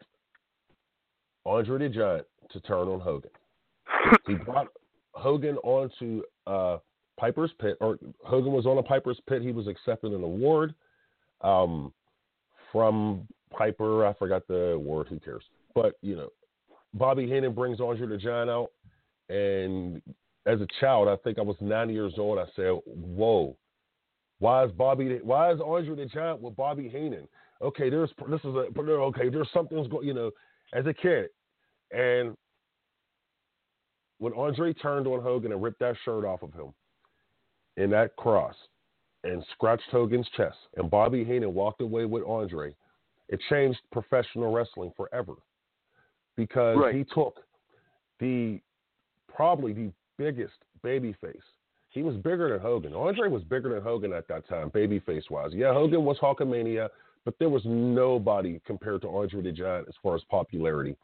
Andre 1.46 1.80
the 1.80 1.90
Giant 1.90 2.26
to 2.52 2.60
turn 2.62 2.88
on 2.88 3.00
Hogan. 3.00 3.32
He 4.28 4.36
brought 4.36 4.68
Hogan 5.14 5.58
onto 5.58 6.22
uh, 6.48 6.78
Piper's 7.20 7.52
Pit, 7.60 7.78
or 7.80 7.98
Hogan 8.24 8.52
was 8.52 8.66
on 8.66 8.78
a 8.78 8.84
Piper's 8.84 9.20
Pit. 9.28 9.42
He 9.42 9.52
was 9.52 9.68
accepting 9.68 10.14
an 10.14 10.24
award 10.24 10.74
um, 11.42 11.94
from 12.72 13.28
Piper. 13.52 14.06
I 14.06 14.14
forgot 14.14 14.48
the 14.48 14.72
award. 14.72 15.08
Who 15.10 15.20
cares? 15.20 15.44
But 15.76 15.96
you 16.02 16.16
know, 16.16 16.30
Bobby 16.94 17.24
Heenan 17.24 17.54
brings 17.54 17.80
Andre 17.80 18.08
the 18.08 18.18
Giant 18.18 18.50
out, 18.50 18.70
and 19.30 20.02
as 20.46 20.60
a 20.60 20.68
child, 20.80 21.08
I 21.08 21.16
think 21.18 21.38
I 21.38 21.44
was 21.44 21.56
nine 21.62 21.90
years 21.90 22.14
old. 22.18 22.40
I 22.40 22.46
said, 22.56 22.80
"Whoa, 22.86 23.56
why 24.40 24.66
is 24.66 24.72
Bobby? 24.72 25.20
Why 25.24 25.52
is 25.52 25.60
Andre 25.62 25.96
the 25.96 26.06
Giant 26.06 26.42
with 26.42 26.56
Bobby 26.56 26.90
Heenan? 26.90 27.28
Okay, 27.62 27.90
there's 27.90 28.12
this 28.30 28.42
is 28.42 28.56
a 28.56 28.68
okay. 28.80 29.30
There's 29.30 29.50
something's 29.54 29.88
going. 29.88 30.08
You 30.08 30.16
know, 30.16 30.32
as 30.74 30.86
a 30.88 30.94
kid, 30.94 31.30
and 31.92 32.36
when 34.18 34.34
Andre 34.34 34.74
turned 34.74 35.06
on 35.06 35.22
Hogan 35.22 35.52
and 35.52 35.62
ripped 35.62 35.80
that 35.80 35.96
shirt 36.04 36.26
off 36.26 36.42
of 36.42 36.54
him 36.54 36.74
in 37.78 37.90
that 37.92 38.16
cross 38.16 38.56
and 39.24 39.44
scratched 39.54 39.90
Hogan's 39.92 40.28
chest, 40.36 40.58
and 40.76 40.90
Bobby 40.92 41.24
Heenan 41.24 41.54
walked 41.54 41.82
away 41.82 42.06
with 42.06 42.24
Andre, 42.24 42.76
it 43.30 43.40
changed 43.50 43.80
professional 43.92 44.52
wrestling 44.52 44.92
forever 44.98 45.34
because 46.36 46.78
Right. 46.78 46.96
he 46.96 47.04
took 47.06 47.40
the 48.20 48.60
probably 49.28 49.74
the 49.74 49.92
biggest 50.18 50.54
baby 50.84 51.14
face. 51.14 51.42
He 51.90 52.04
was 52.04 52.16
bigger 52.18 52.50
than 52.50 52.60
Hogan. 52.60 52.94
Andre 52.94 53.30
was 53.30 53.44
bigger 53.44 53.70
than 53.70 53.82
Hogan 53.82 54.14
at 54.14 54.28
that 54.28 54.48
time, 54.48 54.70
babyface 54.72 55.30
wise. 55.30 55.54
Yeah, 55.54 55.74
Hogan 55.74 56.04
was 56.06 56.18
Hulkamania, 56.20 56.90
but 57.24 57.38
there 57.40 57.50
was 57.50 57.64
nobody 57.66 58.60
compared 58.66 59.02
to 59.04 59.10
Andre 59.10 59.42
the 59.42 59.52
Giant 59.52 59.88
as 59.88 59.96
far 60.04 60.16
as 60.16 60.24
popularity. 60.26 60.96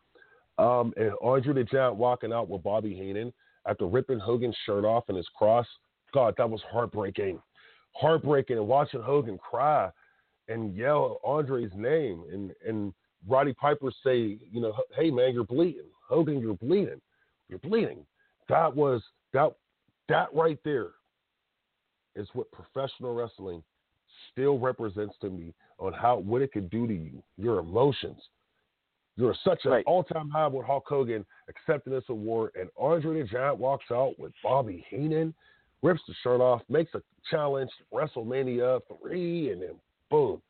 Um, 0.57 0.93
and 0.97 1.13
Andre 1.21 1.53
the 1.53 1.63
Giant 1.63 1.95
walking 1.95 2.33
out 2.33 2.49
with 2.49 2.63
Bobby 2.63 2.93
Heenan 2.93 3.31
after 3.65 3.85
ripping 3.85 4.19
Hogan's 4.19 4.57
shirt 4.65 4.83
off 4.83 5.05
and 5.07 5.17
his 5.17 5.29
cross. 5.29 5.67
God, 6.13 6.35
that 6.37 6.49
was 6.49 6.61
heartbreaking. 6.71 7.41
Heartbreaking. 7.93 8.57
And 8.57 8.67
watching 8.67 9.01
Hogan 9.01 9.37
cry 9.37 9.89
and 10.47 10.75
yell 10.75 11.19
Andre's 11.23 11.71
name 11.75 12.23
and, 12.31 12.51
and 12.67 12.93
Roddy 13.27 13.53
Piper 13.53 13.91
say, 14.03 14.37
you 14.51 14.61
know, 14.61 14.73
hey 14.95 15.11
man, 15.11 15.33
you're 15.33 15.43
bleeding. 15.43 15.89
Hogan, 16.07 16.39
you're 16.39 16.55
bleeding. 16.55 17.01
You're 17.49 17.59
bleeding. 17.59 18.05
That 18.47 18.75
was 18.75 19.01
that 19.33 19.53
that 20.07 20.33
right 20.33 20.59
there 20.63 20.89
is 22.15 22.27
what 22.33 22.51
professional 22.51 23.13
wrestling 23.13 23.63
still 24.31 24.57
represents 24.57 25.15
to 25.21 25.29
me 25.29 25.53
on 25.77 25.93
how 25.93 26.17
what 26.17 26.41
it 26.41 26.51
could 26.51 26.69
do 26.69 26.87
to 26.87 26.93
you, 26.93 27.21
your 27.37 27.59
emotions. 27.59 28.21
You're 29.15 29.35
such 29.43 29.65
an 29.65 29.83
all-time 29.85 30.29
high 30.29 30.47
with 30.47 30.65
Hulk 30.65 30.85
Hogan 30.87 31.25
accepting 31.49 31.91
this 31.91 32.05
award, 32.07 32.51
and 32.57 32.69
Andre 32.77 33.21
the 33.21 33.27
Giant 33.27 33.57
walks 33.57 33.85
out 33.91 34.17
with 34.17 34.31
Bobby 34.41 34.85
Heenan, 34.89 35.33
rips 35.81 36.01
the 36.07 36.13
shirt 36.23 36.41
off, 36.41 36.61
makes 36.69 36.93
a 36.95 37.01
challenge, 37.29 37.71
WrestleMania 37.93 38.81
three, 39.01 39.51
and 39.51 39.61
then 39.61 39.75
boom, 40.09 40.41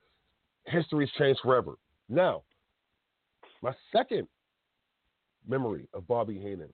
history's 0.65 1.11
changed 1.17 1.39
forever. 1.43 1.73
Now, 2.07 2.43
my 3.61 3.73
second 3.91 4.27
memory 5.47 5.87
of 5.93 6.07
Bobby 6.07 6.35
Heenan, 6.35 6.73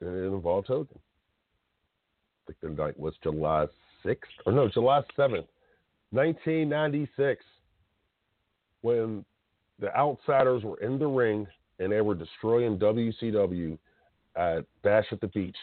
it 0.00 0.06
involved 0.06 0.68
Hogan. 0.68 0.98
I 2.48 2.52
think 2.52 2.76
the 2.76 2.82
night 2.82 2.98
was 2.98 3.14
July 3.22 3.66
6th, 4.04 4.18
or 4.44 4.52
no, 4.52 4.68
July 4.68 5.00
7th, 5.18 5.46
1996, 6.10 7.44
when 8.82 9.24
the 9.80 9.94
Outsiders 9.96 10.62
were 10.62 10.78
in 10.78 10.98
the 10.98 11.06
ring 11.06 11.46
and 11.78 11.90
they 11.90 12.00
were 12.00 12.14
destroying 12.14 12.78
WCW 12.78 13.76
at 14.36 14.64
Bash 14.82 15.06
at 15.10 15.20
the 15.20 15.28
Beach. 15.28 15.56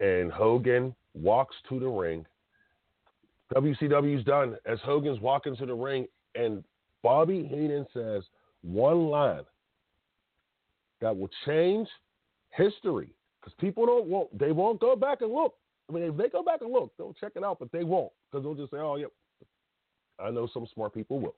And 0.00 0.32
Hogan 0.32 0.94
walks 1.14 1.54
to 1.68 1.78
the 1.78 1.88
ring. 1.88 2.24
WCW's 3.54 4.24
done. 4.24 4.56
As 4.64 4.78
Hogan's 4.84 5.20
walking 5.20 5.56
to 5.56 5.66
the 5.66 5.74
ring, 5.74 6.06
and 6.34 6.64
Bobby 7.02 7.46
Heenan 7.46 7.86
says 7.92 8.22
one 8.62 9.08
line 9.08 9.44
that 11.00 11.16
will 11.16 11.30
change 11.46 11.88
history 12.50 13.12
because 13.40 13.54
people 13.58 13.86
don't 13.86 14.06
want 14.06 14.38
they 14.38 14.52
won't 14.52 14.80
go 14.80 14.94
back 14.94 15.22
and 15.22 15.32
look. 15.32 15.54
I 15.88 15.92
mean, 15.92 16.04
if 16.04 16.16
they 16.16 16.28
go 16.28 16.42
back 16.42 16.60
and 16.60 16.72
look, 16.72 16.92
they'll 16.96 17.14
check 17.14 17.32
it 17.36 17.42
out, 17.42 17.58
but 17.58 17.72
they 17.72 17.84
won't 17.84 18.12
because 18.30 18.44
they'll 18.44 18.54
just 18.54 18.70
say, 18.70 18.78
"Oh, 18.78 18.96
yep." 18.96 19.10
I 20.18 20.30
know 20.30 20.48
some 20.52 20.66
smart 20.74 20.94
people 20.94 21.18
will. 21.18 21.34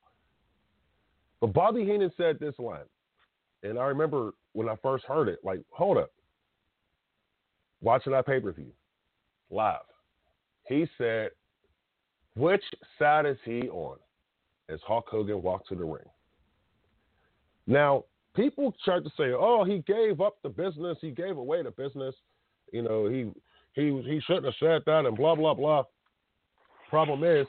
But 1.40 1.52
Bobby 1.52 1.84
Heenan 1.84 2.12
said 2.16 2.38
this 2.38 2.54
line, 2.58 2.84
and 3.62 3.78
I 3.78 3.84
remember 3.86 4.32
when 4.52 4.68
I 4.68 4.76
first 4.82 5.04
heard 5.04 5.28
it, 5.28 5.38
like, 5.44 5.60
hold 5.70 5.98
up, 5.98 6.10
watching 7.82 8.12
that 8.12 8.26
pay 8.26 8.40
per 8.40 8.52
view 8.52 8.72
live. 9.50 9.80
He 10.68 10.86
said, 10.96 11.30
"Which 12.34 12.64
side 12.98 13.26
is 13.26 13.38
he 13.44 13.68
on?" 13.68 13.98
As 14.68 14.80
Hulk 14.86 15.08
Hogan 15.08 15.42
walked 15.42 15.68
to 15.68 15.74
the 15.74 15.84
ring. 15.84 16.08
Now, 17.66 18.04
people 18.34 18.74
tried 18.84 19.04
to 19.04 19.10
say, 19.10 19.32
"Oh, 19.32 19.64
he 19.64 19.80
gave 19.80 20.20
up 20.20 20.40
the 20.42 20.48
business. 20.48 20.96
He 21.00 21.10
gave 21.10 21.36
away 21.36 21.62
the 21.62 21.72
business. 21.72 22.14
You 22.72 22.82
know, 22.82 23.08
he 23.08 23.30
he 23.74 24.00
he 24.02 24.20
shouldn't 24.20 24.46
have 24.46 24.54
said 24.58 24.82
that." 24.86 25.04
And 25.06 25.16
blah 25.16 25.34
blah 25.34 25.54
blah. 25.54 25.84
Problem 26.88 27.24
is, 27.24 27.46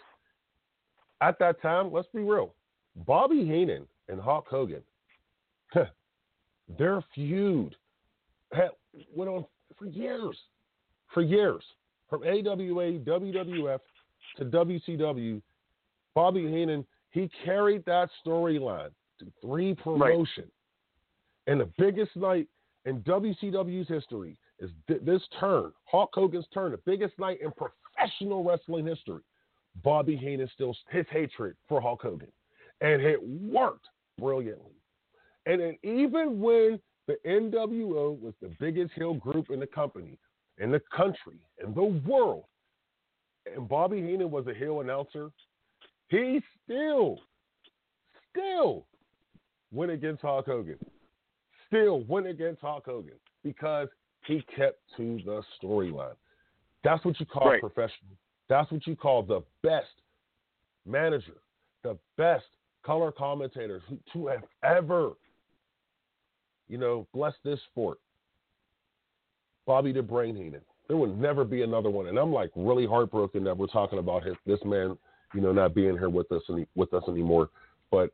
at 1.21 1.37
that 1.39 1.61
time, 1.61 1.91
let's 1.91 2.07
be 2.13 2.21
real. 2.21 2.55
Bobby 2.95 3.45
Heenan 3.45 3.87
and 4.07 4.19
Hulk 4.19 4.47
Hogan, 4.49 4.83
their 6.77 7.03
feud 7.13 7.75
had, 8.51 8.71
went 9.15 9.29
on 9.29 9.45
for 9.77 9.85
years, 9.85 10.37
for 11.13 11.21
years, 11.21 11.63
from 12.09 12.23
AWA, 12.23 12.99
WWF 12.99 13.79
to 14.37 14.45
WCW. 14.45 15.41
Bobby 16.15 16.41
Heenan, 16.41 16.85
he 17.11 17.29
carried 17.43 17.85
that 17.85 18.09
storyline 18.25 18.91
to 19.19 19.25
three 19.41 19.73
promotion. 19.73 20.45
And 21.47 21.59
the 21.59 21.69
biggest 21.77 22.15
night 22.15 22.47
in 22.85 23.01
WCW's 23.01 23.87
history 23.87 24.37
is 24.59 24.69
th- 24.87 25.01
this 25.03 25.21
turn, 25.39 25.71
Hulk 25.85 26.11
Hogan's 26.13 26.45
turn, 26.53 26.71
the 26.71 26.77
biggest 26.85 27.17
night 27.19 27.39
in 27.41 27.51
professional 27.51 28.43
wrestling 28.43 28.85
history. 28.85 29.21
Bobby 29.83 30.15
Heenan 30.15 30.49
still 30.53 30.75
his 30.91 31.05
hatred 31.09 31.55
for 31.67 31.81
Hulk 31.81 32.03
Hogan, 32.03 32.31
and 32.81 33.01
it 33.01 33.19
worked 33.23 33.87
brilliantly. 34.19 34.73
And 35.45 35.59
then 35.59 35.77
even 35.83 36.39
when 36.39 36.79
the 37.07 37.17
NWO 37.25 38.19
was 38.19 38.33
the 38.41 38.51
biggest 38.59 38.93
heel 38.93 39.15
group 39.15 39.49
in 39.49 39.59
the 39.59 39.67
company, 39.67 40.17
in 40.57 40.71
the 40.71 40.81
country, 40.95 41.39
in 41.63 41.73
the 41.73 42.01
world, 42.07 42.45
and 43.53 43.67
Bobby 43.67 44.01
Heenan 44.01 44.31
was 44.31 44.47
a 44.47 44.53
heel 44.53 44.79
announcer, 44.81 45.31
he 46.07 46.41
still, 46.63 47.19
still 48.29 48.85
went 49.71 49.91
against 49.91 50.21
Hulk 50.21 50.45
Hogan. 50.45 50.77
Still 51.67 52.03
went 52.03 52.27
against 52.27 52.61
Hulk 52.61 52.85
Hogan 52.85 53.15
because 53.43 53.89
He 54.25 54.41
kept 54.55 54.79
to 54.95 55.19
the 55.25 55.43
storyline. 55.61 56.15
That's 56.83 57.03
what 57.03 57.19
you 57.19 57.25
call 57.25 57.49
Right. 57.49 57.59
professional. 57.59 58.15
That's 58.47 58.71
what 58.71 58.87
you 58.87 58.95
call 58.95 59.23
the 59.23 59.41
best 59.61 59.91
manager, 60.85 61.41
the 61.81 61.97
best 62.15 62.45
color 62.83 63.11
commentators 63.11 63.83
who, 63.89 63.99
to 64.13 64.27
have 64.27 64.43
ever, 64.63 65.13
you 66.67 66.77
know, 66.77 67.07
bless 67.13 67.33
this 67.43 67.59
sport. 67.71 67.99
Bobby 69.65 69.91
the 69.91 70.01
Brain 70.01 70.35
Heenan. 70.35 70.61
There 70.87 70.97
will 70.97 71.15
never 71.15 71.45
be 71.45 71.61
another 71.61 71.89
one, 71.89 72.07
and 72.07 72.17
I'm 72.17 72.33
like 72.33 72.51
really 72.55 72.85
heartbroken 72.85 73.43
that 73.45 73.57
we're 73.57 73.67
talking 73.67 73.99
about 73.99 74.23
his, 74.23 74.35
this 74.45 74.59
man, 74.65 74.97
you 75.33 75.41
know, 75.41 75.53
not 75.53 75.73
being 75.73 75.97
here 75.97 76.09
with 76.09 76.31
us 76.31 76.41
any, 76.49 76.67
with 76.75 76.93
us 76.93 77.03
anymore. 77.07 77.49
But 77.89 78.11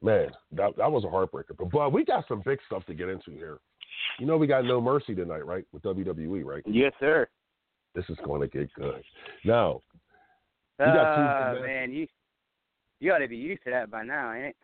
man, 0.00 0.30
that 0.52 0.76
that 0.76 0.90
was 0.90 1.04
a 1.04 1.08
heartbreaker. 1.08 1.56
But 1.58 1.70
but 1.70 1.92
we 1.92 2.04
got 2.04 2.28
some 2.28 2.42
big 2.44 2.58
stuff 2.66 2.84
to 2.86 2.94
get 2.94 3.08
into 3.08 3.32
here. 3.32 3.58
You 4.18 4.26
know, 4.26 4.36
we 4.36 4.46
got 4.46 4.64
No 4.64 4.80
Mercy 4.80 5.14
tonight, 5.14 5.44
right? 5.44 5.64
With 5.72 5.82
WWE, 5.82 6.44
right? 6.44 6.62
Yes, 6.66 6.92
sir. 7.00 7.28
This 7.94 8.04
is 8.08 8.16
going 8.24 8.40
to 8.40 8.46
get 8.46 8.72
good. 8.74 9.02
Now, 9.44 9.80
you 10.78 10.86
got 10.86 11.54
two 11.54 11.58
Uh, 11.58 11.66
man, 11.66 11.92
you 11.92 12.06
you 13.00 13.12
ought 13.12 13.18
to 13.18 13.28
be 13.28 13.36
used 13.36 13.64
to 13.64 13.70
that 13.70 13.90
by 13.90 14.04
now, 14.04 14.32
ain't 14.32 14.46
it? 14.46 14.56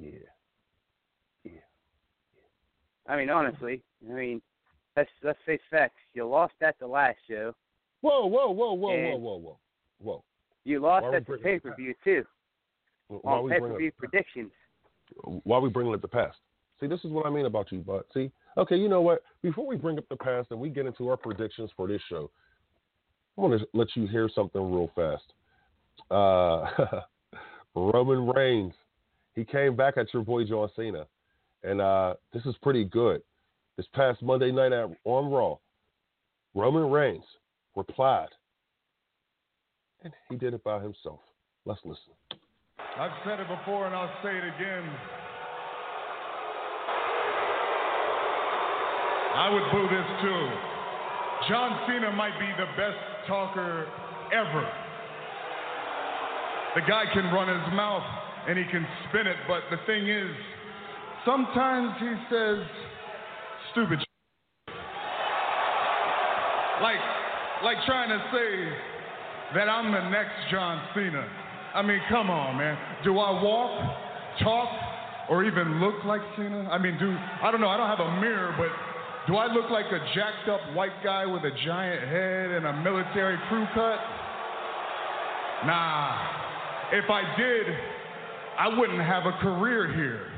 Yeah. 0.00 0.28
I 3.08 3.16
mean, 3.16 3.30
honestly, 3.30 3.82
I 4.08 4.12
mean, 4.12 4.42
let's 4.96 5.10
let's 5.22 5.38
face 5.46 5.60
facts. 5.70 5.98
You 6.14 6.28
lost 6.28 6.54
at 6.62 6.78
the 6.78 6.86
last 6.86 7.16
show. 7.28 7.54
Whoa, 8.02 8.26
whoa, 8.26 8.50
whoa, 8.50 8.74
whoa, 8.74 8.94
whoa, 8.94 9.16
whoa, 9.16 9.36
whoa, 9.36 9.58
whoa. 9.98 10.24
You 10.64 10.80
lost 10.80 11.06
Why 11.06 11.16
at 11.16 11.26
the 11.26 11.38
pay 11.38 11.58
per 11.58 11.74
view 11.74 11.94
too. 12.04 12.24
Why 13.08 13.32
On 13.32 13.48
pay 13.48 13.58
per 13.58 13.76
view 13.78 13.90
predictions. 13.96 14.52
Why 15.24 15.58
we 15.58 15.70
bringing 15.70 15.94
up 15.94 16.02
the 16.02 16.08
past? 16.08 16.36
See, 16.80 16.86
this 16.86 17.00
is 17.04 17.10
what 17.10 17.26
I 17.26 17.30
mean 17.30 17.46
about 17.46 17.72
you, 17.72 17.78
but 17.78 18.06
see, 18.14 18.30
okay, 18.56 18.76
you 18.76 18.88
know 18.88 19.00
what? 19.00 19.22
Before 19.42 19.66
we 19.66 19.76
bring 19.76 19.98
up 19.98 20.04
the 20.08 20.16
past 20.16 20.48
and 20.50 20.60
we 20.60 20.68
get 20.68 20.86
into 20.86 21.08
our 21.08 21.16
predictions 21.16 21.70
for 21.76 21.88
this 21.88 22.00
show, 22.08 22.30
I 23.36 23.40
want 23.40 23.58
to 23.58 23.66
let 23.72 23.88
you 23.94 24.06
hear 24.06 24.28
something 24.32 24.60
real 24.60 24.90
fast. 24.94 25.24
Uh, 26.10 27.00
Roman 27.74 28.28
Reigns, 28.28 28.74
he 29.34 29.44
came 29.44 29.74
back 29.74 29.96
at 29.96 30.12
your 30.12 30.22
boy 30.22 30.44
John 30.44 30.68
Cena, 30.76 31.06
and 31.62 31.80
uh, 31.80 32.14
this 32.32 32.44
is 32.46 32.54
pretty 32.62 32.84
good. 32.84 33.22
This 33.76 33.86
past 33.94 34.22
Monday 34.22 34.50
night 34.50 34.72
at, 34.72 34.88
on 35.04 35.30
Raw, 35.30 35.56
Roman 36.54 36.90
Reigns 36.90 37.24
replied, 37.76 38.28
and 40.02 40.12
he 40.28 40.36
did 40.36 40.54
it 40.54 40.64
by 40.64 40.80
himself. 40.80 41.20
Let's 41.64 41.80
listen. 41.84 42.12
I've 42.98 43.14
said 43.24 43.38
it 43.38 43.46
before 43.46 43.86
and 43.86 43.94
I'll 43.94 44.10
say 44.22 44.30
it 44.30 44.42
again. 44.42 44.84
I 49.38 49.50
would 49.52 49.62
boo 49.70 49.86
this 49.86 50.08
too. 50.22 50.42
John 51.48 51.78
Cena 51.86 52.10
might 52.10 52.34
be 52.40 52.50
the 52.58 52.66
best 52.74 52.98
talker 53.28 53.86
ever. 54.34 54.66
The 56.74 56.82
guy 56.88 57.04
can 57.12 57.32
run 57.32 57.46
his 57.46 57.74
mouth 57.74 58.02
and 58.48 58.58
he 58.58 58.64
can 58.64 58.86
spin 59.08 59.26
it, 59.26 59.36
but 59.46 59.62
the 59.70 59.78
thing 59.86 60.08
is, 60.08 60.34
sometimes 61.28 61.92
he 62.00 62.12
says 62.32 62.58
stupid 63.72 64.00
sh- 64.00 64.72
like 66.80 66.96
like 67.62 67.76
trying 67.84 68.08
to 68.08 68.18
say 68.32 68.72
that 69.54 69.68
I'm 69.68 69.92
the 69.92 70.08
next 70.08 70.32
John 70.50 70.80
Cena. 70.94 71.28
I 71.74 71.82
mean, 71.82 72.00
come 72.08 72.30
on, 72.30 72.56
man. 72.56 72.78
Do 73.04 73.18
I 73.18 73.42
walk, 73.42 74.40
talk, 74.42 74.68
or 75.28 75.44
even 75.44 75.80
look 75.80 76.02
like 76.06 76.22
Cena? 76.36 76.66
I 76.70 76.78
mean, 76.78 76.96
do 76.98 77.14
I 77.42 77.50
don't 77.50 77.60
know. 77.60 77.68
I 77.68 77.76
don't 77.76 77.88
have 77.88 78.00
a 78.00 78.20
mirror, 78.22 78.54
but 78.56 78.72
do 79.30 79.36
I 79.36 79.52
look 79.52 79.70
like 79.70 79.86
a 79.86 79.98
jacked 80.14 80.48
up 80.48 80.60
white 80.74 81.04
guy 81.04 81.26
with 81.26 81.44
a 81.44 81.52
giant 81.66 82.08
head 82.08 82.50
and 82.52 82.66
a 82.66 82.72
military 82.80 83.36
crew 83.50 83.66
cut? 83.74 83.98
Nah. 85.66 86.36
If 86.90 87.10
I 87.10 87.20
did, 87.36 87.66
I 88.58 88.68
wouldn't 88.78 89.02
have 89.02 89.26
a 89.26 89.32
career 89.42 89.92
here. 89.92 90.37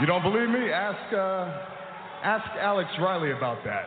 You 0.00 0.06
don't 0.06 0.22
believe 0.22 0.48
me? 0.48 0.70
Ask 0.70 1.12
uh, 1.12 1.44
ask 2.24 2.46
Alex 2.58 2.88
Riley 2.98 3.32
about 3.32 3.62
that. 3.66 3.86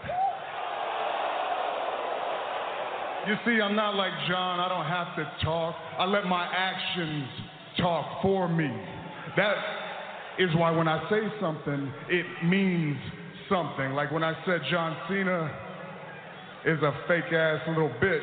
You 3.28 3.36
see, 3.44 3.60
I'm 3.60 3.76
not 3.76 3.96
like 3.96 4.12
John. 4.30 4.60
I 4.60 4.70
don't 4.70 4.86
have 4.86 5.16
to 5.16 5.44
talk. 5.44 5.74
I 5.98 6.06
let 6.06 6.26
my 6.26 6.46
actions 6.46 7.26
talk 7.80 8.22
for 8.22 8.48
me. 8.48 8.70
That 9.38 9.56
is 10.38 10.50
why 10.56 10.70
when 10.70 10.88
I 10.88 11.10
say 11.10 11.22
something, 11.42 11.92
it 12.10 12.26
means 12.46 12.98
something. 13.50 13.94
Like 13.94 14.12
when 14.12 14.24
I 14.24 14.36
said 14.46 14.62
John 14.70 14.96
Cena 15.10 15.50
is 16.68 16.80
a 16.84 16.92
fake 17.08 17.34
ass 17.34 17.60
little 17.68 17.90
bitch. 18.00 18.22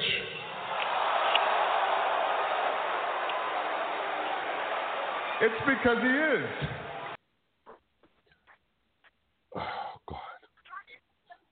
It's 5.42 5.60
because 5.66 5.98
he 6.02 6.08
is. 6.08 6.89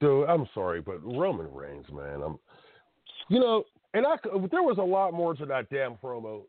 Dude, 0.01 0.29
I'm 0.29 0.47
sorry, 0.55 0.81
but 0.81 1.05
Roman 1.05 1.53
Reigns, 1.53 1.87
man, 1.93 2.23
I'm, 2.23 2.39
you 3.29 3.41
know, 3.41 3.65
and 3.95 4.07
I 4.07 4.17
there 4.51 4.63
was 4.63 4.79
a 4.79 4.83
lot 4.83 5.13
more 5.13 5.35
to 5.35 5.47
that 5.47 5.69
damn 5.71 5.95
promo. 5.97 6.43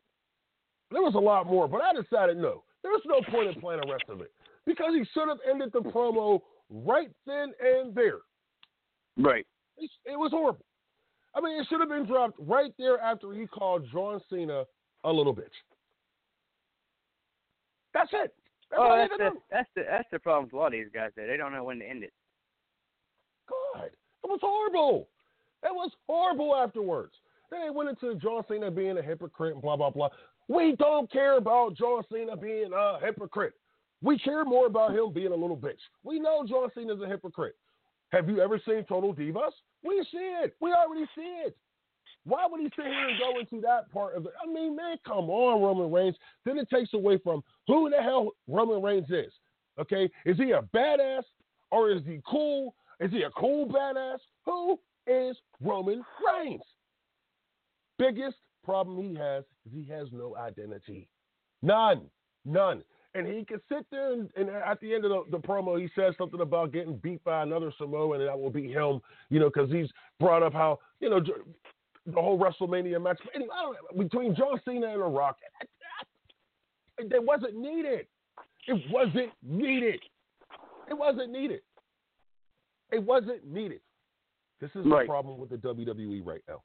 There 0.92 1.02
was 1.02 1.16
a 1.16 1.20
lot 1.20 1.48
more, 1.48 1.68
but 1.68 1.82
I 1.82 1.94
decided 1.94 2.38
no, 2.38 2.64
there's 2.84 3.02
no 3.06 3.22
point 3.32 3.50
in 3.50 3.62
playing 3.62 3.82
the 3.84 3.92
rest 3.92 4.06
of 4.10 4.22
it 4.22 4.32
because 4.66 4.94
he 4.94 5.04
should 5.14 5.28
have 5.28 5.40
ended 5.50 5.72
the 5.74 5.80
promo 5.80 6.42
right 6.70 7.10
then 7.26 7.54
and 7.60 7.96
there. 7.96 8.20
Right. 9.18 9.46
It, 9.78 9.90
it 10.06 10.18
was 10.18 10.32
horrible. 10.32 10.66
I 11.36 11.42
mean, 11.42 11.60
it 11.60 11.68
should 11.70 11.80
have 11.80 11.90
been 11.90 12.06
dropped 12.06 12.38
right 12.40 12.72
there 12.78 13.00
after 13.00 13.34
he 13.34 13.48
called 13.48 13.86
John 13.92 14.20
Cena 14.30 14.64
a 15.04 15.12
little 15.12 15.36
bitch. 15.36 15.46
That's 17.94 18.10
it. 18.14 18.34
That's 18.70 18.82
oh, 18.84 18.96
that's 18.98 19.14
the, 19.18 19.32
that's 19.50 19.70
the 19.76 19.84
that's 19.90 20.10
the 20.12 20.20
problem 20.20 20.46
with 20.46 20.54
a 20.54 20.58
lot 20.58 20.68
of 20.68 20.72
these 20.74 20.88
guys. 20.94 21.10
There, 21.16 21.28
they 21.28 21.38
don't 21.38 21.52
know 21.52 21.64
when 21.64 21.80
to 21.80 21.90
end 21.90 22.04
it. 22.04 22.14
God, 23.50 23.86
it 23.86 24.28
was 24.28 24.40
horrible. 24.42 25.10
It 25.64 25.74
was 25.74 25.92
horrible 26.08 26.56
afterwards. 26.56 27.14
Then 27.52 27.62
they 27.66 27.70
went 27.70 27.90
into 27.90 28.16
John 28.16 28.44
Cena 28.48 28.70
being 28.72 28.98
a 28.98 29.02
hypocrite 29.02 29.54
and 29.54 29.62
blah 29.62 29.76
blah 29.76 29.90
blah. 29.90 30.10
We 30.48 30.76
don't 30.78 31.12
care 31.12 31.38
about 31.38 31.76
John 31.76 32.04
Cena 32.12 32.38
being 32.38 32.72
a 32.76 33.00
hypocrite. 33.04 33.54
We 34.02 34.18
care 34.18 34.46
more 34.46 34.68
about 34.68 34.96
him 34.96 35.12
being 35.14 35.32
a 35.32 35.36
little 35.36 35.58
bitch. 35.58 35.82
We 36.04 36.20
know 36.20 36.46
John 36.48 36.70
Cena's 36.74 37.02
a 37.02 37.08
hypocrite. 37.08 37.56
Have 38.12 38.30
you 38.30 38.42
ever 38.42 38.60
seen 38.66 38.84
Total 38.86 39.14
Divas? 39.14 39.52
We 39.84 40.04
see 40.12 40.34
it. 40.44 40.56
We 40.60 40.72
already 40.72 41.06
see 41.16 41.42
it. 41.46 41.56
Why 42.26 42.46
would 42.50 42.60
he 42.60 42.68
sit 42.76 42.86
here 42.86 43.10
and 43.10 43.20
go 43.20 43.40
into 43.40 43.62
that 43.62 43.92
part 43.92 44.16
of 44.16 44.26
it? 44.26 44.34
I 44.42 44.52
mean, 44.52 44.76
man, 44.76 44.98
come 45.06 45.30
on, 45.30 45.62
Roman 45.62 45.92
Reigns. 45.92 46.16
Then 46.46 46.58
it 46.58 46.70
takes 46.70 46.94
away 46.94 47.18
from 47.24 47.44
who 47.68 47.90
the 47.90 48.02
hell 48.02 48.32
Roman 48.48 48.82
Reigns 48.82 49.10
is. 49.10 49.32
Okay? 49.80 50.10
Is 50.26 50.38
he 50.38 50.52
a 50.52 50.62
badass 50.76 51.24
or 51.72 51.92
is 51.92 52.02
he 52.06 52.20
cool? 52.28 52.76
Is 53.00 53.12
he 53.12 53.24
a 53.24 53.30
cool 53.32 53.68
badass? 53.68 54.20
Who 54.46 54.80
is 55.08 55.38
Roman 55.62 56.04
Reigns? 56.26 56.62
Biggest 57.98 58.38
problem 58.64 59.02
he 59.02 59.16
has 59.16 59.44
is 59.66 59.74
he 59.74 59.92
has 59.92 60.08
no 60.12 60.36
identity. 60.38 61.08
None. 61.62 62.02
None. 62.46 62.84
And 63.16 63.26
he 63.26 63.44
can 63.44 63.60
sit 63.68 63.86
there 63.92 64.14
and, 64.14 64.30
and 64.36 64.50
at 64.50 64.80
the 64.82 64.94
end 64.94 65.04
of 65.04 65.10
the, 65.10 65.24
the 65.32 65.40
promo, 65.40 65.80
he 65.80 65.90
says 65.96 66.14
something 66.18 66.42
about 66.42 66.72
getting 66.72 66.98
beat 66.98 67.24
by 67.24 67.42
another 67.42 67.74
Samoan, 67.78 68.22
and 68.22 68.30
that 68.30 68.40
will 68.40 68.52
be 68.52 68.72
him, 68.72 69.02
you 69.30 69.40
know, 69.40 69.50
because 69.54 69.72
he's 69.72 69.90
brought 70.20 70.44
up 70.44 70.54
how, 70.54 70.80
you 71.00 71.10
know, 71.10 71.20
the 71.20 72.22
whole 72.22 72.40
WrestleMania 72.40 73.02
match. 73.02 73.20
Anyway, 73.34 73.50
between 73.98 74.36
John 74.36 74.60
Cena 74.64 74.88
and 74.88 75.02
The 75.02 75.06
Rock, 75.06 75.38
it 76.98 77.24
wasn't 77.24 77.56
needed. 77.56 78.06
It 78.68 78.92
wasn't 78.92 79.32
needed. 79.42 80.02
It 80.90 80.98
wasn't 80.98 81.32
needed. 81.32 81.62
It 82.92 83.04
wasn't 83.04 83.46
needed. 83.46 83.82
This 84.60 84.72
is 84.76 84.86
Right. 84.86 85.04
the 85.04 85.08
problem 85.08 85.38
with 85.40 85.50
the 85.50 85.58
WWE 85.58 86.22
right 86.22 86.42
now. 86.48 86.64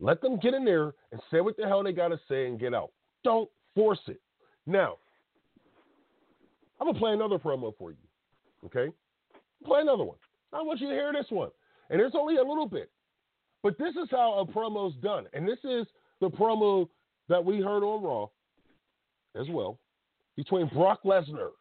Let 0.00 0.20
them 0.20 0.36
get 0.38 0.54
in 0.54 0.64
there 0.64 0.94
and 1.12 1.20
say 1.30 1.40
what 1.40 1.56
the 1.56 1.66
hell 1.66 1.82
they 1.82 1.92
got 1.92 2.08
to 2.08 2.18
say 2.28 2.46
and 2.46 2.58
get 2.58 2.74
out. 2.74 2.92
Don't 3.22 3.50
force 3.74 4.00
it. 4.08 4.20
Now, 4.66 4.98
I'm 6.80 6.86
gonna 6.88 6.98
play 6.98 7.12
another 7.12 7.38
promo 7.38 7.74
for 7.76 7.90
you. 7.90 7.96
Okay, 8.64 8.92
play 9.64 9.80
another 9.80 10.04
one. 10.04 10.18
I 10.52 10.60
want 10.62 10.80
you 10.80 10.88
to 10.88 10.94
hear 10.94 11.12
this 11.12 11.30
one, 11.30 11.50
and 11.88 11.98
there's 12.00 12.14
only 12.14 12.36
a 12.36 12.42
little 12.42 12.66
bit, 12.66 12.90
but 13.62 13.78
this 13.78 13.94
is 13.96 14.10
how 14.10 14.34
a 14.38 14.46
promo's 14.46 14.94
done, 14.96 15.28
and 15.32 15.48
this 15.48 15.58
is 15.64 15.86
the 16.20 16.28
promo 16.28 16.88
that 17.28 17.44
we 17.44 17.60
heard 17.60 17.82
on 17.82 18.02
Raw 18.02 18.28
as 19.34 19.48
well 19.50 19.78
between 20.36 20.68
Brock 20.68 21.02
Lesnar 21.04 21.52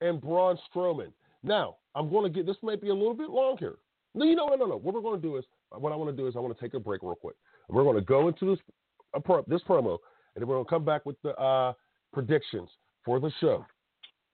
and 0.00 0.20
Braun 0.20 0.58
Strowman. 0.70 1.12
Now, 1.42 1.76
I'm 1.94 2.10
going 2.10 2.24
to 2.24 2.30
get 2.30 2.46
this 2.46 2.56
might 2.62 2.80
be 2.80 2.88
a 2.88 2.94
little 2.94 3.14
bit 3.14 3.30
long 3.30 3.56
here. 3.58 3.76
No, 4.14 4.24
you 4.24 4.36
know, 4.36 4.46
no, 4.46 4.56
no, 4.56 4.66
no. 4.66 4.76
What 4.78 4.94
we're 4.94 5.00
going 5.00 5.20
to 5.20 5.26
do 5.26 5.36
is, 5.36 5.44
what 5.70 5.92
I 5.92 5.96
want 5.96 6.10
to 6.10 6.16
do 6.16 6.28
is, 6.28 6.36
I 6.36 6.40
want 6.40 6.56
to 6.56 6.62
take 6.62 6.74
a 6.74 6.80
break 6.80 7.02
real 7.02 7.14
quick. 7.14 7.36
We're 7.68 7.84
going 7.84 7.96
to 7.96 8.02
go 8.02 8.28
into 8.28 8.50
this 8.50 8.58
a 9.14 9.20
pro, 9.20 9.42
this 9.46 9.62
promo, 9.68 9.98
and 10.34 10.42
then 10.42 10.48
we're 10.48 10.56
going 10.56 10.66
to 10.66 10.70
come 10.70 10.84
back 10.84 11.06
with 11.06 11.20
the 11.22 11.30
uh, 11.36 11.72
predictions 12.12 12.68
for 13.04 13.20
the 13.20 13.30
show. 13.40 13.64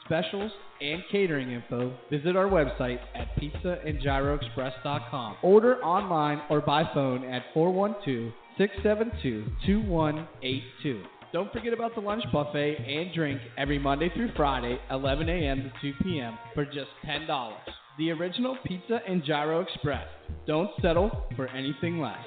specials, 0.07 0.51
and 0.81 1.03
catering 1.11 1.51
info, 1.51 1.95
visit 2.09 2.35
our 2.35 2.47
website 2.47 2.99
at 3.15 3.27
pizzaandgyroexpress.com. 3.37 5.37
Order 5.43 5.77
online 5.83 6.41
or 6.49 6.61
by 6.61 6.83
phone 6.93 7.23
at 7.23 7.43
412 7.53 8.33
672 8.57 9.45
2182. 9.65 11.03
Don't 11.33 11.51
forget 11.51 11.73
about 11.73 11.93
the 11.93 12.01
lunch 12.01 12.23
buffet 12.31 12.77
and 12.77 13.13
drink 13.13 13.41
every 13.57 13.77
Monday 13.77 14.09
through 14.15 14.31
Friday, 14.35 14.79
11 14.89 15.29
a.m. 15.29 15.71
to 15.81 15.93
2 15.93 16.03
p.m. 16.03 16.37
for 16.55 16.65
just 16.65 16.89
$10. 17.05 17.51
The 17.97 18.11
original 18.11 18.57
Pizza 18.65 18.99
and 19.07 19.23
Gyro 19.23 19.61
Express. 19.61 20.07
Don't 20.45 20.69
settle 20.81 21.25
for 21.35 21.47
anything 21.49 21.99
less. 21.99 22.17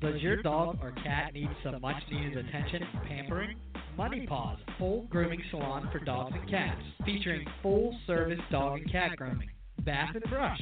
Does 0.00 0.20
your 0.20 0.42
dog 0.42 0.78
or 0.82 0.92
cat 0.92 1.32
need 1.32 1.48
some 1.64 1.80
much 1.80 2.02
needed 2.10 2.36
attention 2.36 2.82
pampering? 3.08 3.56
Muddy 3.96 4.26
Paws, 4.26 4.58
full 4.78 5.06
grooming 5.08 5.42
salon 5.50 5.88
for 5.90 5.98
dogs 6.00 6.34
and 6.38 6.50
cats, 6.50 6.82
featuring 7.06 7.46
full 7.62 7.96
service 8.06 8.38
dog 8.50 8.80
and 8.80 8.92
cat 8.92 9.16
grooming, 9.16 9.48
bath 9.86 10.14
and 10.14 10.22
brush, 10.24 10.60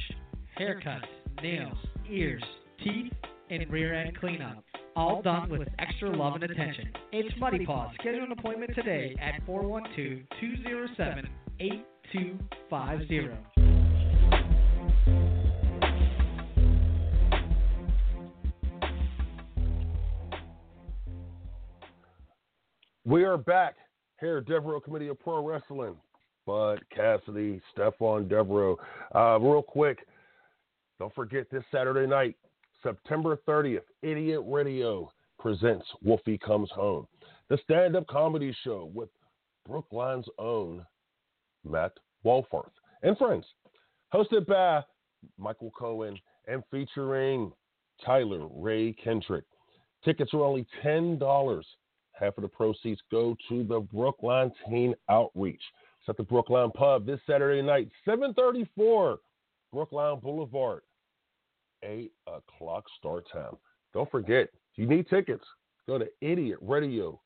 haircuts, 0.57 1.01
nails, 1.43 1.77
ears, 2.09 2.43
teeth, 2.81 3.11
and 3.49 3.69
rear 3.69 3.93
end 3.93 4.17
cleanup. 4.17 4.63
All 4.95 5.21
done 5.21 5.49
with 5.49 5.67
extra 5.79 6.15
love 6.15 6.35
and 6.35 6.43
attention. 6.43 6.93
It's 7.11 7.37
Muddy 7.37 7.65
Paws. 7.65 7.93
Schedule 7.99 8.23
an 8.23 8.31
appointment 8.31 8.71
today 8.73 9.13
at 9.21 9.45
412 9.45 10.21
207 10.39 11.27
8250. 11.59 13.74
We 23.07 23.23
are 23.23 23.37
back 23.37 23.75
here 24.19 24.37
at 24.37 24.45
Devereux 24.45 24.81
Committee 24.81 25.09
of 25.09 25.19
Pro 25.19 25.45
Wrestling. 25.45 25.95
Bud 26.47 26.81
Cassidy, 26.89 27.61
Stephon 27.77 28.27
Devereux. 28.27 28.77
Uh, 29.13 29.37
real 29.39 29.61
quick, 29.61 29.99
don't 30.97 31.13
forget 31.13 31.45
this 31.51 31.63
Saturday 31.71 32.07
night, 32.07 32.35
September 32.81 33.37
30th, 33.47 33.81
Idiot 34.01 34.41
Radio 34.47 35.11
presents 35.39 35.85
Wolfie 36.03 36.39
Comes 36.39 36.71
Home, 36.71 37.05
the 37.47 37.59
stand 37.63 37.95
up 37.95 38.07
comedy 38.07 38.55
show 38.63 38.89
with 38.91 39.09
Brookline's 39.69 40.27
own 40.39 40.83
Matt 41.63 41.91
Walfarth 42.25 42.71
and 43.03 43.15
friends. 43.19 43.45
Hosted 44.13 44.47
by 44.47 44.81
Michael 45.37 45.71
Cohen 45.77 46.17
and 46.47 46.63
featuring 46.71 47.51
Tyler 48.03 48.47
Ray 48.51 48.93
Kendrick. 48.93 49.45
Tickets 50.03 50.33
are 50.33 50.41
only 50.41 50.65
$10. 50.83 51.63
Half 52.19 52.37
of 52.37 52.43
the 52.43 52.47
proceeds 52.47 53.01
go 53.11 53.35
to 53.49 53.63
the 53.63 53.79
Brookline 53.79 54.51
Teen 54.67 54.95
Outreach. 55.09 55.61
It's 55.99 56.09
at 56.09 56.17
the 56.17 56.23
Brookline 56.23 56.71
Pub 56.71 57.05
this 57.05 57.19
Saturday 57.27 57.61
night, 57.61 57.89
734 58.05 59.19
Brookline 59.73 60.19
Boulevard. 60.19 60.81
8 61.83 62.11
o'clock 62.27 62.85
start 62.97 63.25
time. 63.31 63.55
Don't 63.93 64.09
forget, 64.09 64.49
if 64.71 64.77
you 64.77 64.87
need 64.87 65.07
tickets, 65.09 65.43
go 65.87 65.97
to 65.97 66.07
idiotradio.net. 66.23 67.17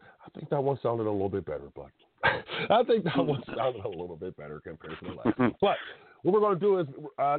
I 0.00 0.38
think 0.38 0.50
that 0.50 0.62
one 0.62 0.78
sounded 0.82 1.06
a 1.06 1.10
little 1.10 1.28
bit 1.28 1.46
better, 1.46 1.70
but 1.74 1.90
I 2.70 2.82
think 2.84 3.04
that 3.04 3.16
one 3.16 3.42
sounded 3.56 3.84
a 3.84 3.88
little 3.88 4.16
bit 4.16 4.36
better 4.36 4.60
compared 4.60 4.98
to 5.00 5.04
the 5.06 5.12
last. 5.14 5.38
one. 5.38 5.54
but 5.60 5.76
what 6.22 6.34
we're 6.34 6.40
going 6.40 6.58
to 6.58 6.60
do 6.60 6.78
is, 6.80 6.86
uh, 7.18 7.38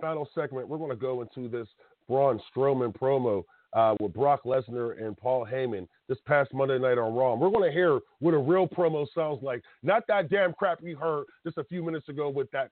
final 0.00 0.28
segment, 0.34 0.68
we're 0.68 0.78
going 0.78 0.90
to 0.90 0.96
go 0.96 1.22
into 1.22 1.48
this 1.48 1.68
Braun 2.08 2.40
Strowman 2.54 2.96
promo 2.96 3.44
uh, 3.72 3.94
with 4.00 4.12
Brock 4.12 4.44
Lesnar 4.44 5.00
and 5.02 5.16
Paul 5.16 5.46
Heyman 5.46 5.86
this 6.08 6.18
past 6.26 6.52
Monday 6.54 6.78
night 6.78 6.98
on 6.98 7.14
Raw. 7.14 7.32
And 7.32 7.40
we're 7.40 7.50
going 7.50 7.68
to 7.68 7.72
hear 7.72 8.00
what 8.20 8.34
a 8.34 8.38
real 8.38 8.66
promo 8.66 9.06
sounds 9.14 9.42
like. 9.42 9.62
Not 9.82 10.04
that 10.08 10.30
damn 10.30 10.52
crap 10.52 10.80
we 10.82 10.92
heard 10.92 11.24
just 11.44 11.58
a 11.58 11.64
few 11.64 11.82
minutes 11.82 12.08
ago 12.08 12.28
with 12.28 12.50
that 12.52 12.70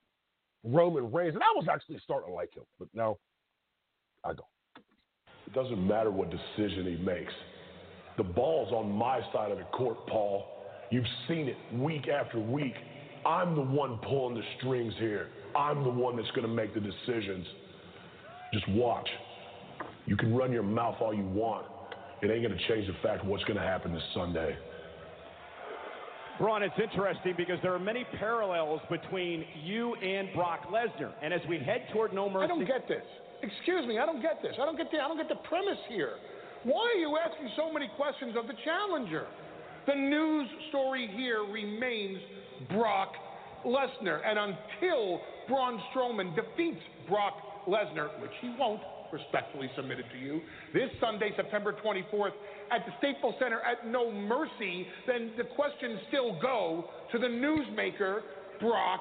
Roman 0.64 1.12
Reigns. 1.12 1.34
And 1.34 1.42
I 1.42 1.52
was 1.54 1.66
actually 1.70 2.00
starting 2.02 2.30
to 2.30 2.34
like 2.34 2.54
him, 2.54 2.64
but 2.78 2.88
now 2.94 3.16
I 4.24 4.28
don't. 4.28 4.40
It 5.46 5.52
doesn't 5.52 5.86
matter 5.86 6.10
what 6.10 6.30
decision 6.30 6.86
he 6.86 6.96
makes. 7.04 7.32
The 8.16 8.24
ball's 8.24 8.72
on 8.72 8.90
my 8.90 9.20
side 9.32 9.50
of 9.50 9.58
the 9.58 9.64
court, 9.64 10.06
Paul. 10.06 10.46
You've 10.90 11.04
seen 11.28 11.48
it 11.48 11.56
week 11.74 12.08
after 12.08 12.38
week. 12.38 12.74
I'm 13.26 13.54
the 13.54 13.62
one 13.62 13.98
pulling 13.98 14.36
the 14.36 14.42
strings 14.58 14.94
here. 14.98 15.28
I'm 15.56 15.82
the 15.82 15.90
one 15.90 16.16
that's 16.16 16.30
going 16.30 16.46
to 16.46 16.52
make 16.52 16.74
the 16.74 16.80
decisions. 16.80 17.46
Just 18.52 18.68
watch. 18.70 19.08
You 20.06 20.16
can 20.16 20.34
run 20.34 20.52
your 20.52 20.62
mouth 20.62 20.96
all 21.00 21.14
you 21.14 21.24
want. 21.24 21.66
It 22.22 22.30
ain't 22.30 22.46
going 22.46 22.56
to 22.56 22.68
change 22.68 22.86
the 22.86 22.94
fact 23.02 23.22
of 23.22 23.28
what's 23.28 23.44
going 23.44 23.58
to 23.58 23.62
happen 23.62 23.92
this 23.92 24.02
Sunday. 24.14 24.56
Braun, 26.38 26.62
it's 26.62 26.74
interesting 26.82 27.34
because 27.36 27.58
there 27.62 27.72
are 27.72 27.78
many 27.78 28.04
parallels 28.18 28.80
between 28.90 29.44
you 29.62 29.94
and 29.96 30.28
Brock 30.34 30.68
Lesnar. 30.68 31.12
And 31.22 31.32
as 31.32 31.40
we 31.48 31.58
head 31.58 31.86
toward 31.92 32.12
No 32.12 32.28
Mercy. 32.28 32.44
I 32.44 32.48
don't 32.48 32.66
get 32.66 32.88
this. 32.88 33.04
Excuse 33.42 33.86
me, 33.86 33.98
I 33.98 34.06
don't 34.06 34.22
get 34.22 34.42
this. 34.42 34.54
I 34.60 34.64
don't 34.64 34.76
get 34.76 34.90
the 34.90 34.98
I 34.98 35.08
don't 35.08 35.18
get 35.18 35.28
the 35.28 35.42
premise 35.48 35.78
here. 35.88 36.14
Why 36.64 36.92
are 36.94 36.98
you 36.98 37.16
asking 37.18 37.50
so 37.56 37.70
many 37.70 37.90
questions 37.96 38.36
of 38.38 38.46
the 38.46 38.54
challenger? 38.64 39.26
The 39.86 39.94
news 39.94 40.48
story 40.70 41.10
here 41.14 41.44
remains 41.44 42.18
Brock 42.70 43.12
Lesnar. 43.66 44.20
And 44.26 44.38
until 44.38 45.20
Braun 45.46 45.78
Strowman 45.92 46.34
defeats 46.34 46.80
Brock 47.06 47.34
Lesnar, 47.68 48.18
which 48.20 48.32
he 48.40 48.54
won't, 48.58 48.80
respectfully 49.14 49.70
submitted 49.76 50.04
to 50.12 50.18
you, 50.18 50.40
this 50.74 50.90
Sunday, 51.00 51.30
September 51.36 51.72
24th, 51.72 52.34
at 52.70 52.84
the 52.84 52.92
Staples 52.98 53.34
Center 53.38 53.60
at 53.60 53.86
No 53.86 54.10
Mercy, 54.10 54.86
then 55.06 55.30
the 55.38 55.44
questions 55.44 56.00
still 56.08 56.38
go 56.40 56.84
to 57.12 57.18
the 57.18 57.26
newsmaker, 57.26 58.20
Brock 58.60 59.00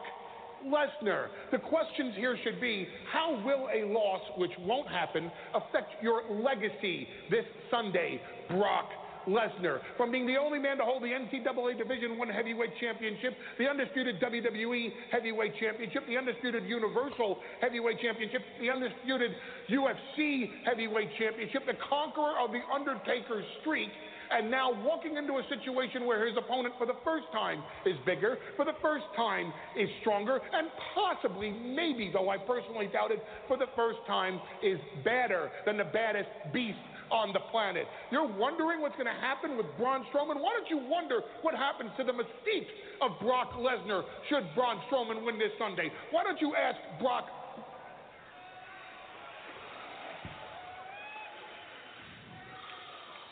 Lesnar. 0.66 1.28
The 1.52 1.58
questions 1.58 2.14
here 2.16 2.38
should 2.44 2.62
be 2.62 2.88
how 3.12 3.42
will 3.44 3.68
a 3.74 3.86
loss, 3.92 4.22
which 4.38 4.52
won't 4.60 4.88
happen, 4.88 5.32
affect 5.54 6.02
your 6.02 6.22
legacy 6.30 7.08
this 7.30 7.46
Sunday, 7.70 8.22
Brock 8.50 8.90
Lesnar? 9.28 9.80
From 9.98 10.12
being 10.12 10.28
the 10.28 10.38
only 10.38 10.60
man 10.60 10.78
to 10.78 10.84
hold 10.84 11.04
the 11.04 11.08
NCAA 11.08 11.78
Division 11.78 12.18
One 12.18 12.30
Heavyweight 12.30 12.72
Championship, 12.80 13.34
the 13.58 13.68
undisputed 13.68 14.20
WWE 14.22 14.92
Heavyweight 15.12 15.54
Championship, 15.60 16.08
the 16.08 16.18
undisputed 16.18 16.66
Universal 16.66 17.40
Heavyweight 17.62 18.00
Championship, 18.02 18.42
the 18.60 18.70
undisputed 18.70 19.32
UFC 19.70 20.50
Heavyweight 20.66 21.10
Championship, 21.18 21.66
the 21.66 21.78
conqueror 21.90 22.40
of 22.44 22.52
the 22.52 22.62
Undertaker's 22.74 23.46
streak 23.62 23.90
and 24.32 24.50
now 24.50 24.72
walking 24.84 25.18
into 25.18 25.34
a 25.34 25.44
situation 25.50 26.06
where 26.06 26.26
his 26.26 26.36
opponent 26.38 26.74
for 26.78 26.88
the 26.88 26.98
first 27.04 27.26
time 27.32 27.64
is 27.86 27.96
bigger, 28.06 28.38
for 28.56 28.66
the 28.66 28.74
first 28.82 29.06
time 29.16 29.54
is 29.78 29.90
stronger, 30.02 30.40
and 30.52 30.68
possibly, 30.96 31.52
maybe, 31.52 32.10
though 32.12 32.30
I 32.30 32.38
personally 32.38 32.88
doubt 32.92 33.12
it, 33.12 33.24
for 33.48 33.58
the 33.58 33.68
first 33.76 34.00
time 34.08 34.40
is 34.64 34.80
badder 35.04 35.52
than 35.66 35.78
the 35.78 35.86
baddest 35.86 36.30
beast 36.52 36.80
on 37.14 37.32
the 37.32 37.40
planet. 37.54 37.86
You're 38.10 38.28
wondering 38.28 38.82
what's 38.82 38.96
going 38.96 39.06
to 39.06 39.22
happen 39.22 39.56
with 39.56 39.68
Braun 39.78 40.04
Strowman? 40.10 40.42
Why 40.42 40.58
don't 40.58 40.70
you 40.70 40.82
wonder 40.90 41.22
what 41.44 41.54
happens 41.54 41.92
to 41.98 42.04
the 42.04 42.12
mystique 42.12 42.68
of 43.02 43.12
Brock 43.22 43.54
Lesnar 43.54 44.02
should 44.30 44.44
Braun 44.56 44.82
Strowman 44.90 45.24
win 45.24 45.38
this 45.38 45.54
Sunday? 45.60 45.92
Why 46.12 46.24
don't 46.24 46.42
you 46.42 46.56
ask 46.56 46.78
Brock 47.00 47.30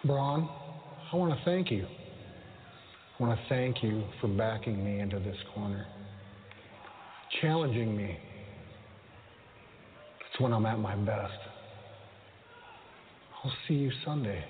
Braun, 0.04 0.50
I 1.14 1.16
want 1.16 1.38
to 1.38 1.46
thank 1.46 1.70
you. 1.70 1.86
I 1.86 3.24
want 3.24 3.40
to 3.40 3.46
thank 3.50 3.84
you 3.84 4.04
for 4.20 4.28
backing 4.28 4.84
me 4.84 5.00
into 5.00 5.20
this 5.20 5.36
corner, 5.54 5.86
challenging 7.40 7.96
me. 7.96 8.18
It's 10.20 10.42
when 10.42 10.54
I'm 10.54 10.66
at 10.66 10.80
my 10.80 10.96
best. 10.96 11.51
I'll 13.44 13.52
see 13.68 13.74
you 13.74 13.92
Sunday. 14.06 14.44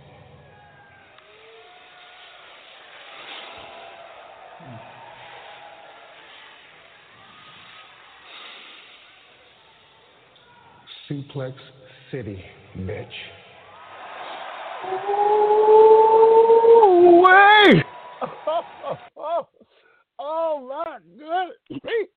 Suplex 11.09 11.53
City, 12.11 12.43
bitch. 12.77 13.07
Oh, 18.43 18.61
oh, 19.17 19.47
oh 20.19 20.67
my 20.69 20.97
goodness! 21.17 22.07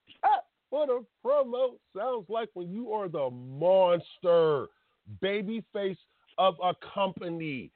What 0.71 0.89
a 0.89 1.01
promo 1.25 1.75
sounds 1.97 2.27
like 2.29 2.49
when 2.55 2.73
you 2.73 2.93
are 2.93 3.09
the 3.09 3.31
monster, 3.31 4.67
babyface 5.23 5.97
of 6.39 6.57
a 6.63 6.75
company. 6.95 7.71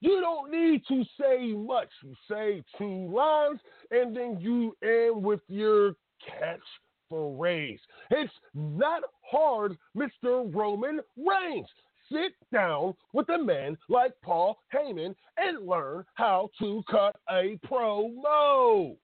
You 0.00 0.20
don't 0.20 0.50
need 0.50 0.82
to 0.88 1.04
say 1.20 1.52
much. 1.52 1.88
You 2.02 2.14
say 2.28 2.64
two 2.76 3.14
lines 3.14 3.60
and 3.90 4.16
then 4.16 4.38
you 4.40 4.76
end 4.82 5.22
with 5.22 5.40
your 5.48 5.94
catchphrase. 6.28 7.78
It's 8.10 8.32
not 8.54 9.02
hard, 9.30 9.76
Mr. 9.96 10.52
Roman 10.52 11.00
Reigns. 11.16 11.68
Sit 12.10 12.32
down 12.52 12.94
with 13.12 13.28
a 13.28 13.38
man 13.38 13.78
like 13.88 14.12
Paul 14.22 14.58
Heyman 14.74 15.14
and 15.36 15.66
learn 15.66 16.04
how 16.14 16.50
to 16.58 16.82
cut 16.90 17.16
a 17.30 17.58
promo. 17.64 18.96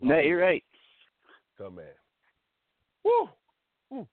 No, 0.00 0.18
you're 0.20 0.40
right. 0.40 0.64
Come 1.58 1.74
man. 1.74 1.86
Woo! 3.04 4.06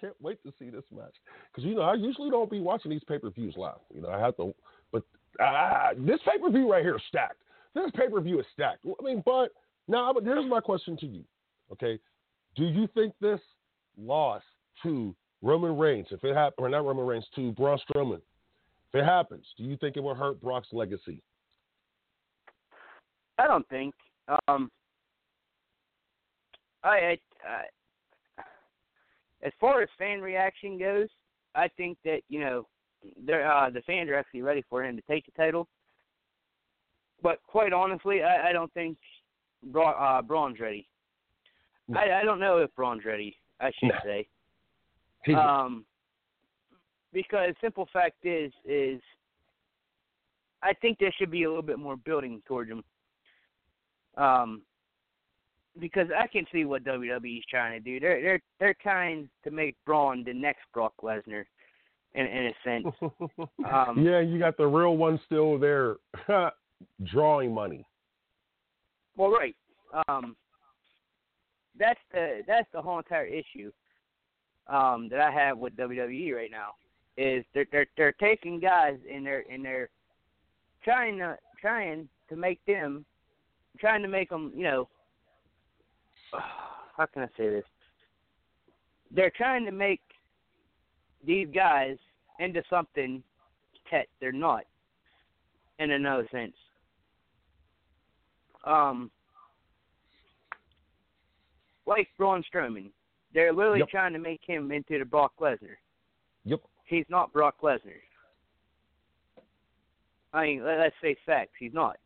Can't 0.00 0.14
wait 0.20 0.42
to 0.44 0.52
see 0.58 0.70
this 0.70 0.84
match 0.94 1.14
because 1.50 1.64
you 1.64 1.74
know 1.74 1.82
I 1.82 1.94
usually 1.94 2.30
don't 2.30 2.50
be 2.50 2.60
watching 2.60 2.90
these 2.90 3.04
pay 3.06 3.18
per 3.18 3.30
views 3.30 3.54
live. 3.56 3.78
You 3.94 4.02
know 4.02 4.10
I 4.10 4.18
have 4.18 4.36
to, 4.36 4.54
but 4.92 5.02
uh, 5.42 5.90
this 5.98 6.20
pay 6.24 6.38
per 6.38 6.50
view 6.50 6.70
right 6.70 6.82
here 6.82 6.96
is 6.96 7.02
stacked. 7.08 7.42
This 7.74 7.90
pay 7.96 8.08
per 8.08 8.20
view 8.20 8.40
is 8.40 8.46
stacked. 8.52 8.84
I 8.86 9.02
mean, 9.02 9.22
but 9.24 9.48
now 9.88 10.12
here's 10.22 10.48
my 10.48 10.60
question 10.60 10.96
to 10.98 11.06
you. 11.06 11.24
Okay, 11.72 11.98
do 12.56 12.64
you 12.64 12.88
think 12.94 13.14
this 13.20 13.40
loss 13.96 14.42
to 14.82 15.14
Roman 15.42 15.76
Reigns, 15.76 16.08
if 16.10 16.24
it 16.24 16.34
happens, 16.34 16.54
or 16.58 16.68
not 16.68 16.84
Roman 16.84 17.06
Reigns, 17.06 17.26
to 17.36 17.52
Braun 17.52 17.78
Strowman, 17.88 18.20
if 18.92 19.00
it 19.00 19.04
happens, 19.04 19.44
do 19.56 19.64
you 19.64 19.76
think 19.76 19.96
it 19.96 20.02
will 20.02 20.14
hurt 20.14 20.40
Brock's 20.40 20.68
legacy? 20.72 21.22
I 23.38 23.46
don't 23.46 23.68
think. 23.68 23.94
Um, 24.48 24.70
I, 26.82 27.18
I 27.46 27.64
as 29.44 29.52
far 29.60 29.82
as 29.82 29.88
fan 29.98 30.20
reaction 30.20 30.78
goes, 30.78 31.08
I 31.54 31.68
think 31.68 31.98
that 32.04 32.20
you 32.28 32.40
know, 32.40 32.66
they're, 33.24 33.50
uh, 33.50 33.70
the 33.70 33.82
fans 33.82 34.08
are 34.10 34.14
actually 34.16 34.42
ready 34.42 34.64
for 34.68 34.82
him 34.84 34.96
to 34.96 35.02
take 35.02 35.26
the 35.26 35.32
title. 35.32 35.68
But 37.22 37.38
quite 37.46 37.72
honestly, 37.72 38.22
I, 38.22 38.48
I 38.48 38.52
don't 38.52 38.72
think 38.74 38.98
Bra- 39.64 40.18
uh, 40.18 40.22
Braun's 40.22 40.60
ready. 40.60 40.88
No. 41.88 42.00
I, 42.00 42.20
I 42.20 42.24
don't 42.24 42.40
know 42.40 42.58
if 42.58 42.74
Braun's 42.74 43.04
ready. 43.04 43.36
I 43.60 43.70
should 43.78 43.90
No. 43.90 43.94
say. 44.04 44.26
He's- 45.24 45.38
Um, 45.38 45.84
because 47.12 47.54
simple 47.60 47.88
fact 47.92 48.16
is 48.24 48.52
is 48.64 49.00
I 50.62 50.72
think 50.72 50.98
there 50.98 51.12
should 51.16 51.30
be 51.30 51.44
a 51.44 51.48
little 51.48 51.62
bit 51.62 51.78
more 51.78 51.96
building 51.96 52.42
towards 52.46 52.70
him. 52.70 52.82
Um, 54.16 54.62
because 55.80 56.08
I 56.16 56.26
can 56.26 56.44
see 56.52 56.64
what 56.64 56.84
WWE's 56.84 57.44
trying 57.50 57.72
to 57.72 57.80
do. 57.80 58.00
They're 58.00 58.22
they're 58.22 58.42
they're 58.60 58.76
trying 58.82 59.28
to 59.44 59.50
make 59.50 59.76
Braun 59.84 60.24
the 60.24 60.32
next 60.32 60.62
Brock 60.72 60.94
Lesnar, 61.02 61.44
in 62.14 62.26
in 62.26 62.46
a 62.46 62.54
sense. 62.64 62.86
Um, 63.72 64.04
yeah, 64.04 64.20
you 64.20 64.38
got 64.38 64.56
the 64.56 64.66
real 64.66 64.96
one 64.96 65.18
still 65.24 65.58
there, 65.58 65.96
drawing 67.04 67.52
money. 67.52 67.84
Well, 69.16 69.30
right. 69.30 69.56
Um, 70.06 70.36
that's 71.78 72.00
the 72.12 72.42
that's 72.46 72.68
the 72.72 72.82
whole 72.82 72.98
entire 72.98 73.26
issue 73.26 73.72
um, 74.68 75.08
that 75.10 75.20
I 75.20 75.30
have 75.30 75.58
with 75.58 75.76
WWE 75.76 76.34
right 76.34 76.50
now 76.50 76.72
is 77.16 77.44
they're 77.54 77.66
they're 77.70 77.86
they're 77.96 78.12
taking 78.12 78.60
guys 78.60 78.98
and 79.12 79.24
they're 79.24 79.44
and 79.50 79.64
they're 79.64 79.88
trying 80.82 81.18
to 81.18 81.36
trying 81.60 82.08
to 82.28 82.36
make 82.36 82.60
them 82.66 83.04
trying 83.78 84.02
to 84.02 84.08
make 84.08 84.28
them 84.30 84.52
you 84.54 84.64
know 84.64 84.88
how 86.96 87.06
can 87.06 87.22
I 87.22 87.26
say 87.36 87.48
this? 87.48 87.64
They're 89.10 89.32
trying 89.36 89.64
to 89.66 89.72
make 89.72 90.00
these 91.26 91.48
guys 91.54 91.96
into 92.38 92.62
something 92.68 93.22
that 93.90 94.06
they're 94.20 94.32
not 94.32 94.64
in 95.78 95.92
another 95.92 96.26
sense. 96.32 96.54
Um, 98.64 99.10
like 101.86 102.08
Braun 102.16 102.42
Strowman, 102.52 102.90
they're 103.32 103.52
literally 103.52 103.80
Yep. 103.80 103.88
trying 103.88 104.12
to 104.14 104.18
make 104.18 104.40
him 104.44 104.72
into 104.72 104.98
the 104.98 105.04
Brock 105.04 105.32
Lesnar. 105.40 105.76
Yep. 106.44 106.60
He's 106.86 107.04
not 107.08 107.32
Brock 107.32 107.60
Lesnar. 107.62 108.00
I 110.32 110.44
mean, 110.46 110.64
let- 110.64 110.78
let's 110.78 110.96
face 110.98 111.18
facts. 111.24 111.54
He's 111.58 111.72
not. 111.72 111.98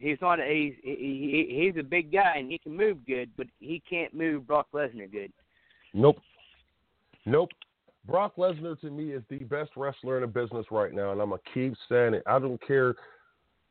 He's 0.00 0.18
not. 0.22 0.40
A, 0.40 0.44
he's 0.44 0.74
he, 0.82 1.46
he, 1.48 1.64
he's 1.64 1.78
a 1.78 1.84
big 1.84 2.10
guy 2.10 2.36
and 2.38 2.50
he 2.50 2.58
can 2.58 2.76
move 2.76 3.06
good, 3.06 3.30
but 3.36 3.46
he 3.60 3.82
can't 3.88 4.14
move 4.14 4.46
Brock 4.46 4.66
Lesnar 4.74 5.12
good. 5.12 5.30
Nope. 5.92 6.16
Nope. 7.26 7.50
Brock 8.06 8.36
Lesnar 8.36 8.80
to 8.80 8.90
me 8.90 9.12
is 9.12 9.22
the 9.28 9.38
best 9.38 9.72
wrestler 9.76 10.16
in 10.16 10.22
the 10.22 10.26
business 10.26 10.66
right 10.70 10.92
now, 10.92 11.12
and 11.12 11.20
I'm 11.20 11.28
gonna 11.28 11.42
keep 11.52 11.74
saying 11.88 12.14
it. 12.14 12.22
I 12.26 12.38
don't 12.38 12.60
care 12.66 12.94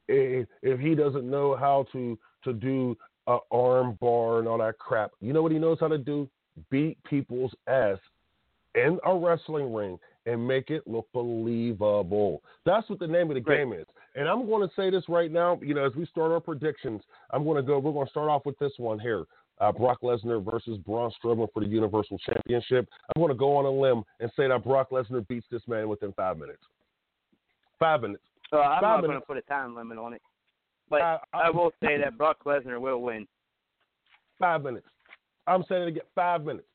if, 0.07 0.47
if 0.61 0.79
he 0.79 0.93
doesn't 0.93 1.29
know 1.29 1.55
how 1.55 1.87
to 1.93 2.17
to 2.43 2.53
do 2.53 2.95
a 3.25 3.39
arm 3.51 3.97
bar 3.99 4.39
and 4.39 4.47
all 4.47 4.59
that 4.59 4.77
crap. 4.77 5.11
You 5.19 5.33
know 5.33 5.41
what 5.41 5.51
he 5.51 5.57
knows 5.57 5.79
how 5.79 5.87
to 5.87 5.97
do? 5.97 6.29
Beat 6.69 7.03
people's 7.03 7.53
ass 7.67 7.97
in 8.75 8.99
a 9.03 9.15
wrestling 9.15 9.73
ring 9.73 9.97
and 10.25 10.47
make 10.47 10.69
it 10.69 10.87
look 10.87 11.07
believable. 11.11 12.43
That's 12.65 12.87
what 12.87 12.99
the 12.99 13.07
name 13.07 13.29
of 13.29 13.35
the 13.35 13.41
game 13.41 13.73
is. 13.73 13.85
And 14.15 14.27
I'm 14.27 14.45
going 14.47 14.67
to 14.67 14.73
say 14.75 14.89
this 14.89 15.03
right 15.07 15.31
now. 15.31 15.59
You 15.61 15.73
know, 15.73 15.85
as 15.85 15.93
we 15.95 16.05
start 16.07 16.31
our 16.31 16.39
predictions, 16.39 17.01
I'm 17.31 17.43
going 17.43 17.57
to 17.57 17.63
go. 17.63 17.79
We're 17.79 17.93
going 17.93 18.07
to 18.07 18.11
start 18.11 18.29
off 18.29 18.45
with 18.45 18.57
this 18.59 18.73
one 18.77 18.99
here. 18.99 19.25
Uh, 19.59 19.71
Brock 19.71 19.99
Lesnar 20.01 20.43
versus 20.43 20.77
Braun 20.85 21.11
Strowman 21.21 21.47
for 21.53 21.59
the 21.61 21.67
Universal 21.69 22.17
Championship. 22.19 22.87
I'm 23.13 23.21
going 23.21 23.31
to 23.33 23.37
go 23.37 23.57
on 23.57 23.65
a 23.65 23.71
limb 23.71 24.03
and 24.19 24.31
say 24.37 24.47
that 24.47 24.63
Brock 24.63 24.89
Lesnar 24.91 25.27
beats 25.27 25.45
this 25.51 25.61
man 25.67 25.89
within 25.89 26.13
five 26.13 26.37
minutes. 26.37 26.63
Five 27.77 28.01
minutes. 28.01 28.23
So 28.49 28.57
I'm 28.57 28.81
Five 28.81 29.01
not 29.01 29.07
going 29.07 29.19
to 29.19 29.25
put 29.25 29.37
a 29.37 29.41
time 29.41 29.75
limit 29.75 29.97
on 29.97 30.13
it, 30.13 30.21
but 30.89 31.01
Uh, 31.01 31.17
I 31.33 31.49
will 31.49 31.71
say 31.83 31.97
that 32.03 32.17
Brock 32.17 32.37
Lesnar 32.45 32.79
will 32.79 33.01
win. 33.01 33.27
Five 34.39 34.63
minutes. 34.63 34.87
I'm 35.45 35.63
saying 35.67 35.85
to 35.85 35.91
get 35.91 36.07
Five 36.15 36.45
minutes. 36.45 36.65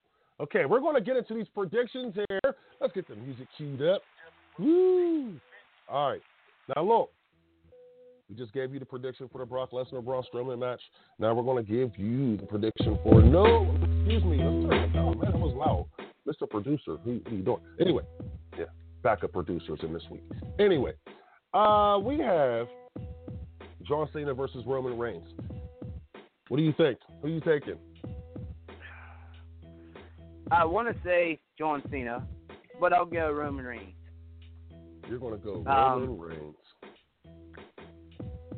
Okay, 0.41 0.67
we're 0.67 0.81
going 0.81 0.97
to 0.97 1.01
get 1.01 1.17
into 1.17 1.35
these 1.35 1.47
predictions 1.55 2.15
here. 2.15 2.55
Let's 2.81 2.93
get 2.93 3.07
the 3.09 3.15
music 3.15 3.47
queued 3.57 3.81
up. 3.83 4.03
Woo! 4.59 5.35
All 5.89 6.11
right. 6.11 6.23
Now 6.75 6.83
look, 6.83 7.11
we 8.35 8.43
just 8.43 8.53
gave 8.53 8.73
you 8.73 8.81
the 8.81 8.87
prediction 8.87 9.29
for 9.31 9.39
the 9.39 9.47
Brock 9.47 9.71
Lesnar 9.71 10.05
Braun 10.05 10.25
Strowman 10.33 10.59
match. 10.59 10.81
Now 11.19 11.35
we're 11.35 11.43
going 11.43 11.65
to 11.65 11.71
give 11.71 11.97
you 11.99 12.37
the 12.37 12.47
prediction 12.47 12.99
for 13.03 13.23
no. 13.23 13.77
Excuse 14.01 14.25
me. 14.25 14.39
Let's 14.39 14.69
turn 14.69 14.85
it 14.85 14.93
down, 14.93 15.19
man. 15.19 15.31
That 15.33 15.39
was 15.39 15.55
loud. 15.55 15.87
Mr. 16.27 16.49
Producer, 16.49 16.97
who, 17.05 17.21
who 17.29 17.37
you 17.37 17.43
doing? 17.43 17.61
Anyway, 17.81 18.03
yeah, 18.59 18.65
backup 19.03 19.33
producers 19.33 19.79
in 19.83 19.93
this 19.93 20.03
week. 20.11 20.23
Anyway, 20.59 20.93
uh, 21.53 21.99
we 22.03 22.19
have 22.19 22.67
John 23.87 24.09
Cena 24.13 24.35
versus 24.35 24.65
Roman 24.67 24.99
Reigns. 24.99 25.29
What 26.49 26.57
do 26.57 26.63
you 26.63 26.73
think? 26.77 26.99
Who 27.23 27.29
you 27.29 27.41
taking? 27.41 27.77
I 30.51 30.65
want 30.65 30.89
to 30.89 30.95
say 31.05 31.39
John 31.59 31.83
Cena, 31.91 32.27
but 32.81 32.93
I'll 32.93 33.07
go 33.07 33.31
Roman 33.31 33.65
Reigns. 33.65 33.95
You're 35.09 35.19
going 35.19 35.39
to 35.39 35.45
go 35.45 35.57
Um, 35.71 36.01
Roman 36.01 36.19
Reigns. 36.19 36.57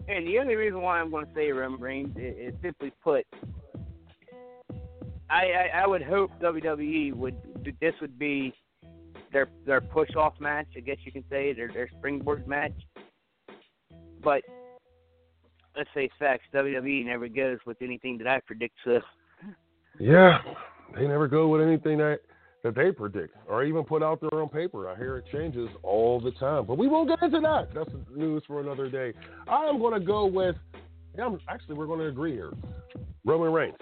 And 0.09 0.26
the 0.26 0.38
only 0.38 0.54
reason 0.54 0.80
why 0.82 1.00
I'm 1.00 1.11
going 1.11 1.26
to 1.26 1.34
say 1.34 1.50
Roman 1.50 1.80
Reigns 1.80 2.16
is, 2.16 2.54
is 2.54 2.54
simply 2.62 2.92
put, 3.02 3.26
I, 5.28 5.42
I 5.74 5.80
I 5.82 5.86
would 5.86 6.02
hope 6.02 6.30
WWE 6.40 7.14
would 7.14 7.36
this 7.80 7.94
would 8.00 8.18
be 8.18 8.54
their 9.32 9.48
their 9.64 9.80
push 9.80 10.14
off 10.16 10.34
match, 10.40 10.68
I 10.76 10.80
guess 10.80 10.98
you 11.04 11.11
can 11.11 11.24
say, 11.28 11.52
their 11.52 11.68
their 11.68 11.88
springboard 11.98 12.46
match. 12.46 12.72
But 14.22 14.42
let's 15.76 15.90
face 15.92 16.11
facts, 16.18 16.44
WWE 16.54 17.04
never 17.04 17.28
goes 17.28 17.59
with 17.66 17.78
anything 17.82 18.18
that 18.18 18.28
I 18.28 18.40
predict. 18.46 18.76
So 18.84 19.00
Yeah, 19.98 20.38
they 20.94 21.07
never 21.07 21.26
go 21.26 21.48
with 21.48 21.62
anything 21.62 21.98
that 21.98 22.20
that 22.66 22.74
they 22.74 22.90
predict 22.90 23.36
or 23.48 23.62
even 23.62 23.84
put 23.84 24.02
out 24.02 24.20
there 24.20 24.42
on 24.42 24.48
paper. 24.48 24.88
I 24.88 24.96
hear 24.96 25.18
it 25.18 25.26
changes 25.30 25.68
all 25.84 26.20
the 26.20 26.32
time, 26.32 26.66
but 26.66 26.76
we 26.76 26.88
won't 26.88 27.08
get 27.08 27.22
into 27.22 27.38
that. 27.38 27.68
That's 27.72 27.90
news 28.12 28.42
for 28.44 28.60
another 28.60 28.90
day. 28.90 29.12
I'm 29.46 29.78
going 29.78 29.94
to 29.94 30.04
go 30.04 30.26
with. 30.26 30.56
I'm, 31.22 31.38
actually, 31.48 31.76
we're 31.76 31.86
going 31.86 32.00
to 32.00 32.08
agree 32.08 32.32
here. 32.32 32.52
Roman 33.24 33.52
Reigns. 33.52 33.76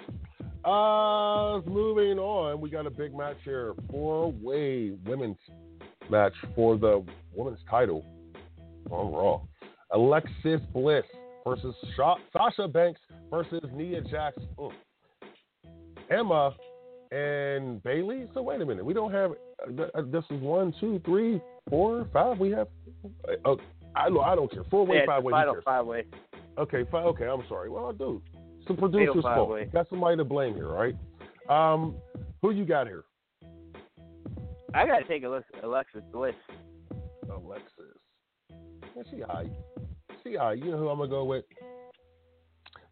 Uh, 0.66 1.60
moving 1.66 2.18
on, 2.18 2.60
we 2.60 2.68
got 2.68 2.86
a 2.86 2.90
big 2.90 3.16
match 3.16 3.38
here. 3.42 3.72
Four-way 3.90 4.92
women's 5.06 5.38
match 6.10 6.34
for 6.54 6.76
the 6.76 7.02
women's 7.34 7.60
title 7.70 8.04
on 8.90 9.12
Raw. 9.12 9.40
Alexis 9.92 10.60
Bliss 10.74 11.04
versus 11.46 11.74
Sha- 11.96 12.16
Sasha 12.34 12.68
Banks 12.68 13.00
versus 13.30 13.62
Nia 13.72 14.02
Jax. 14.02 14.36
Mm. 14.58 14.72
Emma 16.10 16.54
and 17.14 17.82
Bayley. 17.82 18.26
So 18.34 18.42
wait 18.42 18.60
a 18.60 18.66
minute, 18.66 18.84
we 18.84 18.92
don't 18.92 19.12
have. 19.12 19.32
Uh, 19.62 20.02
this 20.10 20.24
is 20.30 20.40
one, 20.40 20.74
two, 20.80 21.00
three, 21.04 21.40
four, 21.70 22.08
five. 22.12 22.38
We 22.38 22.50
have. 22.50 22.68
Uh, 23.44 23.54
I 23.94 24.08
know. 24.08 24.20
I 24.20 24.34
don't 24.34 24.50
care. 24.50 24.64
Four 24.70 24.84
way, 24.84 24.98
yeah, 24.98 25.06
five 25.06 25.22
way. 25.22 25.30
Final 25.30 25.56
five 25.64 25.86
way. 25.86 26.04
Okay, 26.58 26.84
five, 26.90 27.06
okay. 27.06 27.26
I'm 27.26 27.42
sorry. 27.48 27.70
Well, 27.70 27.86
I 27.86 27.92
do. 27.92 28.20
It's 28.58 28.68
the 28.68 28.74
producer's 28.74 29.22
fault. 29.22 29.50
way. 29.50 29.66
Got 29.66 29.88
somebody 29.88 30.16
to 30.16 30.24
blame 30.24 30.54
here, 30.54 30.68
right? 30.68 30.96
Um, 31.48 31.94
who 32.42 32.50
you 32.50 32.64
got 32.64 32.86
here? 32.86 33.04
I 34.74 34.86
gotta 34.86 35.04
take 35.04 35.22
a 35.22 35.28
look. 35.28 35.44
Alexis 35.62 36.02
Bliss. 36.12 36.34
Alexis. 37.30 37.70
Yeah, 38.96 39.02
she 39.10 39.20
high. 39.20 39.46
She 40.22 40.34
high. 40.34 40.54
You 40.54 40.72
know 40.72 40.78
who 40.78 40.88
I'm 40.88 40.98
gonna 40.98 41.10
go 41.10 41.24
with? 41.24 41.44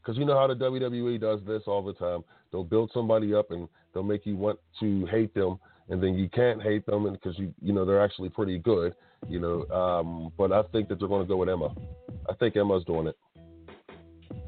Because 0.02 0.18
you 0.18 0.24
know 0.24 0.36
how 0.36 0.46
the 0.48 0.54
WWE 0.54 1.20
does 1.20 1.40
this 1.46 1.62
all 1.66 1.82
the 1.82 1.92
time. 1.94 2.24
They'll 2.50 2.64
build 2.64 2.90
somebody 2.92 3.34
up 3.34 3.50
and 3.50 3.68
they'll 3.94 4.02
make 4.02 4.26
you 4.26 4.36
want 4.36 4.58
to 4.80 5.06
hate 5.06 5.32
them, 5.34 5.58
and 5.88 6.02
then 6.02 6.14
you 6.14 6.28
can't 6.28 6.62
hate 6.62 6.84
them, 6.86 7.10
because 7.12 7.38
you 7.38 7.54
you 7.62 7.72
know 7.72 7.84
they're 7.84 8.02
actually 8.02 8.28
pretty 8.28 8.58
good. 8.58 8.94
You 9.28 9.38
know, 9.38 9.68
um, 9.70 10.32
but 10.36 10.50
I 10.50 10.62
think 10.72 10.88
that 10.88 10.98
they're 10.98 11.08
going 11.08 11.22
to 11.22 11.28
go 11.28 11.36
with 11.36 11.48
Emma. 11.48 11.72
I 12.28 12.34
think 12.34 12.56
Emma's 12.56 12.84
doing 12.84 13.06
it. 13.06 13.16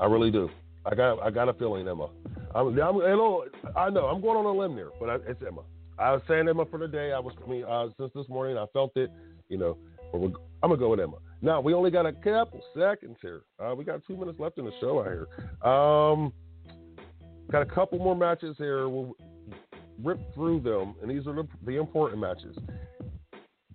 I 0.00 0.06
really 0.06 0.30
do. 0.30 0.48
I 0.86 0.94
got 0.94 1.22
I 1.22 1.30
got 1.30 1.48
a 1.48 1.54
feeling 1.54 1.86
Emma. 1.86 2.08
I'm, 2.54 2.78
I'm 2.78 3.00
I 3.00 3.14
know 3.14 3.44
I 3.76 3.90
know 3.90 4.06
I'm 4.06 4.20
going 4.20 4.36
on 4.36 4.44
a 4.44 4.52
limb 4.52 4.74
there, 4.74 4.90
but 4.98 5.08
I, 5.08 5.14
it's 5.26 5.40
Emma. 5.46 5.62
I 5.98 6.12
was 6.12 6.22
saying 6.28 6.48
Emma 6.48 6.64
for 6.66 6.78
the 6.78 6.88
day. 6.88 7.12
I 7.12 7.18
was 7.18 7.34
I 7.44 7.48
mean 7.48 7.64
uh, 7.64 7.88
since 7.98 8.10
this 8.14 8.28
morning 8.28 8.58
I 8.58 8.66
felt 8.72 8.96
it. 8.96 9.10
You 9.48 9.58
know, 9.58 9.76
but 10.12 10.18
I'm 10.62 10.70
gonna 10.70 10.76
go 10.76 10.90
with 10.90 11.00
Emma. 11.00 11.16
Now 11.44 11.60
we 11.60 11.74
only 11.74 11.90
got 11.90 12.06
a 12.06 12.12
couple 12.12 12.62
seconds 12.74 13.18
here. 13.20 13.42
Uh, 13.62 13.74
we 13.74 13.84
got 13.84 14.00
two 14.06 14.16
minutes 14.16 14.40
left 14.40 14.56
in 14.56 14.64
the 14.64 14.72
show 14.80 15.00
out 15.00 15.08
here. 15.08 15.26
Um, 15.62 16.32
got 17.52 17.60
a 17.60 17.66
couple 17.66 17.98
more 17.98 18.16
matches 18.16 18.56
here. 18.56 18.88
We'll 18.88 19.14
rip 20.02 20.18
through 20.32 20.60
them, 20.60 20.94
and 21.02 21.10
these 21.10 21.26
are 21.26 21.34
the, 21.34 21.46
the 21.66 21.76
important 21.76 22.22
matches. 22.22 22.56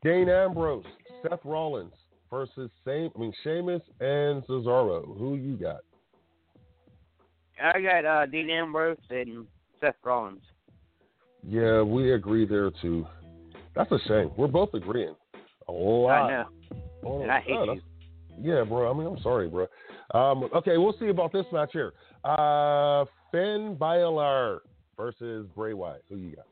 Dean 0.04 0.30
Ambrose, 0.30 0.84
Seth 1.22 1.42
Rollins 1.46 1.94
versus 2.32 2.72
same 2.88 3.12
I 3.16 3.20
mean 3.20 3.34
Sheamus 3.44 3.84
and 4.00 4.44
Cesaro. 4.48 5.06
Who 5.20 5.36
you 5.36 5.56
got? 5.56 5.82
I 7.64 7.80
got 7.82 8.04
uh, 8.04 8.26
Dean 8.26 8.50
Ambrose 8.50 8.98
and 9.12 9.46
Seth 9.80 9.94
Rollins. 10.04 10.42
Yeah, 11.48 11.84
we 11.84 12.14
agree 12.14 12.48
there 12.48 12.72
too. 12.82 13.06
That's 13.76 13.92
a 13.92 14.00
shame. 14.08 14.32
We're 14.36 14.48
both 14.48 14.74
agreeing. 14.74 15.16
A 15.68 15.72
lot. 15.72 16.10
I 16.10 16.30
know. 16.30 16.46
Oh, 17.06 17.22
and 17.22 17.32
I 17.32 17.40
hate 17.42 17.56
oh, 17.58 17.74
you. 17.74 17.82
Yeah, 18.42 18.64
bro. 18.64 18.90
I 18.90 18.98
mean, 18.98 19.08
I'm 19.08 19.22
sorry, 19.22 19.50
bro. 19.50 19.68
Um, 20.14 20.50
okay, 20.56 20.78
we'll 20.78 20.96
see 21.00 21.08
about 21.08 21.32
this 21.32 21.46
match 21.52 21.70
here. 21.74 21.94
Uh, 22.24 23.06
Finn 23.32 23.76
Balor 23.80 24.62
versus 24.98 25.48
Bray 25.56 25.74
Wyatt. 25.74 26.04
Who 26.10 26.18
you 26.18 26.36
got? 26.36 26.46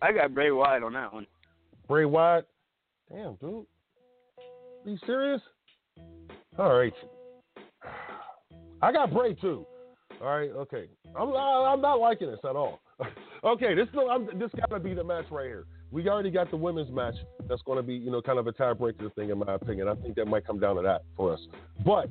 I 0.00 0.12
got 0.12 0.34
Bray 0.34 0.50
Wyatt 0.50 0.82
on 0.82 0.92
that 0.94 1.12
one. 1.12 1.26
Bray 1.88 2.04
Wyatt. 2.04 2.46
Damn, 3.10 3.34
dude. 3.36 3.66
Are 4.84 4.90
you 4.90 4.98
serious? 5.06 5.40
All 6.58 6.74
right. 6.74 6.92
I 8.82 8.92
got 8.92 9.12
Bray 9.12 9.34
too. 9.34 9.64
All 10.20 10.28
right. 10.28 10.50
Okay. 10.50 10.88
I'm 11.18 11.30
not, 11.30 11.72
I'm 11.72 11.80
not 11.80 12.00
liking 12.00 12.30
this 12.30 12.40
at 12.44 12.56
all. 12.56 12.80
okay. 13.44 13.74
This 13.74 13.86
I'm, 14.10 14.26
this 14.38 14.50
got 14.56 14.70
to 14.70 14.80
be 14.80 14.94
the 14.94 15.04
match 15.04 15.26
right 15.30 15.46
here. 15.46 15.66
We 15.92 16.08
already 16.08 16.30
got 16.30 16.50
the 16.50 16.56
women's 16.56 16.90
match. 16.90 17.14
That's 17.48 17.62
going 17.62 17.76
to 17.76 17.82
be 17.82 17.94
you 17.94 18.10
know 18.10 18.22
kind 18.22 18.38
of 18.38 18.46
a 18.46 18.52
tiebreaker 18.52 19.14
thing 19.14 19.30
in 19.30 19.38
my 19.38 19.54
opinion. 19.54 19.88
I 19.88 19.94
think 19.94 20.16
that 20.16 20.26
might 20.26 20.46
come 20.46 20.58
down 20.58 20.76
to 20.76 20.82
that 20.82 21.02
for 21.16 21.34
us. 21.34 21.40
But 21.84 22.08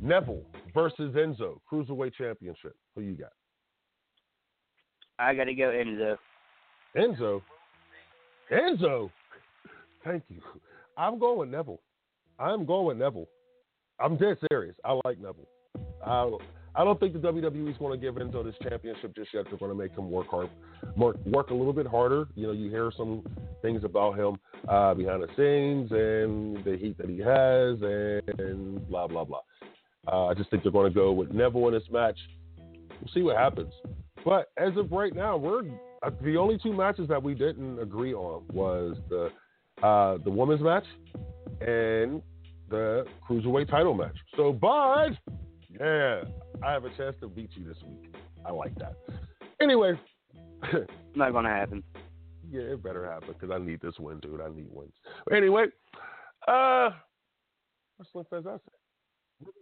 Neville 0.00 0.44
versus 0.72 1.14
Enzo 1.14 1.58
cruiserweight 1.70 2.14
championship. 2.14 2.76
Who 2.94 3.02
you 3.02 3.14
got? 3.14 3.32
I 5.18 5.34
got 5.34 5.44
to 5.44 5.54
go 5.54 5.64
Enzo. 5.64 6.16
Enzo. 6.96 7.42
Enzo. 8.52 9.10
Thank 10.04 10.22
you. 10.28 10.40
I'm 10.96 11.18
going 11.18 11.38
with 11.38 11.48
Neville. 11.48 11.80
I'm 12.38 12.64
going 12.64 12.86
with 12.86 12.96
Neville. 12.98 13.28
I'm 13.98 14.16
dead 14.16 14.36
serious. 14.50 14.76
I 14.84 15.00
like 15.04 15.18
Neville. 15.18 15.48
I, 16.04 16.30
I 16.76 16.82
don't 16.82 16.98
think 16.98 17.12
the 17.12 17.20
WWE 17.20 17.70
is 17.70 17.76
going 17.78 17.98
to 17.98 18.04
give 18.04 18.16
Enzo 18.16 18.44
this 18.44 18.54
championship 18.62 19.14
just 19.14 19.32
yet. 19.32 19.44
They're 19.48 19.58
going 19.58 19.70
to 19.70 19.76
make 19.76 19.92
him 19.96 20.10
work 20.10 20.28
hard, 20.28 20.50
work, 20.96 21.16
work 21.24 21.50
a 21.50 21.54
little 21.54 21.72
bit 21.72 21.86
harder. 21.86 22.26
You 22.34 22.48
know, 22.48 22.52
you 22.52 22.68
hear 22.68 22.90
some 22.96 23.22
things 23.62 23.84
about 23.84 24.18
him 24.18 24.38
uh, 24.68 24.94
behind 24.94 25.22
the 25.22 25.28
scenes 25.36 25.92
and 25.92 26.64
the 26.64 26.76
heat 26.76 26.98
that 26.98 27.08
he 27.08 27.18
has 27.18 27.78
and 28.38 28.88
blah 28.88 29.06
blah 29.06 29.24
blah. 29.24 29.40
Uh, 30.06 30.26
I 30.26 30.34
just 30.34 30.50
think 30.50 30.62
they're 30.62 30.72
going 30.72 30.92
to 30.92 30.94
go 30.94 31.12
with 31.12 31.32
Neville 31.32 31.68
in 31.68 31.74
this 31.74 31.84
match. 31.90 32.18
We'll 32.58 33.12
see 33.12 33.22
what 33.22 33.36
happens. 33.36 33.72
But 34.24 34.50
as 34.56 34.76
of 34.76 34.90
right 34.90 35.14
now, 35.14 35.36
we're 35.36 35.62
uh, 36.02 36.10
the 36.22 36.36
only 36.36 36.58
two 36.62 36.72
matches 36.72 37.08
that 37.08 37.22
we 37.22 37.34
didn't 37.34 37.78
agree 37.78 38.14
on 38.14 38.42
was 38.52 38.96
the 39.08 39.30
uh, 39.82 40.18
the 40.24 40.30
women's 40.30 40.62
match 40.62 40.84
and 41.60 42.22
the 42.68 43.06
cruiserweight 43.28 43.70
title 43.70 43.94
match. 43.94 44.16
So, 44.36 44.52
Bud, 44.52 45.18
yeah, 45.80 46.22
I 46.64 46.72
have 46.72 46.84
a 46.84 46.90
chance 46.96 47.16
to 47.20 47.28
beat 47.28 47.50
you 47.54 47.64
this 47.64 47.76
week. 47.86 48.14
I 48.46 48.52
like 48.52 48.74
that. 48.76 48.94
Anyway, 49.60 49.98
Not 51.14 51.32
gonna 51.32 51.48
happen. 51.48 51.82
yeah, 52.50 52.62
it 52.62 52.82
better 52.82 53.04
happen 53.10 53.28
because 53.38 53.50
I 53.50 53.58
need 53.64 53.80
this 53.80 53.94
win, 53.98 54.18
dude. 54.20 54.40
I 54.40 54.48
need 54.48 54.66
wins. 54.70 54.92
Anyway, 55.32 55.66
uh, 56.48 56.90
wrestling 57.98 58.24
fans, 58.30 58.44
that's 58.44 58.62
it. 58.66 58.72
We're 59.40 59.52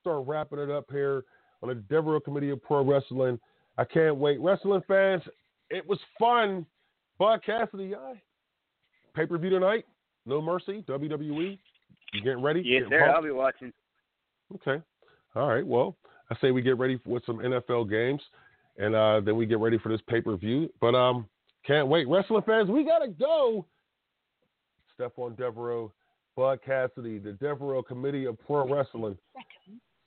start 0.00 0.26
wrapping 0.26 0.58
it 0.58 0.70
up 0.70 0.84
here 0.90 1.24
on 1.62 1.68
the 1.68 1.74
Devereux 1.74 2.20
Committee 2.20 2.50
of 2.50 2.62
Pro 2.62 2.84
Wrestling. 2.84 3.38
I 3.78 3.84
can't 3.84 4.16
wait. 4.16 4.40
Wrestling 4.40 4.82
fans, 4.88 5.22
it 5.70 5.86
was 5.86 5.98
fun. 6.18 6.64
Bud 7.18 7.40
Cassidy, 7.44 7.94
I 7.94 8.20
pay 9.14 9.26
per 9.26 9.38
view 9.38 9.50
tonight. 9.50 9.84
No 10.26 10.40
Mercy, 10.42 10.84
WWE. 10.88 11.58
You 12.12 12.20
getting 12.22 12.42
ready? 12.42 12.62
Yes, 12.64 12.82
Getting 12.84 12.90
sir. 12.90 13.00
pumped? 13.00 13.16
I'll 13.16 13.22
be 13.22 13.30
watching. 13.30 13.72
Okay. 14.54 14.82
All 15.36 15.48
right. 15.48 15.66
Well, 15.66 15.96
I 16.30 16.36
say 16.40 16.50
we 16.50 16.62
get 16.62 16.78
ready 16.78 16.98
with 17.04 17.24
some 17.26 17.38
NFL 17.38 17.90
games, 17.90 18.22
and 18.78 18.94
uh, 18.94 19.20
then 19.20 19.36
we 19.36 19.44
get 19.46 19.58
ready 19.58 19.78
for 19.78 19.90
this 19.90 20.00
pay 20.08 20.20
per 20.20 20.36
view. 20.36 20.70
But 20.80 20.94
um, 20.94 21.28
can't 21.66 21.88
wait, 21.88 22.08
wrestling 22.08 22.42
fans. 22.46 22.70
We 22.70 22.84
gotta 22.84 23.08
go. 23.08 23.66
Stephon 24.98 25.36
Devereux, 25.36 25.92
Bud 26.36 26.60
Cassidy, 26.64 27.18
the 27.18 27.32
Devereux 27.32 27.82
Committee 27.82 28.24
of 28.24 28.38
Pro 28.46 28.66
Wrestling. 28.66 29.18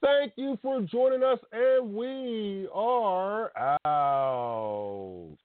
Thank 0.02 0.34
you 0.36 0.58
for 0.62 0.82
joining 0.82 1.24
us, 1.24 1.40
and 1.52 1.94
we 1.94 2.68
are 2.74 3.52
out. 3.86 5.38